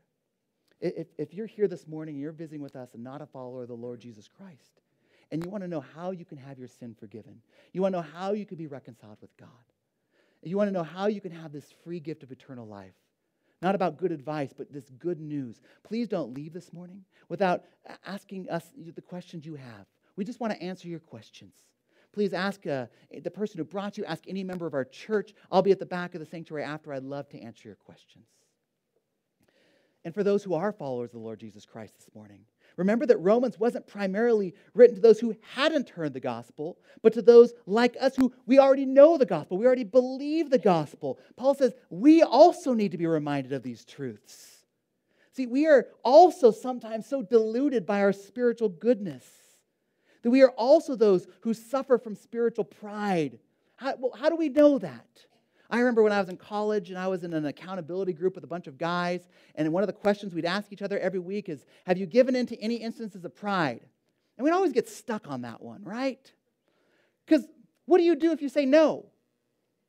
If, 0.79 1.07
if 1.17 1.33
you're 1.33 1.47
here 1.47 1.67
this 1.67 1.87
morning 1.87 2.15
and 2.15 2.21
you're 2.21 2.31
visiting 2.31 2.61
with 2.61 2.75
us 2.75 2.93
and 2.93 3.03
not 3.03 3.21
a 3.21 3.25
follower 3.25 3.63
of 3.63 3.67
the 3.67 3.73
Lord 3.73 3.99
Jesus 3.99 4.29
Christ, 4.29 4.78
and 5.31 5.43
you 5.43 5.49
want 5.49 5.63
to 5.63 5.67
know 5.67 5.83
how 5.95 6.11
you 6.11 6.25
can 6.25 6.37
have 6.37 6.57
your 6.57 6.67
sin 6.67 6.95
forgiven. 6.99 7.41
You 7.73 7.81
want 7.81 7.93
to 7.93 8.01
know 8.01 8.07
how 8.13 8.33
you 8.33 8.45
can 8.45 8.57
be 8.57 8.67
reconciled 8.67 9.17
with 9.21 9.35
God. 9.37 9.49
You 10.41 10.57
want 10.57 10.69
to 10.69 10.73
know 10.73 10.83
how 10.83 11.07
you 11.07 11.21
can 11.21 11.31
have 11.31 11.51
this 11.51 11.73
free 11.83 11.99
gift 11.99 12.23
of 12.23 12.31
eternal 12.31 12.65
life. 12.65 12.93
Not 13.61 13.75
about 13.75 13.97
good 13.97 14.11
advice, 14.11 14.53
but 14.57 14.71
this 14.71 14.89
good 14.99 15.19
news. 15.19 15.61
Please 15.83 16.07
don't 16.07 16.33
leave 16.33 16.53
this 16.53 16.71
morning 16.71 17.03
without 17.27 17.65
asking 18.05 18.49
us 18.49 18.71
the 18.95 19.01
questions 19.01 19.45
you 19.45 19.55
have. 19.55 19.85
We 20.15 20.23
just 20.23 20.39
want 20.39 20.53
to 20.53 20.61
answer 20.61 20.87
your 20.87 20.99
questions. 20.99 21.53
Please 22.13 22.33
ask 22.33 22.65
uh, 22.65 22.87
the 23.23 23.29
person 23.29 23.57
who 23.57 23.65
brought 23.65 23.97
you, 23.97 24.05
ask 24.05 24.23
any 24.27 24.43
member 24.43 24.65
of 24.65 24.73
our 24.73 24.85
church. 24.85 25.33
I'll 25.51 25.61
be 25.61 25.71
at 25.71 25.79
the 25.79 25.85
back 25.85 26.15
of 26.15 26.19
the 26.19 26.25
sanctuary 26.25 26.63
after. 26.63 26.93
I'd 26.93 27.03
love 27.03 27.29
to 27.29 27.39
answer 27.39 27.67
your 27.67 27.75
questions. 27.75 28.25
And 30.05 30.13
for 30.13 30.23
those 30.23 30.43
who 30.43 30.53
are 30.53 30.71
followers 30.71 31.09
of 31.09 31.19
the 31.19 31.25
Lord 31.25 31.39
Jesus 31.39 31.65
Christ 31.65 31.95
this 31.97 32.09
morning, 32.15 32.39
Remember 32.79 33.05
that 33.07 33.17
Romans 33.17 33.59
wasn't 33.59 33.87
primarily 33.87 34.55
written 34.73 34.95
to 34.95 35.01
those 35.01 35.19
who 35.19 35.35
hadn't 35.53 35.89
heard 35.89 36.13
the 36.13 36.21
gospel, 36.21 36.77
but 37.01 37.11
to 37.11 37.21
those 37.21 37.51
like 37.65 37.97
us 37.99 38.15
who 38.15 38.31
we 38.45 38.57
already 38.57 38.85
know 38.85 39.17
the 39.17 39.25
gospel. 39.25 39.57
We 39.57 39.65
already 39.65 39.83
believe 39.83 40.49
the 40.49 40.59
gospel. 40.59 41.19
Paul 41.35 41.55
says 41.55 41.73
we 41.89 42.23
also 42.23 42.73
need 42.73 42.93
to 42.93 42.97
be 42.97 43.05
reminded 43.05 43.51
of 43.51 43.63
these 43.63 43.83
truths. 43.83 44.59
See, 45.33 45.45
we 45.45 45.67
are 45.67 45.87
also 46.03 46.51
sometimes 46.51 47.05
so 47.05 47.21
deluded 47.21 47.85
by 47.85 47.99
our 47.99 48.13
spiritual 48.13 48.69
goodness 48.69 49.25
that 50.21 50.29
we 50.29 50.41
are 50.41 50.51
also 50.51 50.95
those 50.95 51.27
who 51.41 51.53
suffer 51.53 51.97
from 51.97 52.15
spiritual 52.15 52.63
pride. 52.63 53.39
How, 53.75 53.95
well, 53.99 54.13
how 54.17 54.29
do 54.29 54.37
we 54.37 54.47
know 54.47 54.77
that? 54.79 55.25
I 55.69 55.79
remember 55.79 56.01
when 56.01 56.11
I 56.11 56.19
was 56.19 56.29
in 56.29 56.37
college 56.37 56.89
and 56.89 56.97
I 56.97 57.07
was 57.07 57.23
in 57.23 57.33
an 57.33 57.45
accountability 57.45 58.13
group 58.13 58.35
with 58.35 58.43
a 58.43 58.47
bunch 58.47 58.67
of 58.67 58.77
guys, 58.77 59.21
and 59.55 59.71
one 59.71 59.83
of 59.83 59.87
the 59.87 59.93
questions 59.93 60.33
we'd 60.33 60.45
ask 60.45 60.71
each 60.71 60.81
other 60.81 60.97
every 60.97 61.19
week 61.19 61.47
is 61.47 61.65
Have 61.85 61.97
you 61.97 62.05
given 62.05 62.35
in 62.35 62.45
to 62.47 62.59
any 62.59 62.75
instances 62.75 63.23
of 63.23 63.35
pride? 63.35 63.81
And 64.37 64.45
we'd 64.45 64.51
always 64.51 64.71
get 64.71 64.87
stuck 64.87 65.27
on 65.27 65.41
that 65.41 65.61
one, 65.61 65.83
right? 65.83 66.31
Because 67.25 67.45
what 67.85 67.97
do 67.97 68.03
you 68.03 68.15
do 68.15 68.31
if 68.31 68.41
you 68.41 68.49
say 68.49 68.65
no? 68.65 69.05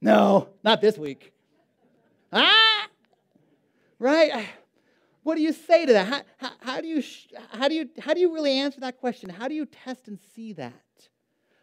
No, 0.01 0.49
not 0.65 0.81
this 0.81 0.99
week. 0.99 1.33
Ah! 2.33 2.89
Right? 3.99 4.47
What 5.23 5.37
do 5.37 5.43
you 5.43 5.53
say 5.53 5.87
to 5.87 5.93
that? 5.93 6.07
How, 6.07 6.23
how, 6.39 6.51
how, 6.61 6.81
do 6.81 6.89
you, 6.89 7.03
how, 7.53 7.69
do 7.69 7.75
you, 7.75 7.89
how 8.01 8.15
do 8.15 8.21
you 8.21 8.33
really 8.35 8.53
answer 8.53 8.81
that 8.81 8.99
question? 8.99 9.31
How 9.31 9.49
do 9.49 9.55
you 9.55 9.67
test 9.67 10.09
and 10.09 10.19
see 10.35 10.55
that? 10.55 10.75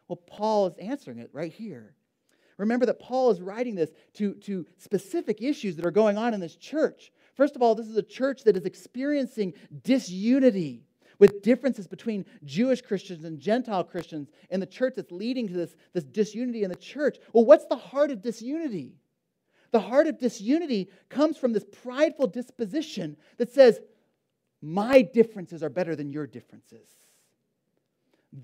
Well, 0.07 0.17
Paul 0.17 0.67
is 0.67 0.77
answering 0.77 1.19
it 1.19 1.29
right 1.33 1.51
here. 1.51 1.96
Remember 2.57 2.85
that 2.87 2.99
Paul 2.99 3.29
is 3.29 3.41
writing 3.41 3.75
this 3.75 3.91
to, 4.15 4.33
to 4.35 4.65
specific 4.77 5.41
issues 5.41 5.75
that 5.75 5.85
are 5.85 5.91
going 5.91 6.17
on 6.17 6.33
in 6.33 6.39
this 6.39 6.55
church. 6.55 7.11
First 7.35 7.55
of 7.55 7.61
all, 7.61 7.75
this 7.75 7.87
is 7.87 7.97
a 7.97 8.03
church 8.03 8.43
that 8.43 8.57
is 8.57 8.65
experiencing 8.65 9.53
disunity 9.83 10.83
with 11.19 11.41
differences 11.41 11.87
between 11.87 12.25
Jewish 12.43 12.81
Christians 12.81 13.25
and 13.25 13.39
Gentile 13.39 13.83
Christians 13.83 14.29
in 14.49 14.59
the 14.59 14.65
church 14.65 14.93
that's 14.95 15.11
leading 15.11 15.47
to 15.47 15.53
this, 15.53 15.75
this 15.93 16.03
disunity 16.03 16.63
in 16.63 16.69
the 16.69 16.75
church. 16.75 17.17
Well, 17.33 17.45
what's 17.45 17.65
the 17.65 17.75
heart 17.75 18.11
of 18.11 18.21
disunity? 18.21 18.95
The 19.71 19.79
heart 19.79 20.07
of 20.07 20.17
disunity 20.17 20.89
comes 21.09 21.37
from 21.37 21.53
this 21.53 21.65
prideful 21.83 22.27
disposition 22.27 23.17
that 23.37 23.51
says, 23.51 23.79
My 24.61 25.01
differences 25.01 25.61
are 25.61 25.69
better 25.69 25.95
than 25.95 26.11
your 26.11 26.25
differences. 26.25 26.89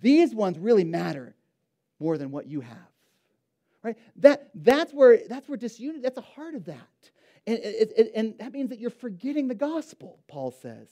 These 0.02 0.36
ones 0.36 0.60
really 0.60 0.84
matter 0.84 1.36
more 2.00 2.18
than 2.18 2.32
what 2.32 2.48
you 2.48 2.62
have 2.62 2.93
right? 3.84 3.98
That, 4.18 4.50
that's, 4.56 4.94
where, 4.94 5.20
that's 5.28 5.48
where 5.48 5.58
disunity, 5.58 6.00
that's 6.00 6.16
the 6.16 6.22
heart 6.22 6.56
of 6.56 6.66
that. 6.66 7.12
And, 7.46 7.60
it, 7.60 7.92
it, 7.98 8.12
and 8.16 8.38
that 8.40 8.54
means 8.54 8.70
that 8.70 8.80
you're 8.80 8.90
forgetting 8.90 9.48
the 9.48 9.56
gospel, 9.56 10.20
Paul 10.28 10.52
says. 10.52 10.88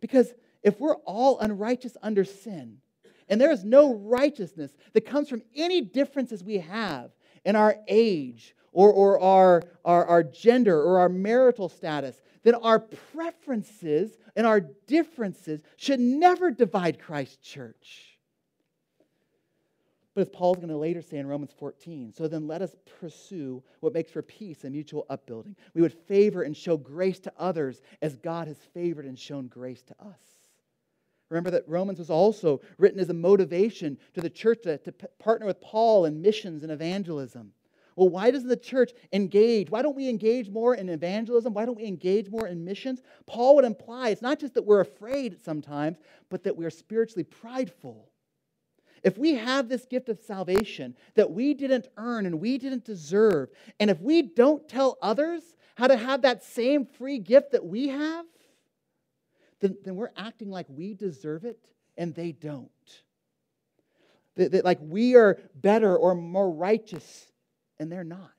Because 0.00 0.32
if 0.62 0.80
we're 0.80 0.96
all 0.96 1.40
unrighteous 1.40 1.96
under 2.02 2.24
sin, 2.24 2.78
and 3.28 3.40
there 3.40 3.50
is 3.50 3.64
no 3.64 3.94
righteousness 3.94 4.72
that 4.92 5.02
comes 5.02 5.28
from 5.28 5.42
any 5.54 5.80
differences 5.80 6.42
we 6.42 6.58
have 6.58 7.10
in 7.44 7.56
our 7.56 7.76
age 7.86 8.54
or, 8.72 8.92
or 8.92 9.20
our, 9.20 9.62
our, 9.84 10.06
our 10.06 10.22
gender 10.22 10.80
or 10.80 11.00
our 11.00 11.08
marital 11.08 11.68
status, 11.68 12.22
then 12.42 12.54
our 12.54 12.78
preferences 12.78 14.16
and 14.36 14.46
our 14.46 14.60
differences 14.60 15.60
should 15.76 16.00
never 16.00 16.50
divide 16.50 16.98
Christ's 16.98 17.36
church. 17.36 18.07
But 20.18 20.22
as 20.22 20.30
Paul's 20.30 20.56
going 20.56 20.68
to 20.70 20.76
later 20.76 21.00
say 21.00 21.18
in 21.18 21.28
Romans 21.28 21.52
14, 21.56 22.12
so 22.12 22.26
then 22.26 22.48
let 22.48 22.60
us 22.60 22.74
pursue 22.98 23.62
what 23.78 23.94
makes 23.94 24.10
for 24.10 24.20
peace 24.20 24.64
and 24.64 24.72
mutual 24.72 25.06
upbuilding. 25.08 25.54
We 25.74 25.80
would 25.80 25.92
favor 25.92 26.42
and 26.42 26.56
show 26.56 26.76
grace 26.76 27.20
to 27.20 27.32
others 27.38 27.82
as 28.02 28.16
God 28.16 28.48
has 28.48 28.56
favored 28.74 29.06
and 29.06 29.16
shown 29.16 29.46
grace 29.46 29.80
to 29.82 29.94
us. 30.00 30.18
Remember 31.28 31.52
that 31.52 31.68
Romans 31.68 32.00
was 32.00 32.10
also 32.10 32.60
written 32.78 32.98
as 32.98 33.10
a 33.10 33.14
motivation 33.14 33.96
to 34.14 34.20
the 34.20 34.28
church 34.28 34.62
to, 34.64 34.78
to 34.78 34.92
partner 35.20 35.46
with 35.46 35.60
Paul 35.60 36.04
in 36.06 36.20
missions 36.20 36.64
and 36.64 36.72
evangelism. 36.72 37.52
Well, 37.94 38.08
why 38.08 38.32
doesn't 38.32 38.48
the 38.48 38.56
church 38.56 38.90
engage? 39.12 39.70
Why 39.70 39.82
don't 39.82 39.94
we 39.94 40.08
engage 40.08 40.50
more 40.50 40.74
in 40.74 40.88
evangelism? 40.88 41.54
Why 41.54 41.64
don't 41.64 41.78
we 41.78 41.86
engage 41.86 42.28
more 42.28 42.48
in 42.48 42.64
missions? 42.64 43.02
Paul 43.28 43.54
would 43.54 43.64
imply 43.64 44.08
it's 44.08 44.20
not 44.20 44.40
just 44.40 44.54
that 44.54 44.66
we're 44.66 44.80
afraid 44.80 45.40
sometimes, 45.44 45.98
but 46.28 46.42
that 46.42 46.56
we're 46.56 46.70
spiritually 46.70 47.22
prideful. 47.22 48.07
If 49.02 49.18
we 49.18 49.34
have 49.34 49.68
this 49.68 49.84
gift 49.84 50.08
of 50.08 50.18
salvation 50.20 50.96
that 51.14 51.30
we 51.30 51.54
didn't 51.54 51.88
earn 51.96 52.26
and 52.26 52.40
we 52.40 52.58
didn't 52.58 52.84
deserve, 52.84 53.50
and 53.78 53.90
if 53.90 54.00
we 54.00 54.22
don't 54.22 54.68
tell 54.68 54.98
others 55.02 55.42
how 55.76 55.86
to 55.86 55.96
have 55.96 56.22
that 56.22 56.42
same 56.42 56.86
free 56.86 57.18
gift 57.18 57.52
that 57.52 57.64
we 57.64 57.88
have, 57.88 58.26
then, 59.60 59.76
then 59.84 59.96
we're 59.96 60.10
acting 60.16 60.50
like 60.50 60.66
we 60.68 60.94
deserve 60.94 61.44
it 61.44 61.58
and 61.96 62.14
they 62.14 62.32
don't. 62.32 62.70
That, 64.36 64.52
that 64.52 64.64
like 64.64 64.78
we 64.80 65.16
are 65.16 65.38
better 65.54 65.96
or 65.96 66.14
more 66.14 66.50
righteous 66.50 67.26
and 67.78 67.90
they're 67.90 68.04
not, 68.04 68.30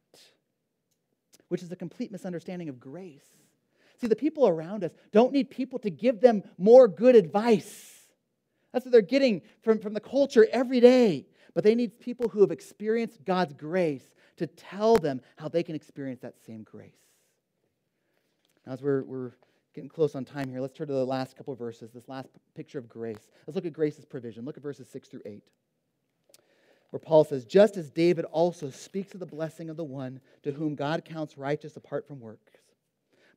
which 1.49 1.63
is 1.63 1.71
a 1.71 1.75
complete 1.75 2.11
misunderstanding 2.11 2.69
of 2.69 2.79
grace. 2.79 3.25
See, 3.99 4.07
the 4.07 4.15
people 4.15 4.47
around 4.47 4.85
us 4.85 4.91
don't 5.11 5.33
need 5.33 5.49
people 5.49 5.79
to 5.79 5.89
give 5.89 6.21
them 6.21 6.43
more 6.57 6.87
good 6.87 7.15
advice. 7.15 7.98
That's 8.71 8.85
what 8.85 8.91
they're 8.91 9.01
getting 9.01 9.41
from, 9.61 9.79
from 9.79 9.93
the 9.93 9.99
culture 9.99 10.47
every 10.51 10.79
day. 10.79 11.25
But 11.53 11.63
they 11.63 11.75
need 11.75 11.99
people 11.99 12.29
who 12.29 12.41
have 12.41 12.51
experienced 12.51 13.25
God's 13.25 13.53
grace 13.53 14.13
to 14.37 14.47
tell 14.47 14.95
them 14.95 15.21
how 15.37 15.49
they 15.49 15.63
can 15.63 15.75
experience 15.75 16.21
that 16.21 16.35
same 16.45 16.63
grace. 16.63 16.93
Now, 18.65 18.73
as 18.73 18.81
we're, 18.81 19.03
we're 19.03 19.31
getting 19.73 19.89
close 19.89 20.15
on 20.15 20.25
time 20.25 20.49
here, 20.49 20.61
let's 20.61 20.73
turn 20.73 20.87
to 20.87 20.93
the 20.93 21.05
last 21.05 21.35
couple 21.35 21.53
of 21.53 21.59
verses, 21.59 21.91
this 21.91 22.07
last 22.07 22.29
picture 22.55 22.77
of 22.77 22.87
grace. 22.87 23.31
Let's 23.45 23.55
look 23.55 23.65
at 23.65 23.73
grace's 23.73 24.05
provision. 24.05 24.45
Look 24.45 24.57
at 24.57 24.63
verses 24.63 24.87
6 24.89 25.07
through 25.07 25.21
8, 25.25 25.43
where 26.91 26.99
Paul 26.99 27.23
says, 27.23 27.45
Just 27.45 27.77
as 27.77 27.89
David 27.89 28.25
also 28.25 28.69
speaks 28.69 29.13
of 29.13 29.19
the 29.19 29.25
blessing 29.25 29.69
of 29.69 29.77
the 29.77 29.83
one 29.83 30.21
to 30.43 30.51
whom 30.51 30.75
God 30.75 31.03
counts 31.03 31.37
righteous 31.37 31.75
apart 31.75 32.07
from 32.07 32.19
works. 32.19 32.53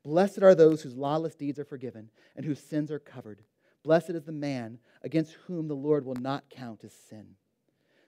Blessed 0.05 0.43
are 0.43 0.55
those 0.55 0.83
whose 0.83 0.97
lawless 0.97 1.35
deeds 1.35 1.59
are 1.59 1.64
forgiven 1.64 2.11
and 2.37 2.45
whose 2.45 2.61
sins 2.61 2.91
are 2.91 2.99
covered. 2.99 3.43
Blessed 3.83 4.11
is 4.11 4.24
the 4.24 4.33
man 4.33 4.78
against 5.03 5.33
whom 5.47 5.68
the 5.68 5.74
Lord 5.74 6.05
will 6.05 6.16
not 6.16 6.45
count 6.51 6.85
as 6.85 6.93
sin. 6.93 7.26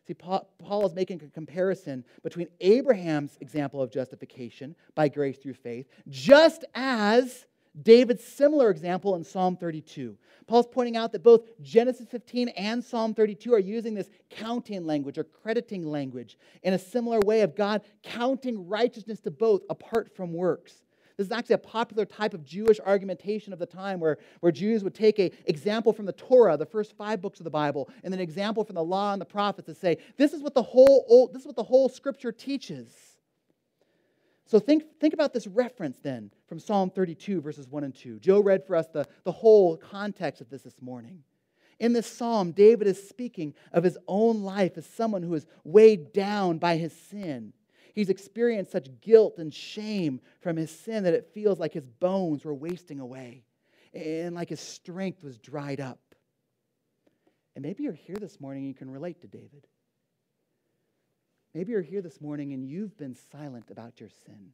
See, 0.07 0.15
Paul, 0.15 0.87
is 0.87 0.95
making 0.95 1.23
a 1.23 1.31
comparison 1.31 2.05
between 2.23 2.49
Abraham's 2.61 3.39
example 3.41 3.81
of 3.81 3.91
justification 3.91 4.77
by 4.95 5.09
grace 5.09 5.39
through 5.39 5.55
faith, 5.55 5.87
just 6.09 6.65
as 6.75 7.47
David's 7.81 8.23
similar 8.23 8.71
example 8.71 9.17
in 9.17 9.25
Psalm 9.25 9.57
32. 9.57 10.17
Paul's 10.47 10.67
pointing 10.71 10.97
out 10.97 11.11
that 11.13 11.23
both 11.23 11.49
Genesis 11.63 12.07
15 12.09 12.49
and 12.51 12.85
Psalm 12.85 13.15
32 13.15 13.53
are 13.53 13.59
using 13.59 13.95
this 13.95 14.11
counting 14.31 14.85
language 14.85 15.19
or 15.19 15.25
crediting 15.25 15.85
language 15.87 16.37
in 16.63 16.75
a 16.75 16.79
similar 16.79 17.19
way 17.21 17.41
of 17.41 17.57
God 17.57 17.83
counting 18.03 18.69
righteousness 18.69 19.21
to 19.21 19.31
both 19.31 19.63
apart 19.71 20.15
from 20.15 20.35
works. 20.35 20.84
This 21.17 21.27
is 21.27 21.33
actually 21.33 21.55
a 21.55 21.59
popular 21.59 22.05
type 22.05 22.35
of 22.35 22.45
Jewish 22.45 22.81
argumentation 22.85 23.53
of 23.53 23.61
the 23.61 23.67
time 23.67 24.01
where, 24.01 24.19
where 24.41 24.51
Jews 24.51 24.83
would 24.83 24.95
take 24.95 25.19
an 25.21 25.31
example 25.47 25.93
from 25.93 26.07
the 26.07 26.13
Torah, 26.13 26.57
the 26.57 26.67
first 26.67 26.97
five 26.97 27.21
books 27.21 27.39
of 27.39 27.45
the 27.45 27.51
Bible, 27.51 27.89
and 28.03 28.13
an 28.13 28.21
example 28.21 28.65
from 28.65 28.75
the 28.75 28.83
law 28.83 29.13
and 29.13 29.21
the 29.21 29.27
prophets 29.27 29.67
to 29.67 29.75
say, 29.75 29.99
this 30.17 30.33
is 30.33 30.43
what 30.43 30.55
the 30.55 30.63
whole 30.63 31.05
old, 31.09 31.33
this 31.33 31.43
is 31.43 31.47
what 31.47 31.57
the 31.57 31.63
whole 31.63 31.89
scripture 31.89 32.33
teaches. 32.33 32.93
So 34.47 34.59
think, 34.59 34.85
think 35.01 35.15
about 35.15 35.33
this 35.33 35.47
reference 35.47 35.99
then 36.03 36.31
from 36.49 36.59
Psalm 36.59 36.91
32, 36.91 37.41
verses 37.41 37.69
1 37.69 37.85
and 37.85 37.95
2. 37.95 38.19
Joe 38.19 38.41
read 38.41 38.67
for 38.67 38.77
us 38.77 38.89
the, 38.89 39.07
the 39.23 39.33
whole 39.33 39.77
context 39.77 40.41
of 40.41 40.51
this 40.51 40.63
this 40.63 40.83
morning. 40.83 41.23
In 41.79 41.93
this 41.93 42.07
psalm, 42.07 42.53
David 42.53 42.87
is 42.87 43.09
speaking 43.09 43.55
of 43.73 43.85
his 43.85 43.99
own 44.07 44.43
life 44.43 44.77
as 44.77 44.87
someone 44.87 45.23
who 45.23 45.35
is 45.35 45.47
weighed 45.65 46.13
down 46.13 46.59
by 46.59 46.77
his 46.77 46.93
sin 46.93 47.53
He's 47.95 48.11
experienced 48.11 48.73
such 48.73 48.89
guilt 49.01 49.39
and 49.39 49.55
shame 49.55 50.21
from 50.41 50.57
his 50.57 50.71
sin 50.71 51.05
that 51.05 51.15
it 51.15 51.31
feels 51.33 51.61
like 51.61 51.73
his 51.73 51.87
bones 51.87 52.45
were 52.45 52.55
wasting 52.55 52.99
away 52.99 53.45
and 53.95 54.35
like 54.35 54.49
his 54.49 54.61
strength 54.61 55.23
was 55.23 55.39
dried 55.39 55.81
up. 55.81 56.01
And 57.55 57.63
maybe 57.63 57.85
you're 57.85 57.93
here 57.93 58.17
this 58.17 58.41
morning 58.41 58.65
and 58.65 58.69
you 58.69 58.75
can 58.75 58.91
relate 58.91 59.21
to 59.21 59.29
David. 59.29 59.69
Maybe 61.55 61.71
you're 61.71 61.83
here 61.83 62.03
this 62.03 62.21
morning 62.21 62.53
and 62.53 62.67
you've 62.67 62.97
been 62.97 63.15
silent 63.31 63.71
about 63.71 64.01
your 64.01 64.11
sin. 64.27 64.51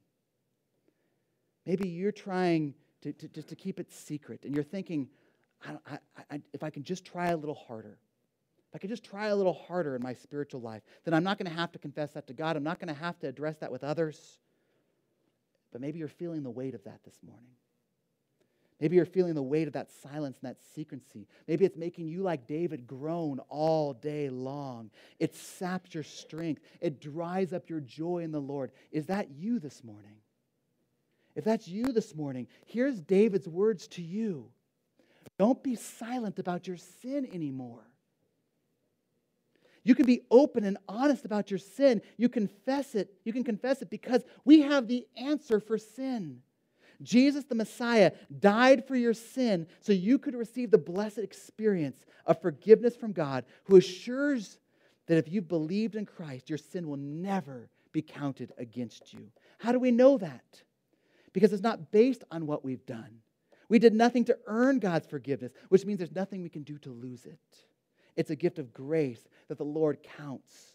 Maybe 1.64 1.88
you're 1.88 2.12
trying 2.12 2.74
to, 3.01 3.14
to 3.14 3.28
just 3.28 3.49
to 3.49 3.57
keep 3.57 3.80
it 3.80 3.91
secret 3.91 4.45
and 4.45 4.55
you're 4.55 4.62
thinking, 4.62 5.09
I, 5.64 5.76
I, 5.86 5.99
I, 6.30 6.43
if 6.53 6.62
I 6.62 6.68
can 6.68 6.82
just 6.82 7.07
try 7.07 7.28
a 7.28 7.36
little 7.38 7.55
harder, 7.55 7.99
if 8.71 8.77
I 8.77 8.79
could 8.79 8.91
just 8.91 9.03
try 9.05 9.29
a 9.29 9.37
little 9.37 9.53
harder 9.53 9.97
in 9.97 10.03
my 10.03 10.14
spiritual 10.14 10.61
life, 10.61 10.83
then 11.05 11.12
I'm 11.12 11.25
not 11.25 11.39
going 11.39 11.51
to 11.51 11.57
have 11.57 11.73
to 11.73 11.79
confess 11.81 12.12
that 12.12 12.29
to 12.29 12.33
God. 12.33 12.57
I'm 12.57 12.62
not 12.62 12.79
going 12.79 12.95
to 12.95 13.01
have 13.01 13.18
to 13.18 13.27
address 13.27 13.57
that 13.59 13.73
with 13.73 13.83
others. 13.83 14.39
But 15.73 15.81
maybe 15.81 15.99
you're 15.99 16.07
feeling 16.07 16.45
the 16.45 16.51
weight 16.51 16.75
of 16.75 16.85
that 16.85 17.01
this 17.05 17.18
morning. 17.27 17.51
Maybe 18.81 18.95
you're 18.95 19.07
feeling 19.07 19.35
the 19.35 19.43
weight 19.43 19.66
of 19.66 19.75
that 19.75 19.91
silence 19.91 20.39
and 20.41 20.51
that 20.51 20.62
secrecy. 20.75 21.27
Maybe 21.49 21.64
it's 21.64 21.77
making 21.77 22.07
you, 22.07 22.23
like 22.23 22.47
David, 22.47 22.87
groan 22.87 23.41
all 23.49 23.93
day 23.93 24.31
long. 24.31 24.91
It 25.18 25.35
saps 25.35 25.93
your 25.93 26.05
strength, 26.05 26.62
it 26.81 27.01
dries 27.01 27.53
up 27.53 27.68
your 27.68 27.81
joy 27.81 28.18
in 28.18 28.31
the 28.31 28.41
Lord. 28.41 28.71
Is 28.93 29.07
that 29.07 29.31
you 29.33 29.59
this 29.59 29.83
morning? 29.83 30.16
If 31.35 31.43
that's 31.43 31.66
you 31.66 31.93
this 31.93 32.14
morning, 32.14 32.47
here's 32.66 33.01
David's 33.01 33.49
words 33.49 33.89
to 33.89 34.03
you 34.03 34.49
Don't 35.39 35.62
be 35.62 35.75
silent 35.75 36.39
about 36.39 36.68
your 36.68 36.77
sin 36.77 37.29
anymore. 37.33 37.89
You 39.83 39.95
can 39.95 40.07
be 40.07 40.22
open 40.31 40.64
and 40.64 40.76
honest 40.89 41.24
about 41.24 41.51
your 41.51 41.59
sin. 41.59 42.03
You 42.16 42.28
confess 42.28 42.95
it. 42.95 43.14
You 43.24 43.33
can 43.33 43.45
confess 43.45 43.83
it 43.83 43.91
because 43.91 44.22
we 44.45 44.61
have 44.61 44.89
the 44.89 45.07
answer 45.16 45.59
for 45.61 45.78
sin. 45.78 46.43
Jesus 47.03 47.45
the 47.45 47.55
Messiah 47.55 48.12
died 48.41 48.87
for 48.87 48.95
your 48.95 49.14
sin 49.14 49.66
so 49.81 49.93
you 49.93 50.18
could 50.18 50.35
receive 50.35 50.70
the 50.70 50.78
blessed 50.78 51.18
experience 51.18 52.05
of 52.26 52.43
forgiveness 52.43 52.95
from 52.95 53.12
God, 53.12 53.45
who 53.64 53.76
assures 53.76 54.59
that 55.07 55.16
if 55.16 55.33
you've 55.33 55.49
believed 55.49 55.97
in 55.97 56.05
Christ, 56.05 56.51
your 56.51 56.59
sin 56.59 56.87
will 56.87 56.99
never 56.99 57.70
be 57.93 58.03
counted 58.03 58.53
against 58.59 59.12
you. 59.12 59.31
How 59.59 59.72
do 59.72 59.78
we 59.78 59.91
know 59.91 60.18
that? 60.18 60.62
Because 61.33 61.53
it's 61.53 61.62
not 61.62 61.91
based 61.91 62.22
on 62.31 62.47
what 62.47 62.64
we've 62.64 62.85
done. 62.87 63.18
We 63.68 63.78
did 63.78 63.95
nothing 63.95 64.24
to 64.26 64.39
earn 64.47 64.78
God's 64.78 65.07
forgiveness, 65.07 65.53
which 65.68 65.87
means 65.87 65.99
there's 65.99 66.14
nothing 66.14 66.43
we 66.43 66.49
can 66.49 66.64
do 66.64 66.76
to 66.78 66.91
lose 66.91 67.24
it. 67.24 67.39
It's 68.21 68.29
a 68.29 68.37
gift 68.37 68.59
of 68.59 68.75
grace 68.75 69.27
that 69.49 69.57
the 69.57 69.64
Lord 69.64 70.03
counts 70.03 70.75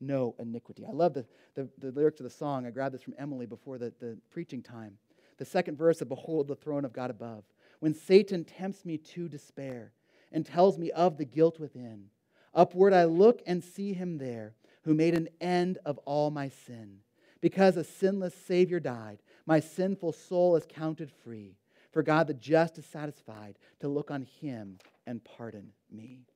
no 0.00 0.34
iniquity. 0.40 0.84
I 0.84 0.90
love 0.90 1.14
the, 1.14 1.24
the, 1.54 1.68
the 1.78 1.92
lyrics 1.92 2.18
of 2.18 2.24
the 2.24 2.30
song. 2.30 2.66
I 2.66 2.70
grabbed 2.70 2.94
this 2.94 3.02
from 3.02 3.14
Emily 3.16 3.46
before 3.46 3.78
the, 3.78 3.92
the 4.00 4.18
preaching 4.28 4.60
time. 4.60 4.98
The 5.38 5.44
second 5.44 5.78
verse 5.78 6.00
of 6.00 6.08
Before 6.08 6.42
the 6.42 6.56
throne 6.56 6.84
of 6.84 6.92
God 6.92 7.08
above. 7.08 7.44
When 7.78 7.94
Satan 7.94 8.42
tempts 8.42 8.84
me 8.84 8.98
to 8.98 9.28
despair 9.28 9.92
and 10.32 10.44
tells 10.44 10.78
me 10.78 10.90
of 10.90 11.16
the 11.16 11.24
guilt 11.24 11.60
within, 11.60 12.06
upward 12.54 12.92
I 12.92 13.04
look 13.04 13.40
and 13.46 13.62
see 13.62 13.92
him 13.92 14.18
there 14.18 14.56
who 14.82 14.92
made 14.92 15.14
an 15.14 15.28
end 15.40 15.78
of 15.86 15.96
all 15.98 16.32
my 16.32 16.48
sin. 16.48 16.98
Because 17.40 17.76
a 17.76 17.84
sinless 17.84 18.34
Savior 18.34 18.80
died, 18.80 19.22
my 19.46 19.60
sinful 19.60 20.10
soul 20.10 20.56
is 20.56 20.66
counted 20.68 21.12
free. 21.22 21.54
For 21.92 22.02
God 22.02 22.26
the 22.26 22.34
just 22.34 22.78
is 22.78 22.86
satisfied 22.86 23.60
to 23.78 23.86
look 23.86 24.10
on 24.10 24.22
him 24.40 24.78
and 25.06 25.22
pardon 25.22 25.68
me. 25.88 26.26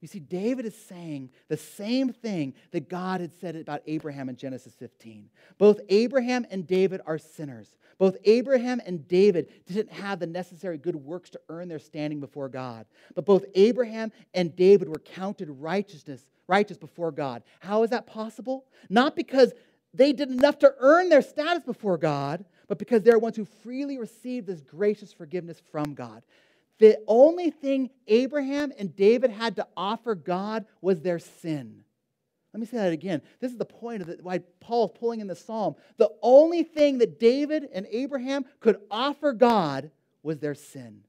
You 0.00 0.08
see, 0.08 0.20
David 0.20 0.66
is 0.66 0.76
saying 0.76 1.30
the 1.48 1.56
same 1.56 2.12
thing 2.12 2.54
that 2.70 2.88
God 2.88 3.20
had 3.20 3.32
said 3.40 3.56
about 3.56 3.82
Abraham 3.86 4.28
in 4.28 4.36
Genesis 4.36 4.74
15. 4.74 5.30
Both 5.58 5.80
Abraham 5.88 6.46
and 6.50 6.66
David 6.66 7.00
are 7.06 7.18
sinners. 7.18 7.76
Both 7.98 8.18
Abraham 8.24 8.80
and 8.84 9.08
David 9.08 9.50
didn't 9.66 9.92
have 9.92 10.18
the 10.18 10.26
necessary 10.26 10.76
good 10.76 10.96
works 10.96 11.30
to 11.30 11.40
earn 11.48 11.68
their 11.68 11.78
standing 11.78 12.20
before 12.20 12.50
God. 12.50 12.84
But 13.14 13.24
both 13.24 13.46
Abraham 13.54 14.12
and 14.34 14.54
David 14.54 14.88
were 14.88 14.98
counted 14.98 15.48
righteousness, 15.48 16.26
righteous 16.46 16.76
before 16.76 17.10
God. 17.10 17.42
How 17.60 17.82
is 17.82 17.90
that 17.90 18.06
possible? 18.06 18.66
Not 18.90 19.16
because 19.16 19.54
they 19.94 20.12
did 20.12 20.30
enough 20.30 20.58
to 20.58 20.74
earn 20.78 21.08
their 21.08 21.22
status 21.22 21.64
before 21.64 21.96
God, 21.96 22.44
but 22.68 22.78
because 22.78 23.02
they're 23.02 23.18
ones 23.18 23.36
who 23.36 23.46
freely 23.46 23.96
received 23.96 24.46
this 24.46 24.60
gracious 24.60 25.12
forgiveness 25.12 25.62
from 25.72 25.94
God. 25.94 26.22
The 26.78 26.98
only 27.06 27.50
thing 27.50 27.90
Abraham 28.06 28.72
and 28.78 28.94
David 28.94 29.30
had 29.30 29.56
to 29.56 29.66
offer 29.76 30.14
God 30.14 30.66
was 30.80 31.00
their 31.00 31.18
sin. 31.18 31.84
Let 32.52 32.60
me 32.60 32.66
say 32.66 32.78
that 32.78 32.92
again. 32.92 33.22
This 33.40 33.52
is 33.52 33.58
the 33.58 33.66
point 33.66 34.02
of 34.02 34.08
the, 34.08 34.18
why 34.22 34.36
is 34.36 34.42
pulling 34.60 35.20
in 35.20 35.26
the 35.26 35.36
psalm. 35.36 35.76
The 35.98 36.10
only 36.22 36.62
thing 36.62 36.98
that 36.98 37.20
David 37.20 37.68
and 37.72 37.86
Abraham 37.90 38.46
could 38.60 38.78
offer 38.90 39.32
God 39.32 39.90
was 40.22 40.38
their 40.38 40.54
sin. 40.54 41.02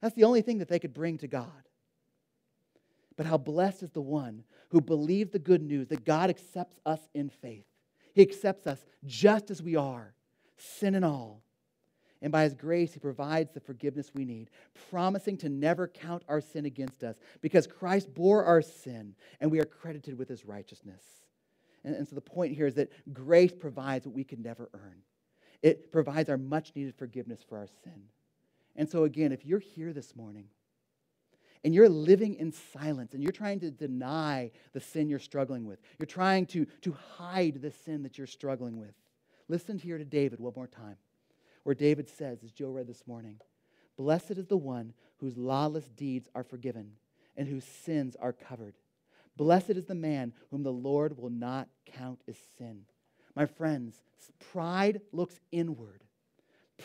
That's 0.00 0.14
the 0.14 0.24
only 0.24 0.42
thing 0.42 0.58
that 0.58 0.68
they 0.68 0.80
could 0.80 0.92
bring 0.92 1.18
to 1.18 1.28
God. 1.28 1.46
But 3.16 3.26
how 3.26 3.38
blessed 3.38 3.84
is 3.84 3.90
the 3.90 4.00
one 4.00 4.42
who 4.70 4.80
believes 4.80 5.30
the 5.30 5.38
good 5.38 5.62
news 5.62 5.88
that 5.88 6.04
God 6.04 6.30
accepts 6.30 6.80
us 6.84 7.00
in 7.14 7.28
faith. 7.28 7.66
He 8.14 8.22
accepts 8.22 8.66
us 8.66 8.84
just 9.04 9.50
as 9.50 9.62
we 9.62 9.76
are, 9.76 10.14
sin 10.56 10.94
and 10.94 11.04
all. 11.04 11.42
And 12.22 12.30
by 12.30 12.44
his 12.44 12.54
grace, 12.54 12.94
he 12.94 13.00
provides 13.00 13.50
the 13.52 13.60
forgiveness 13.60 14.12
we 14.14 14.24
need, 14.24 14.48
promising 14.90 15.36
to 15.38 15.48
never 15.48 15.88
count 15.88 16.22
our 16.28 16.40
sin 16.40 16.64
against 16.66 17.02
us 17.02 17.16
because 17.40 17.66
Christ 17.66 18.14
bore 18.14 18.44
our 18.44 18.62
sin 18.62 19.16
and 19.40 19.50
we 19.50 19.60
are 19.60 19.64
credited 19.64 20.16
with 20.16 20.28
his 20.28 20.44
righteousness. 20.44 21.02
And, 21.84 21.96
and 21.96 22.06
so 22.06 22.14
the 22.14 22.20
point 22.20 22.54
here 22.54 22.68
is 22.68 22.76
that 22.76 22.92
grace 23.12 23.52
provides 23.52 24.06
what 24.06 24.14
we 24.14 24.22
can 24.22 24.40
never 24.40 24.70
earn, 24.72 25.02
it 25.62 25.92
provides 25.92 26.30
our 26.30 26.38
much 26.38 26.72
needed 26.74 26.94
forgiveness 26.96 27.40
for 27.46 27.58
our 27.58 27.68
sin. 27.84 28.04
And 28.74 28.88
so, 28.88 29.04
again, 29.04 29.32
if 29.32 29.44
you're 29.44 29.58
here 29.58 29.92
this 29.92 30.16
morning 30.16 30.46
and 31.62 31.74
you're 31.74 31.88
living 31.88 32.36
in 32.36 32.52
silence 32.52 33.12
and 33.12 33.22
you're 33.22 33.30
trying 33.32 33.60
to 33.60 33.70
deny 33.70 34.50
the 34.72 34.80
sin 34.80 35.08
you're 35.08 35.18
struggling 35.18 35.66
with, 35.66 35.80
you're 35.98 36.06
trying 36.06 36.46
to, 36.46 36.66
to 36.80 36.96
hide 37.16 37.60
the 37.60 37.70
sin 37.70 38.02
that 38.04 38.16
you're 38.16 38.26
struggling 38.26 38.78
with, 38.78 38.94
listen 39.48 39.76
here 39.76 39.98
to 39.98 40.04
David 40.04 40.40
one 40.40 40.54
more 40.56 40.66
time, 40.66 40.96
where 41.64 41.74
David 41.74 42.08
says, 42.08 42.42
as 42.42 42.52
Joe 42.52 42.70
read 42.70 42.86
this 42.86 43.06
morning, 43.06 43.40
Blessed 43.96 44.32
is 44.32 44.46
the 44.46 44.56
one 44.56 44.94
whose 45.18 45.36
lawless 45.36 45.88
deeds 45.88 46.28
are 46.34 46.42
forgiven 46.42 46.92
and 47.36 47.46
whose 47.46 47.64
sins 47.64 48.16
are 48.20 48.32
covered. 48.32 48.74
Blessed 49.36 49.70
is 49.70 49.86
the 49.86 49.94
man 49.94 50.32
whom 50.50 50.62
the 50.62 50.72
Lord 50.72 51.16
will 51.16 51.30
not 51.30 51.68
count 51.86 52.20
as 52.28 52.36
sin. 52.58 52.82
My 53.34 53.46
friends, 53.46 53.96
pride 54.52 55.00
looks 55.12 55.40
inward. 55.50 56.04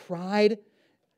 Pride 0.07 0.59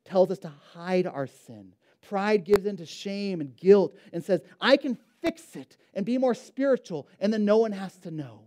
tells 0.06 0.32
us 0.32 0.40
to 0.40 0.52
hide 0.74 1.06
our 1.06 1.28
sin. 1.28 1.74
Pride 2.08 2.46
gives 2.46 2.66
in 2.66 2.78
to 2.78 2.86
shame 2.86 3.42
and 3.42 3.56
guilt 3.56 3.96
and 4.12 4.24
says, 4.24 4.42
I 4.60 4.78
can 4.78 4.98
fix 5.22 5.56
it 5.56 5.78
and 5.94 6.06
be 6.06 6.18
more 6.18 6.34
spiritual, 6.34 7.08
and 7.20 7.32
then 7.32 7.46
no 7.46 7.58
one 7.58 7.74
has 7.74 7.96
to 8.00 8.12
know. 8.12 8.42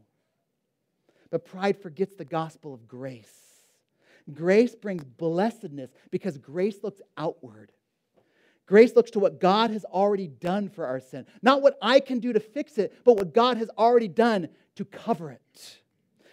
But 1.31 1.45
pride 1.45 1.81
forgets 1.81 2.17
the 2.17 2.25
gospel 2.25 2.75
of 2.75 2.89
grace. 2.89 3.52
Grace 4.33 4.75
brings 4.75 5.05
blessedness 5.05 5.91
because 6.11 6.39
grace 6.39 6.83
looks 6.83 7.01
outward. 7.17 7.73
Grace 8.67 8.95
looks 8.95 9.11
to 9.11 9.19
what 9.19 9.41
God 9.41 9.71
has 9.71 9.85
already 9.85 10.29
done 10.29 10.69
for 10.69 10.87
our 10.87 11.01
sin. 11.01 11.27
Not 11.43 11.63
what 11.63 11.77
I 11.83 12.01
can 12.01 12.21
do 12.21 12.33
to 12.33 12.41
fix 12.41 12.79
it, 12.79 12.95
but 13.05 13.17
what 13.17 13.35
God 13.35 13.57
has 13.59 13.69
already 13.77 14.09
done 14.09 14.49
to 14.77 14.85
cover 14.85 15.31
it. 15.31 15.79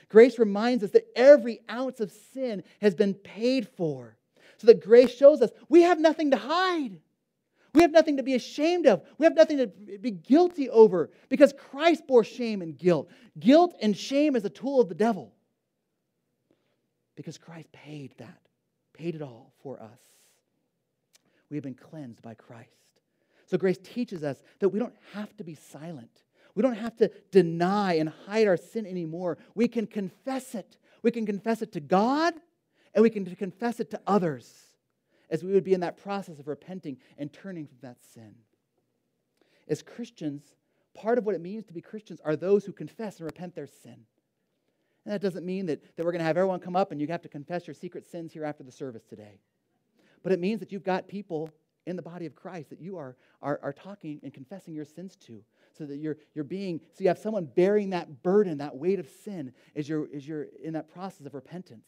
Grace 0.09 0.39
reminds 0.39 0.83
us 0.83 0.91
that 0.91 1.07
every 1.15 1.59
ounce 1.69 1.99
of 1.99 2.11
sin 2.11 2.63
has 2.81 2.95
been 2.95 3.13
paid 3.13 3.67
for 3.67 4.17
so 4.57 4.67
that 4.67 4.81
grace 4.81 5.15
shows 5.15 5.41
us 5.41 5.51
we 5.69 5.81
have 5.81 5.99
nothing 5.99 6.31
to 6.31 6.37
hide. 6.37 6.99
We 7.73 7.81
have 7.81 7.91
nothing 7.91 8.17
to 8.17 8.23
be 8.23 8.33
ashamed 8.33 8.87
of. 8.87 9.03
We 9.19 9.25
have 9.25 9.35
nothing 9.35 9.57
to 9.57 9.67
be 9.67 10.11
guilty 10.11 10.69
over 10.69 11.11
because 11.29 11.53
Christ 11.53 12.07
bore 12.07 12.23
shame 12.23 12.61
and 12.61 12.77
guilt. 12.77 13.09
Guilt 13.39 13.75
and 13.81 13.95
shame 13.95 14.35
is 14.35 14.43
a 14.43 14.49
tool 14.49 14.81
of 14.81 14.89
the 14.89 14.95
devil 14.95 15.33
because 17.19 17.37
Christ 17.37 17.69
paid 17.73 18.13
that, 18.19 18.39
paid 18.93 19.13
it 19.13 19.21
all 19.21 19.51
for 19.61 19.77
us. 19.83 19.99
We 21.49 21.57
have 21.57 21.65
been 21.65 21.73
cleansed 21.73 22.21
by 22.21 22.33
Christ. 22.33 22.69
So 23.45 23.57
grace 23.57 23.77
teaches 23.77 24.23
us 24.23 24.41
that 24.61 24.69
we 24.69 24.79
don't 24.79 24.95
have 25.11 25.35
to 25.35 25.43
be 25.43 25.53
silent. 25.53 26.23
We 26.55 26.63
don't 26.63 26.77
have 26.77 26.95
to 26.95 27.11
deny 27.29 27.95
and 27.95 28.07
hide 28.25 28.47
our 28.47 28.55
sin 28.55 28.85
anymore. 28.85 29.37
We 29.53 29.67
can 29.67 29.85
confess 29.85 30.55
it. 30.55 30.77
We 31.03 31.11
can 31.11 31.25
confess 31.25 31.61
it 31.61 31.73
to 31.73 31.81
God 31.81 32.35
and 32.93 33.03
we 33.03 33.09
can 33.09 33.25
confess 33.35 33.81
it 33.81 33.91
to 33.91 33.99
others 34.07 34.53
as 35.29 35.43
we 35.43 35.51
would 35.51 35.65
be 35.65 35.73
in 35.73 35.81
that 35.81 35.97
process 35.97 36.39
of 36.39 36.47
repenting 36.47 36.99
and 37.17 37.33
turning 37.33 37.67
from 37.67 37.79
that 37.81 37.97
sin. 38.13 38.33
As 39.67 39.81
Christians, 39.81 40.55
part 40.93 41.17
of 41.17 41.25
what 41.25 41.35
it 41.35 41.41
means 41.41 41.65
to 41.65 41.73
be 41.73 41.81
Christians 41.81 42.21
are 42.23 42.37
those 42.37 42.63
who 42.63 42.71
confess 42.71 43.17
and 43.17 43.25
repent 43.25 43.55
their 43.55 43.67
sin. 43.67 44.05
And 45.05 45.13
that 45.13 45.21
doesn't 45.21 45.45
mean 45.45 45.65
that, 45.67 45.81
that 45.95 46.05
we're 46.05 46.11
going 46.11 46.19
to 46.19 46.25
have 46.25 46.37
everyone 46.37 46.59
come 46.59 46.75
up 46.75 46.91
and 46.91 46.99
you 46.99 47.07
have 47.07 47.21
to 47.21 47.29
confess 47.29 47.67
your 47.67 47.73
secret 47.73 48.05
sins 48.05 48.33
here 48.33 48.43
after 48.43 48.63
the 48.63 48.71
service 48.71 49.03
today. 49.03 49.39
But 50.23 50.31
it 50.31 50.39
means 50.39 50.59
that 50.59 50.71
you've 50.71 50.83
got 50.83 51.07
people 51.07 51.49
in 51.85 51.95
the 51.95 52.01
body 52.01 52.25
of 52.25 52.35
Christ 52.35 52.69
that 52.69 52.79
you 52.79 52.97
are, 52.97 53.15
are, 53.41 53.59
are 53.63 53.73
talking 53.73 54.19
and 54.23 54.33
confessing 54.33 54.73
your 54.73 54.85
sins 54.85 55.15
to. 55.27 55.43
So 55.77 55.85
that 55.85 55.97
you're, 55.97 56.17
you're 56.35 56.43
being, 56.43 56.81
so 56.93 57.03
you 57.03 57.07
have 57.07 57.17
someone 57.17 57.45
bearing 57.45 57.91
that 57.91 58.21
burden, 58.21 58.57
that 58.57 58.75
weight 58.75 58.99
of 58.99 59.07
sin 59.23 59.53
as 59.75 59.87
you're, 59.87 60.07
as 60.13 60.27
you're 60.27 60.47
in 60.63 60.73
that 60.73 60.91
process 60.91 61.25
of 61.25 61.33
repentance. 61.33 61.85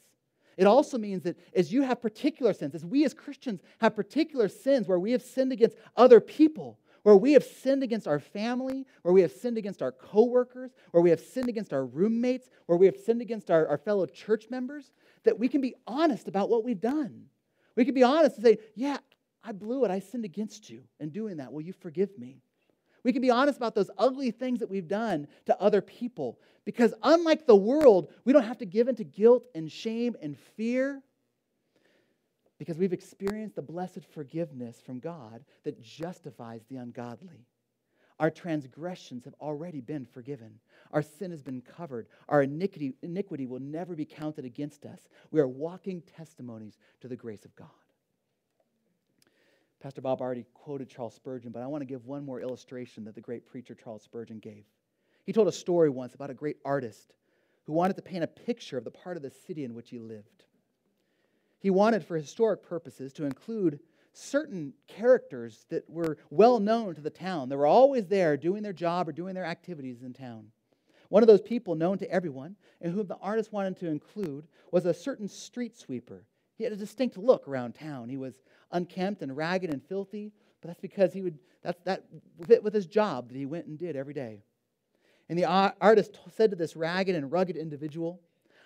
It 0.57 0.65
also 0.65 0.97
means 0.97 1.23
that 1.23 1.37
as 1.55 1.71
you 1.71 1.81
have 1.81 2.01
particular 2.01 2.53
sins, 2.53 2.75
as 2.75 2.85
we 2.85 3.05
as 3.05 3.13
Christians 3.13 3.61
have 3.79 3.95
particular 3.95 4.47
sins 4.47 4.87
where 4.87 4.99
we 4.99 5.11
have 5.11 5.21
sinned 5.21 5.51
against 5.51 5.77
other 5.97 6.19
people, 6.19 6.79
where 7.03 7.15
we 7.15 7.33
have 7.33 7.43
sinned 7.43 7.83
against 7.83 8.07
our 8.07 8.19
family, 8.19 8.85
where 9.01 9.13
we 9.13 9.21
have 9.21 9.31
sinned 9.31 9.57
against 9.57 9.81
our 9.81 9.91
coworkers, 9.91 10.71
where 10.91 11.01
we 11.01 11.09
have 11.09 11.19
sinned 11.19 11.49
against 11.49 11.73
our 11.73 11.85
roommates, 11.85 12.49
where 12.67 12.77
we 12.77 12.85
have 12.85 12.97
sinned 12.97 13.21
against 13.21 13.49
our, 13.49 13.67
our 13.67 13.77
fellow 13.77 14.05
church 14.05 14.45
members, 14.49 14.91
that 15.23 15.37
we 15.37 15.47
can 15.47 15.61
be 15.61 15.75
honest 15.87 16.27
about 16.27 16.49
what 16.49 16.63
we've 16.63 16.81
done. 16.81 17.25
We 17.75 17.85
can 17.85 17.93
be 17.93 18.03
honest 18.03 18.37
and 18.37 18.45
say, 18.45 18.57
Yeah, 18.75 18.97
I 19.43 19.51
blew 19.51 19.85
it. 19.85 19.91
I 19.91 19.99
sinned 19.99 20.25
against 20.25 20.69
you. 20.69 20.83
And 20.99 21.11
doing 21.11 21.37
that, 21.37 21.51
will 21.51 21.61
you 21.61 21.73
forgive 21.73 22.17
me? 22.17 22.41
We 23.03 23.13
can 23.13 23.21
be 23.21 23.31
honest 23.31 23.57
about 23.57 23.73
those 23.73 23.89
ugly 23.97 24.29
things 24.29 24.59
that 24.59 24.69
we've 24.69 24.87
done 24.87 25.27
to 25.47 25.59
other 25.59 25.81
people. 25.81 26.39
Because 26.65 26.93
unlike 27.01 27.47
the 27.47 27.55
world, 27.55 28.11
we 28.25 28.33
don't 28.33 28.43
have 28.43 28.59
to 28.59 28.65
give 28.65 28.87
into 28.87 29.03
guilt 29.03 29.47
and 29.55 29.71
shame 29.71 30.15
and 30.21 30.37
fear 30.37 31.01
because 32.61 32.77
we've 32.77 32.93
experienced 32.93 33.55
the 33.55 33.61
blessed 33.63 34.05
forgiveness 34.13 34.79
from 34.85 34.99
God 34.99 35.43
that 35.63 35.81
justifies 35.81 36.61
the 36.69 36.75
ungodly. 36.75 37.47
Our 38.19 38.29
transgressions 38.29 39.25
have 39.25 39.33
already 39.41 39.81
been 39.81 40.05
forgiven. 40.05 40.59
Our 40.91 41.01
sin 41.01 41.31
has 41.31 41.41
been 41.41 41.61
covered. 41.61 42.05
Our 42.29 42.43
iniquity, 42.43 42.93
iniquity 43.01 43.47
will 43.47 43.61
never 43.61 43.95
be 43.95 44.05
counted 44.05 44.45
against 44.45 44.85
us. 44.85 45.09
We 45.31 45.39
are 45.39 45.47
walking 45.47 46.03
testimonies 46.15 46.77
to 46.99 47.07
the 47.07 47.15
grace 47.15 47.45
of 47.45 47.55
God. 47.55 47.67
Pastor 49.81 50.01
Bob 50.01 50.21
already 50.21 50.45
quoted 50.53 50.87
Charles 50.87 51.15
Spurgeon, 51.15 51.51
but 51.51 51.63
I 51.63 51.65
want 51.65 51.81
to 51.81 51.87
give 51.87 52.05
one 52.05 52.23
more 52.23 52.41
illustration 52.41 53.03
that 53.05 53.15
the 53.15 53.21
great 53.21 53.43
preacher 53.43 53.73
Charles 53.73 54.03
Spurgeon 54.03 54.37
gave. 54.37 54.65
He 55.25 55.33
told 55.33 55.47
a 55.47 55.51
story 55.51 55.89
once 55.89 56.13
about 56.13 56.29
a 56.29 56.35
great 56.35 56.57
artist 56.63 57.15
who 57.65 57.73
wanted 57.73 57.95
to 57.95 58.03
paint 58.03 58.23
a 58.23 58.27
picture 58.27 58.77
of 58.77 58.83
the 58.83 58.91
part 58.91 59.17
of 59.17 59.23
the 59.23 59.31
city 59.31 59.63
in 59.63 59.73
which 59.73 59.89
he 59.89 59.97
lived. 59.97 60.43
He 61.61 61.69
wanted, 61.69 62.03
for 62.03 62.17
historic 62.17 62.63
purposes, 62.63 63.13
to 63.13 63.25
include 63.25 63.79
certain 64.13 64.73
characters 64.87 65.65
that 65.69 65.89
were 65.89 66.17
well 66.29 66.59
known 66.59 66.95
to 66.95 67.01
the 67.01 67.09
town. 67.09 67.47
They 67.47 67.55
were 67.55 67.67
always 67.67 68.07
there 68.07 68.35
doing 68.35 68.63
their 68.63 68.73
job 68.73 69.07
or 69.07 69.13
doing 69.13 69.35
their 69.35 69.45
activities 69.45 70.01
in 70.03 70.11
town. 70.11 70.47
One 71.09 71.23
of 71.23 71.27
those 71.27 71.41
people 71.41 71.75
known 71.75 71.97
to 71.99 72.11
everyone 72.11 72.55
and 72.81 72.93
whom 72.93 73.05
the 73.05 73.17
artist 73.17 73.53
wanted 73.53 73.77
to 73.77 73.87
include 73.87 74.47
was 74.71 74.85
a 74.85 74.93
certain 74.93 75.27
street 75.27 75.77
sweeper. 75.77 76.25
He 76.57 76.63
had 76.63 76.73
a 76.73 76.77
distinct 76.77 77.17
look 77.17 77.47
around 77.47 77.73
town. 77.75 78.09
He 78.09 78.17
was 78.17 78.41
unkempt 78.71 79.21
and 79.21 79.37
ragged 79.37 79.69
and 79.69 79.83
filthy, 79.83 80.31
but 80.61 80.69
that's 80.69 80.81
because 80.81 81.13
he 81.13 81.21
would, 81.21 81.37
that's, 81.61 81.79
that 81.83 82.05
fit 82.47 82.63
with 82.63 82.73
his 82.73 82.87
job 82.87 83.27
that 83.27 83.37
he 83.37 83.45
went 83.45 83.67
and 83.67 83.77
did 83.77 83.95
every 83.95 84.13
day. 84.13 84.41
And 85.29 85.37
the 85.37 85.45
artist 85.45 86.19
said 86.35 86.49
to 86.49 86.55
this 86.55 86.75
ragged 86.75 87.15
and 87.15 87.31
rugged 87.31 87.55
individual, 87.55 88.19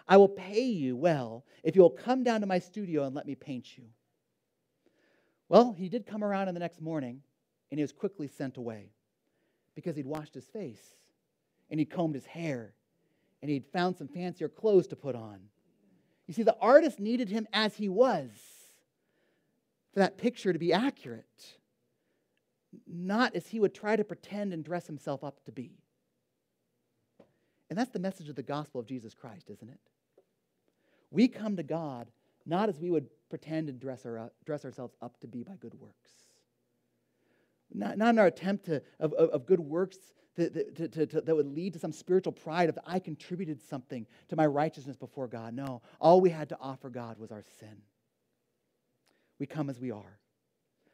I 0.07 0.17
will 0.17 0.29
pay 0.29 0.65
you 0.65 0.95
well 0.95 1.45
if 1.63 1.75
you 1.75 1.81
will 1.81 1.89
come 1.89 2.23
down 2.23 2.41
to 2.41 2.47
my 2.47 2.59
studio 2.59 3.05
and 3.05 3.15
let 3.15 3.25
me 3.25 3.35
paint 3.35 3.77
you. 3.77 3.85
Well, 5.49 5.73
he 5.73 5.89
did 5.89 6.05
come 6.05 6.23
around 6.23 6.47
in 6.47 6.53
the 6.53 6.59
next 6.59 6.81
morning, 6.81 7.21
and 7.71 7.79
he 7.79 7.83
was 7.83 7.91
quickly 7.91 8.27
sent 8.27 8.57
away 8.57 8.91
because 9.75 9.95
he'd 9.95 10.05
washed 10.05 10.33
his 10.33 10.45
face 10.45 10.95
and 11.69 11.79
he'd 11.79 11.89
combed 11.89 12.15
his 12.15 12.25
hair 12.25 12.73
and 13.41 13.51
he'd 13.51 13.65
found 13.65 13.97
some 13.97 14.07
fancier 14.07 14.47
clothes 14.47 14.87
to 14.87 14.95
put 14.95 15.15
on. 15.15 15.39
You 16.27 16.33
see, 16.33 16.43
the 16.43 16.57
artist 16.59 16.99
needed 16.99 17.29
him 17.29 17.47
as 17.53 17.75
he 17.75 17.89
was 17.89 18.29
for 19.93 19.99
that 19.99 20.17
picture 20.17 20.53
to 20.53 20.59
be 20.59 20.73
accurate, 20.73 21.57
not 22.87 23.35
as 23.35 23.47
he 23.47 23.59
would 23.59 23.73
try 23.73 23.95
to 23.95 24.03
pretend 24.03 24.53
and 24.53 24.63
dress 24.63 24.87
himself 24.87 25.23
up 25.23 25.43
to 25.45 25.51
be. 25.51 25.77
And 27.69 27.77
that's 27.77 27.91
the 27.91 27.99
message 27.99 28.29
of 28.29 28.35
the 28.35 28.43
gospel 28.43 28.79
of 28.79 28.87
Jesus 28.87 29.13
Christ, 29.13 29.49
isn't 29.49 29.69
it? 29.69 29.79
We 31.15 31.29
come 31.29 31.55
to 31.55 31.63
God 31.63 32.11
not 32.45 32.67
as 32.67 32.77
we 32.77 32.91
would 32.91 33.07
pretend 33.29 33.69
and 33.69 33.79
dress, 33.79 34.05
our, 34.05 34.31
dress 34.45 34.65
ourselves 34.65 34.93
up 35.01 35.17
to 35.21 35.27
be 35.27 35.43
by 35.43 35.55
good 35.55 35.73
works. 35.79 36.11
Not, 37.73 37.97
not 37.97 38.09
in 38.09 38.19
our 38.19 38.27
attempt 38.27 38.65
to, 38.65 38.83
of, 38.99 39.13
of, 39.13 39.29
of 39.29 39.45
good 39.45 39.61
works 39.61 39.97
that, 40.35 40.53
that, 40.53 40.91
to, 40.93 41.07
to, 41.07 41.21
that 41.21 41.35
would 41.35 41.47
lead 41.47 41.73
to 41.73 41.79
some 41.79 41.93
spiritual 41.93 42.33
pride 42.33 42.69
of 42.69 42.77
I 42.85 42.99
contributed 42.99 43.61
something 43.61 44.05
to 44.27 44.35
my 44.35 44.45
righteousness 44.45 44.97
before 44.97 45.27
God. 45.27 45.53
No, 45.53 45.81
all 45.99 46.19
we 46.19 46.29
had 46.29 46.49
to 46.49 46.57
offer 46.59 46.89
God 46.89 47.17
was 47.17 47.31
our 47.31 47.43
sin. 47.59 47.77
We 49.39 49.45
come 49.45 49.69
as 49.69 49.79
we 49.79 49.91
are. 49.91 50.19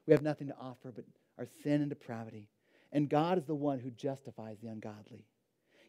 We 0.06 0.14
have 0.14 0.22
nothing 0.22 0.48
to 0.48 0.56
offer 0.60 0.92
but 0.92 1.06
our 1.38 1.48
sin 1.64 1.82
and 1.82 1.90
depravity. 1.90 2.48
And 2.92 3.10
God 3.10 3.38
is 3.38 3.46
the 3.46 3.56
one 3.56 3.80
who 3.80 3.90
justifies 3.90 4.58
the 4.62 4.68
ungodly. 4.68 5.26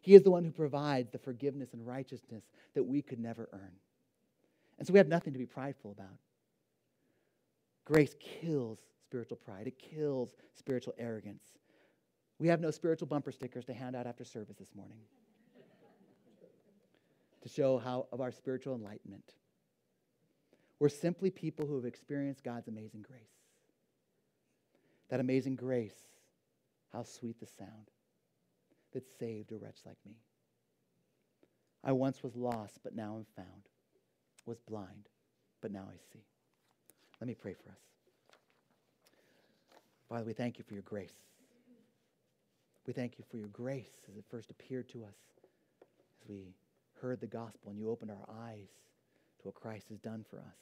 He 0.01 0.15
is 0.15 0.23
the 0.23 0.31
one 0.31 0.43
who 0.43 0.51
provides 0.51 1.11
the 1.11 1.17
forgiveness 1.17 1.73
and 1.73 1.85
righteousness 1.85 2.43
that 2.73 2.83
we 2.83 3.01
could 3.01 3.19
never 3.19 3.47
earn. 3.53 3.71
And 4.77 4.87
so 4.87 4.93
we 4.93 4.99
have 4.99 5.07
nothing 5.07 5.33
to 5.33 5.39
be 5.39 5.45
prideful 5.45 5.91
about. 5.91 6.17
Grace 7.85 8.15
kills 8.19 8.79
spiritual 9.05 9.37
pride, 9.37 9.67
it 9.67 9.77
kills 9.77 10.35
spiritual 10.55 10.93
arrogance. 10.97 11.43
We 12.39 12.47
have 12.47 12.59
no 12.59 12.71
spiritual 12.71 13.07
bumper 13.07 13.31
stickers 13.31 13.65
to 13.65 13.73
hand 13.73 13.95
out 13.95 14.07
after 14.07 14.23
service 14.23 14.57
this 14.57 14.73
morning 14.75 14.97
to 17.41 17.49
show 17.49 17.77
how 17.77 18.07
of 18.11 18.21
our 18.21 18.31
spiritual 18.31 18.75
enlightenment. 18.75 19.33
We're 20.79 20.89
simply 20.89 21.29
people 21.29 21.65
who 21.65 21.75
have 21.75 21.85
experienced 21.85 22.43
God's 22.43 22.67
amazing 22.67 23.03
grace. 23.03 23.21
That 25.09 25.19
amazing 25.19 25.55
grace, 25.55 26.07
how 26.91 27.03
sweet 27.03 27.39
the 27.39 27.45
sound 27.45 27.91
that 28.93 29.05
saved 29.19 29.51
a 29.51 29.57
wretch 29.57 29.79
like 29.85 29.97
me. 30.05 30.15
I 31.83 31.91
once 31.91 32.23
was 32.23 32.35
lost, 32.35 32.79
but 32.83 32.95
now 32.95 33.15
am 33.17 33.25
found, 33.35 33.69
was 34.45 34.59
blind, 34.59 35.09
but 35.61 35.71
now 35.71 35.85
I 35.89 35.97
see. 36.11 36.23
Let 37.19 37.27
me 37.27 37.35
pray 37.35 37.53
for 37.53 37.69
us. 37.69 37.77
Father, 40.09 40.25
we 40.25 40.33
thank 40.33 40.57
you 40.57 40.63
for 40.67 40.73
your 40.73 40.83
grace. 40.83 41.13
We 42.85 42.93
thank 42.93 43.17
you 43.17 43.23
for 43.29 43.37
your 43.37 43.47
grace 43.47 44.05
as 44.09 44.17
it 44.17 44.25
first 44.29 44.51
appeared 44.51 44.89
to 44.89 45.03
us, 45.03 45.15
as 46.21 46.27
we 46.27 46.53
heard 47.01 47.21
the 47.21 47.27
gospel 47.27 47.71
and 47.71 47.79
you 47.79 47.89
opened 47.89 48.11
our 48.11 48.35
eyes 48.45 48.67
to 49.39 49.47
what 49.47 49.55
Christ 49.55 49.87
has 49.89 49.99
done 49.99 50.25
for 50.29 50.37
us. 50.39 50.57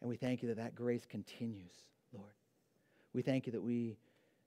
And 0.00 0.08
we 0.08 0.16
thank 0.16 0.42
you 0.42 0.48
that 0.48 0.56
that 0.56 0.74
grace 0.74 1.06
continues, 1.06 1.72
Lord. 2.12 2.32
We 3.12 3.22
thank 3.22 3.46
you 3.46 3.52
that 3.52 3.62
we, 3.62 3.96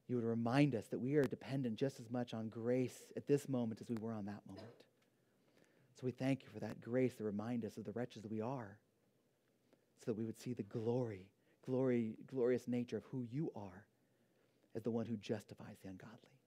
you 0.08 0.16
would 0.16 0.26
remind 0.26 0.76
us 0.76 0.88
that 0.88 1.00
we 1.00 1.16
are 1.16 1.24
dependent 1.24 1.76
just 1.76 2.00
as 2.00 2.10
much 2.10 2.34
on 2.34 2.50
grace 2.50 3.04
at 3.16 3.28
this 3.28 3.48
moment 3.48 3.82
as 3.82 3.90
we 3.90 3.98
were 4.02 4.14
on 4.14 4.26
that 4.26 4.42
moment. 4.48 4.84
So 6.00 6.06
we 6.06 6.12
thank 6.12 6.44
you 6.44 6.50
for 6.54 6.60
that 6.60 6.80
grace 6.80 7.16
to 7.16 7.24
remind 7.24 7.66
us 7.66 7.78
of 7.78 7.86
the 7.86 7.92
wretches 7.92 8.22
that 8.22 8.32
we 8.32 8.40
are, 8.40 8.78
so 10.06 10.12
that 10.12 10.18
we 10.18 10.26
would 10.26 10.40
see 10.40 10.54
the 10.54 10.64
glory, 10.64 11.26
glory, 11.66 12.16
glorious 12.28 12.68
nature 12.68 12.98
of 12.98 13.04
who 13.06 13.26
you 13.32 13.52
are 13.56 13.86
as 14.76 14.84
the 14.84 14.92
one 14.92 15.08
who 15.08 15.18
justifies 15.18 15.78
the 15.82 15.90
ungodly. 15.90 16.38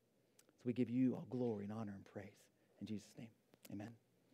So 0.56 0.62
we 0.66 0.72
give 0.72 0.88
you 0.88 1.14
all 1.14 1.26
glory 1.30 1.64
and 1.64 1.72
honor 1.72 1.94
and 1.96 2.04
praise. 2.04 2.44
In 2.80 2.86
Jesus' 2.86 3.10
name, 3.18 3.28
amen. 3.72 3.90